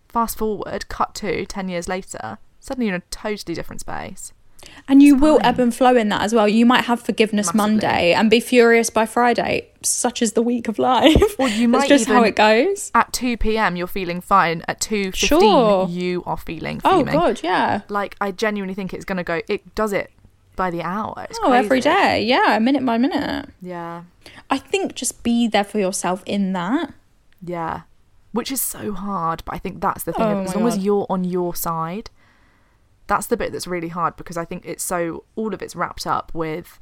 Fast 0.08 0.38
forward, 0.38 0.88
cut 0.88 1.14
to 1.16 1.46
ten 1.46 1.68
years 1.68 1.86
later, 1.88 2.38
suddenly 2.58 2.86
you're 2.86 2.96
in 2.96 3.02
a 3.02 3.10
totally 3.10 3.54
different 3.54 3.80
space. 3.80 4.32
And 4.90 5.02
you 5.02 5.16
will 5.16 5.38
ebb 5.42 5.58
and 5.58 5.74
flow 5.74 5.94
in 5.96 6.08
that 6.08 6.22
as 6.22 6.34
well. 6.34 6.48
You 6.48 6.64
might 6.64 6.84
have 6.84 7.00
forgiveness 7.00 7.52
Massively. 7.52 7.72
Monday 7.74 8.12
and 8.14 8.30
be 8.30 8.40
furious 8.40 8.88
by 8.88 9.04
Friday. 9.06 9.68
Such 9.82 10.22
is 10.22 10.32
the 10.32 10.40
week 10.42 10.66
of 10.66 10.78
life. 10.78 11.38
Or 11.38 11.48
you 11.48 11.68
That's 11.72 11.82
might 11.82 11.88
just 11.88 12.06
how 12.06 12.22
it 12.22 12.34
goes. 12.36 12.90
At 12.94 13.12
two 13.12 13.36
PM 13.36 13.76
you're 13.76 13.86
feeling 13.86 14.20
fine. 14.22 14.62
At 14.66 14.80
two 14.80 15.12
fifteen 15.12 15.40
Sure. 15.40 15.86
you 15.88 16.22
are 16.24 16.38
feeling 16.38 16.80
Oh 16.84 17.04
god, 17.04 17.40
yeah. 17.42 17.82
like 17.88 18.16
I 18.20 18.30
genuinely 18.30 18.74
think 18.74 18.94
it's 18.94 19.04
gonna 19.04 19.24
go. 19.24 19.42
It 19.46 19.74
does 19.74 19.92
it 19.92 20.10
by 20.56 20.70
the 20.70 20.82
hour. 20.82 21.26
It's 21.28 21.38
Oh, 21.42 21.52
every 21.52 21.80
crazy. 21.82 21.90
day. 21.90 22.24
Yeah, 22.24 22.58
minute 22.58 22.84
by 22.84 22.96
minute. 22.98 23.50
Yeah, 23.60 24.04
I 24.50 24.56
think 24.58 24.94
just 24.94 25.22
be 25.22 25.46
there 25.48 25.64
for 25.64 25.78
yourself 25.78 26.22
in 26.26 26.52
that. 26.54 26.94
yeah. 27.44 27.82
Which 28.32 28.52
is 28.52 28.60
so 28.60 28.92
hard, 28.92 29.42
but 29.46 29.54
I 29.54 29.58
think 29.58 29.80
that's 29.80 30.04
the 30.04 30.12
thing. 30.12 30.22
Oh 30.22 30.42
as 30.42 30.54
long 30.54 30.66
as 30.66 30.78
you're 30.78 31.06
on 31.08 31.24
your 31.24 31.54
side, 31.54 32.10
that's 33.08 33.26
the 33.26 33.36
bit 33.36 33.50
that's 33.52 33.66
really 33.66 33.88
hard 33.88 34.14
because 34.16 34.36
I 34.36 34.44
think 34.44 34.64
it's 34.64 34.84
so 34.84 35.24
all 35.34 35.52
of 35.52 35.60
it's 35.62 35.74
wrapped 35.74 36.06
up 36.06 36.30
with 36.34 36.78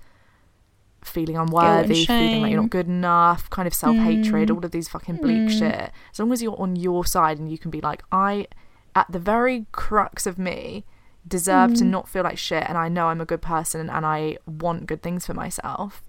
feeling 1.03 1.37
unworthy, 1.37 2.05
feeling 2.05 2.43
like 2.43 2.51
you're 2.53 2.61
not 2.61 2.71
good 2.71 2.89
enough, 2.89 3.49
kind 3.49 3.67
of 3.67 3.73
self 3.75 3.97
hatred, 3.97 4.49
Mm. 4.49 4.57
all 4.57 4.65
of 4.65 4.73
these 4.73 4.89
fucking 4.89 5.17
bleak 5.17 5.49
shit. 5.51 5.91
As 6.13 6.19
long 6.19 6.33
as 6.33 6.43
you're 6.43 6.61
on 6.61 6.77
your 6.77 7.05
side 7.07 7.39
and 7.39 7.51
you 7.51 7.59
can 7.59 7.71
be 7.71 7.81
like, 7.81 8.03
I, 8.11 8.49
at 8.95 9.07
the 9.11 9.19
very 9.21 9.67
crux 9.73 10.27
of 10.27 10.37
me, 10.39 10.85
deserve 11.29 11.71
Mm. 11.73 11.79
to 11.79 11.85
not 11.85 12.09
feel 12.09 12.25
like 12.25 12.39
shit, 12.39 12.65
and 12.69 12.77
I 12.77 12.89
know 12.89 13.07
I'm 13.09 13.21
a 13.21 13.25
good 13.25 13.43
person 13.43 13.89
and 13.89 14.05
I 14.05 14.39
want 14.47 14.87
good 14.87 15.03
things 15.03 15.27
for 15.27 15.35
myself. 15.35 16.03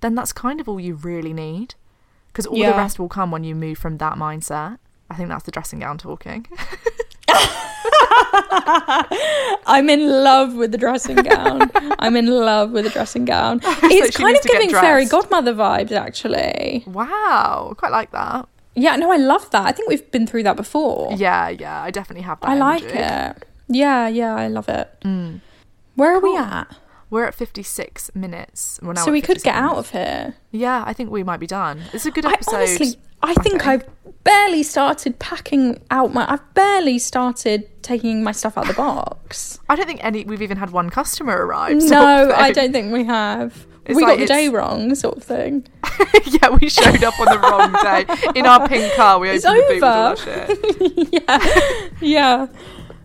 Then 0.00 0.14
that's 0.16 0.32
kind 0.32 0.60
of 0.60 0.68
all 0.68 0.80
you 0.80 0.94
really 0.94 1.32
need, 1.32 1.74
because 2.28 2.46
all 2.46 2.56
the 2.72 2.76
rest 2.76 2.98
will 2.98 3.08
come 3.08 3.30
when 3.30 3.44
you 3.44 3.54
move 3.54 3.78
from 3.78 3.98
that 3.98 4.14
mindset. 4.14 4.78
I 5.08 5.14
think 5.16 5.28
that's 5.28 5.44
the 5.44 5.50
dressing 5.52 5.78
gown 5.80 5.98
talking. 5.98 6.46
I'm 9.66 9.88
in 9.88 10.06
love 10.24 10.54
with 10.54 10.72
the 10.72 10.78
dressing 10.78 11.16
gown. 11.16 11.70
I'm 11.98 12.16
in 12.16 12.26
love 12.26 12.70
with 12.72 12.84
the 12.84 12.90
dressing 12.90 13.24
gown. 13.24 13.60
It's 13.82 14.16
she 14.16 14.22
kind 14.22 14.36
of 14.36 14.42
giving 14.42 14.70
fairy 14.70 15.06
godmother 15.06 15.54
vibes, 15.54 15.92
actually. 15.92 16.84
wow, 16.86 17.74
quite 17.76 17.92
like 17.92 18.12
that. 18.12 18.48
Yeah, 18.74 18.96
no, 18.96 19.10
I 19.10 19.16
love 19.16 19.50
that. 19.50 19.66
I 19.66 19.72
think 19.72 19.88
we've 19.88 20.10
been 20.10 20.26
through 20.26 20.44
that 20.44 20.56
before. 20.56 21.12
Yeah, 21.16 21.48
yeah, 21.48 21.82
I 21.82 21.90
definitely 21.90 22.22
have 22.22 22.40
that. 22.40 22.48
I 22.50 22.54
like 22.54 22.84
it. 22.84 23.46
Yeah, 23.68 24.08
yeah, 24.08 24.34
I 24.34 24.48
love 24.48 24.68
it. 24.68 24.88
Mm. 25.02 25.40
Where 25.96 26.14
are 26.14 26.20
we 26.20 26.36
at? 26.36 26.76
We're 27.10 27.24
at 27.24 27.34
56 27.34 28.14
minutes. 28.14 28.78
Well, 28.82 28.94
so 28.96 29.10
we 29.10 29.20
could 29.20 29.36
57 29.38 29.42
get 29.42 29.56
out 29.62 29.76
of 29.76 29.90
here. 29.90 30.36
Yeah, 30.52 30.84
I 30.86 30.92
think 30.92 31.10
we 31.10 31.24
might 31.24 31.40
be 31.40 31.46
done. 31.46 31.82
It's 31.92 32.06
a 32.06 32.10
good 32.10 32.24
I 32.24 32.32
episode. 32.34 32.56
honestly, 32.56 32.94
I 33.22 33.34
think 33.34 33.66
I've 33.66 33.84
barely 34.24 34.62
started 34.62 35.18
packing 35.18 35.80
out 35.90 36.14
my. 36.14 36.30
I've 36.30 36.54
barely 36.54 36.98
started 36.98 37.68
taking 37.82 38.22
my 38.22 38.32
stuff 38.32 38.56
out 38.56 38.68
of 38.68 38.68
the 38.68 38.74
box. 38.80 39.58
I 39.68 39.74
don't 39.76 39.86
think 39.86 40.04
any. 40.04 40.24
We've 40.24 40.42
even 40.42 40.56
had 40.56 40.70
one 40.70 40.88
customer 40.88 41.44
arrive. 41.44 41.78
no, 41.78 42.24
of 42.30 42.30
I 42.30 42.52
don't 42.52 42.72
think 42.72 42.92
we 42.92 43.04
have. 43.04 43.66
It's 43.86 43.96
we 43.96 44.02
like 44.02 44.18
got 44.18 44.20
the 44.20 44.26
day 44.26 44.48
wrong, 44.48 44.94
sort 44.94 45.16
of 45.16 45.24
thing. 45.24 45.66
yeah, 46.26 46.50
we 46.50 46.68
showed 46.68 47.02
up 47.02 47.18
on 47.18 47.26
the 47.26 47.38
wrong 47.40 47.72
day 47.82 48.38
in 48.38 48.46
our 48.46 48.68
pink 48.68 48.94
car. 48.94 49.18
We 49.18 49.30
It's 49.30 49.44
opened 49.44 49.64
the 49.64 49.66
boot 49.68 49.74
with 49.74 49.82
all 49.82 50.06
our 50.06 50.16
shit. 50.16 51.08
yeah, 51.12 51.88
yeah. 52.00 52.46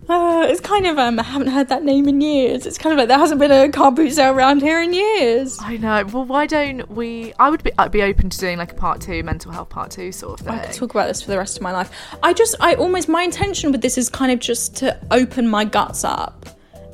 Uh, 0.07 0.45
it's 0.47 0.61
kind 0.61 0.85
of 0.85 0.99
um. 0.99 1.19
I 1.19 1.23
haven't 1.23 1.47
heard 1.47 1.69
that 1.69 1.83
name 1.83 2.07
in 2.07 2.21
years. 2.21 2.65
It's 2.65 2.77
kind 2.77 2.93
of 2.93 2.99
like 2.99 3.07
there 3.07 3.17
hasn't 3.17 3.39
been 3.39 3.51
a 3.51 3.69
car 3.69 3.91
boot 3.91 4.11
sale 4.11 4.33
around 4.35 4.61
here 4.61 4.79
in 4.81 4.93
years. 4.93 5.57
I 5.59 5.77
know. 5.77 6.05
Well, 6.05 6.25
why 6.25 6.45
don't 6.45 6.87
we? 6.91 7.33
I 7.39 7.49
would 7.49 7.63
be. 7.63 7.71
I'd 7.79 7.91
be 7.91 8.03
open 8.03 8.29
to 8.29 8.37
doing 8.37 8.57
like 8.59 8.71
a 8.71 8.75
part 8.75 9.01
two, 9.01 9.23
mental 9.23 9.51
health 9.51 9.69
part 9.69 9.89
two 9.91 10.11
sort 10.11 10.39
of 10.39 10.45
thing. 10.45 10.55
I 10.55 10.65
could 10.65 10.75
talk 10.75 10.91
about 10.91 11.07
this 11.07 11.21
for 11.23 11.31
the 11.31 11.37
rest 11.37 11.57
of 11.57 11.63
my 11.63 11.71
life. 11.71 11.91
I 12.21 12.33
just, 12.33 12.55
I 12.59 12.75
almost, 12.75 13.09
my 13.09 13.23
intention 13.23 13.71
with 13.71 13.81
this 13.81 13.97
is 13.97 14.09
kind 14.09 14.31
of 14.31 14.39
just 14.39 14.75
to 14.77 14.97
open 15.09 15.47
my 15.47 15.65
guts 15.65 16.03
up 16.03 16.45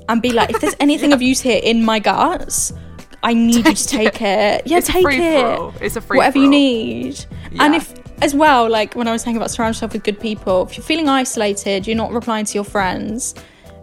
and 0.08 0.22
be 0.22 0.32
like, 0.32 0.50
if 0.50 0.62
there's 0.62 0.76
anything 0.80 1.12
of 1.12 1.22
use 1.22 1.42
here 1.42 1.60
in 1.62 1.84
my 1.84 2.00
guts, 2.00 2.72
I 3.24 3.34
need 3.34 3.68
you 3.68 3.74
to 3.76 3.88
take 3.88 4.22
it. 4.22 4.66
Yeah, 4.66 4.78
It's 4.78 4.90
a 4.90 4.94
take 4.94 5.04
free 5.04 5.18
it. 5.18 5.74
It's 5.82 5.96
a 5.96 6.02
free 6.02 6.18
Whatever 6.18 6.40
you 6.40 6.50
need. 6.50 7.26
And 7.60 7.76
if, 7.76 7.94
as 8.22 8.36
well, 8.36 8.70
like 8.70 8.96
when 8.96 9.08
I 9.08 9.12
was 9.12 9.24
saying 9.24 9.36
about 9.36 9.52
surround 9.52 9.76
yourself 9.76 9.94
with 9.94 10.04
good 10.04 10.20
people, 10.20 10.64
if 10.64 10.78
you're 10.78 10.86
feeling 10.86 11.10
isolated, 11.10 11.88
you're 11.88 11.98
not 11.98 12.12
replying 12.12 12.46
to 12.46 12.54
your 12.54 12.64
friends, 12.64 13.36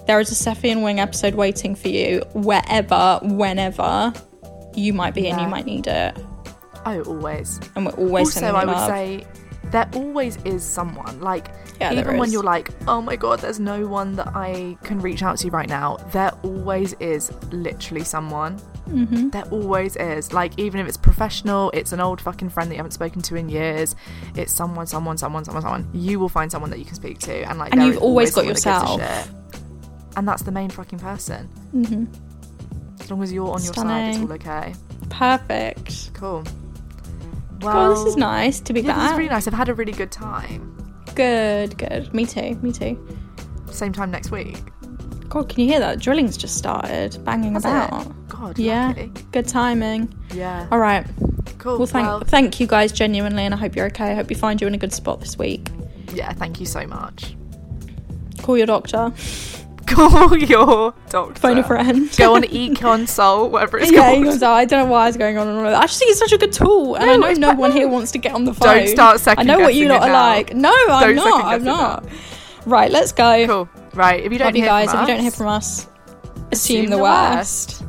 there 0.07 0.21
is 0.21 0.31
a 0.31 0.35
Sephi 0.35 0.71
and 0.71 0.83
Wing 0.83 1.01
episode 1.01 1.35
waiting 1.35 1.75
for 1.75 1.89
you 1.89 2.21
wherever, 2.35 3.21
whenever 3.23 4.13
you 4.75 4.93
might 4.93 5.15
be 5.15 5.29
and 5.29 5.41
you 5.41 5.49
might 5.49 5.67
need 5.67 5.87
it. 5.87 6.17
Oh, 6.87 7.03
always. 7.03 7.61
And 7.77 7.87
we're 7.87 7.93
always 7.93 8.37
also, 8.37 8.47
I 8.55 8.65
would 8.65 8.73
love. 8.73 8.89
say 8.89 9.27
there 9.65 9.89
always 9.95 10.37
is 10.45 10.65
someone. 10.65 11.21
Like, 11.21 11.49
Yeah, 11.81 11.93
even 11.93 12.17
when 12.17 12.31
you're 12.31 12.43
like, 12.43 12.71
oh 12.87 13.03
my 13.03 13.17
god, 13.17 13.41
there's 13.41 13.61
no 13.61 13.87
one 13.87 14.15
that 14.17 14.29
I 14.35 14.77
can 14.85 15.01
reach 15.01 15.23
out 15.23 15.39
to 15.39 15.51
right 15.51 15.69
now, 15.69 15.97
there 16.13 16.31
always 16.43 16.95
is 16.95 17.33
literally 17.51 18.05
someone. 18.05 18.59
Mm-hmm. 18.89 19.31
There 19.31 19.45
always 19.45 19.97
is. 19.97 20.33
Like, 20.33 20.59
even 20.59 20.81
if 20.81 20.89
it's 20.89 20.97
professional, 20.97 21.71
it's 21.73 21.93
an 21.93 22.01
old 22.01 22.21
fucking 22.21 22.51
friend 22.51 22.71
that 22.71 22.75
you 22.75 22.79
haven't 22.79 22.93
spoken 22.93 23.23
to 23.23 23.37
in 23.37 23.49
years, 23.49 23.95
it's 24.35 24.53
someone, 24.53 24.87
someone, 24.87 25.19
someone, 25.19 25.45
someone, 25.45 25.63
someone. 25.63 25.89
You 25.93 26.19
will 26.19 26.29
find 26.29 26.51
someone 26.51 26.71
that 26.71 26.79
you 26.79 26.85
can 26.85 26.95
speak 26.95 27.19
to. 27.21 27.49
And, 27.49 27.59
like, 27.59 27.73
And 27.73 27.83
you've 27.83 28.03
always 28.03 28.35
got 28.35 28.43
that 28.43 28.49
yourself. 28.49 29.01
And 30.17 30.27
that's 30.27 30.43
the 30.43 30.53
main 30.53 30.71
fucking 30.71 30.99
person. 30.99 31.49
Mm-hmm. 31.75 32.07
As 33.01 33.11
long 33.11 33.23
as 33.23 33.33
you're 33.33 33.51
on 33.51 33.63
your 33.63 33.75
side, 33.75 34.15
it's 34.15 34.19
all 34.19 34.33
okay. 34.33 34.75
Perfect. 35.11 36.13
Cool. 36.15 36.45
Well, 37.61 37.95
this 37.95 38.05
is 38.05 38.17
nice 38.17 38.61
to 38.61 38.73
be 38.73 38.81
Yeah, 38.81 38.95
this 38.95 39.13
is 39.13 39.17
really 39.19 39.31
nice. 39.31 39.47
I've 39.47 39.55
had 39.55 39.69
a 39.69 39.75
really 39.75 39.93
good 39.93 40.13
time. 40.13 40.75
Good, 41.15 41.77
good. 41.77 42.13
Me 42.15 42.27
too, 42.27 42.55
me 42.63 42.73
too. 42.73 42.99
Same 43.71 43.93
time 43.93 44.11
next 44.11 44.31
week. 44.31 44.59
God, 45.29 45.49
can 45.49 45.61
you 45.61 45.67
hear 45.69 45.79
that? 45.81 45.99
Drilling's 46.01 46.37
just 46.37 46.57
started, 46.57 47.23
banging 47.25 47.53
Has 47.55 47.65
about. 47.65 48.07
it? 48.07 48.29
God, 48.29 48.59
Yeah, 48.59 48.89
lucky. 48.89 49.11
good 49.33 49.47
timing. 49.47 50.15
Yeah. 50.35 50.67
All 50.73 50.79
right. 50.79 51.07
Cool. 51.59 51.79
Well, 51.79 51.87
thank 51.87 52.07
well, 52.07 52.21
thank 52.21 52.61
you 52.61 52.67
guys 52.67 52.93
genuinely, 52.93 53.45
and 53.45 53.53
I 53.53 53.57
hope 53.59 53.75
you're 53.77 53.87
okay. 53.87 54.13
I 54.13 54.15
hope 54.15 54.31
you 54.31 54.37
find 54.37 54.61
you 54.61 54.67
in 54.67 54.75
a 54.75 54.79
good 54.79 54.93
spot 54.93 55.21
this 55.21 55.37
week. 55.37 55.69
yeah, 56.15 56.33
thank 56.33 56.61
you 56.61 56.67
so 56.67 56.87
much. 56.87 57.35
Call 58.43 58.57
your 58.57 58.67
doctor, 58.67 59.13
Call 59.87 60.37
your 60.39 60.95
doctor. 61.11 61.41
phone 61.41 61.59
a 61.59 61.65
friend. 61.65 62.11
Go 62.17 62.37
on 62.37 62.43
eConsult, 62.45 63.51
whatever 63.51 63.79
it's 63.79 63.91
yeah, 63.91 64.15
called. 64.15 64.41
know, 64.41 64.51
I 64.53 64.65
don't 64.65 64.85
know 64.87 64.91
why 64.93 65.09
it's 65.09 65.17
going 65.17 65.37
on. 65.37 65.49
and 65.49 65.59
all 65.59 65.65
that. 65.65 65.75
I 65.83 65.87
just 65.87 65.99
think 65.99 66.11
it's 66.11 66.21
such 66.21 66.33
a 66.33 66.39
good 66.39 66.53
tool, 66.53 66.95
and 66.95 67.05
No, 67.07 67.13
I 67.27 67.33
know 67.35 67.53
no 67.53 67.55
one 67.55 67.73
here 67.73 67.89
wants 67.89 68.13
to 68.13 68.19
get 68.19 68.33
on 68.33 68.45
the 68.45 68.55
phone. 68.55 68.77
Don't 68.77 68.89
start 68.89 69.21
second 69.21 69.51
I 69.51 69.55
know 69.55 69.61
what 69.61 69.75
you 69.75 69.89
lot 69.89 70.03
are 70.03 70.07
now. 70.09 70.13
like. 70.31 70.55
No, 70.55 70.73
I'm 70.89 71.15
Don't 71.15 71.17
not. 71.17 71.45
I'm 71.45 71.65
not. 71.65 72.05
Right, 72.67 72.91
let's 72.91 73.13
go. 73.13 73.47
Cool. 73.47 73.69
Right. 73.95 74.23
If 74.23 74.33
you 74.33 74.39
don't 74.39 74.49
Love 74.49 74.57
you 74.57 74.65
guys. 74.65 74.91
from 74.91 75.01
If 75.01 75.09
you 75.09 75.15
don't 75.15 75.23
hear 75.23 75.31
from 75.31 75.49
us, 75.49 75.89
assume, 76.53 76.87
the, 76.87 76.99
worst. 76.99 77.83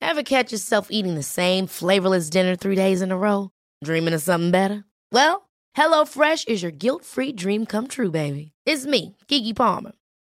Ever 0.00 0.22
catch 0.22 0.50
yourself 0.52 0.88
eating 0.90 1.14
the 1.14 1.22
same 1.22 1.66
flavorless 1.66 2.30
dinner 2.30 2.56
three 2.56 2.74
days 2.74 3.00
in 3.00 3.12
a 3.12 3.16
row? 3.16 3.50
Dreaming 3.84 4.14
of 4.14 4.20
something 4.20 4.50
better? 4.50 4.84
Well, 5.12 5.48
HelloFresh 5.76 6.48
is 6.48 6.62
your 6.62 6.72
guilt 6.72 7.04
free 7.04 7.32
dream 7.32 7.64
come 7.64 7.86
true, 7.86 8.10
baby. 8.10 8.52
It's 8.66 8.86
me, 8.86 9.16
Keke 9.28 9.54
Palmer. 9.54 9.92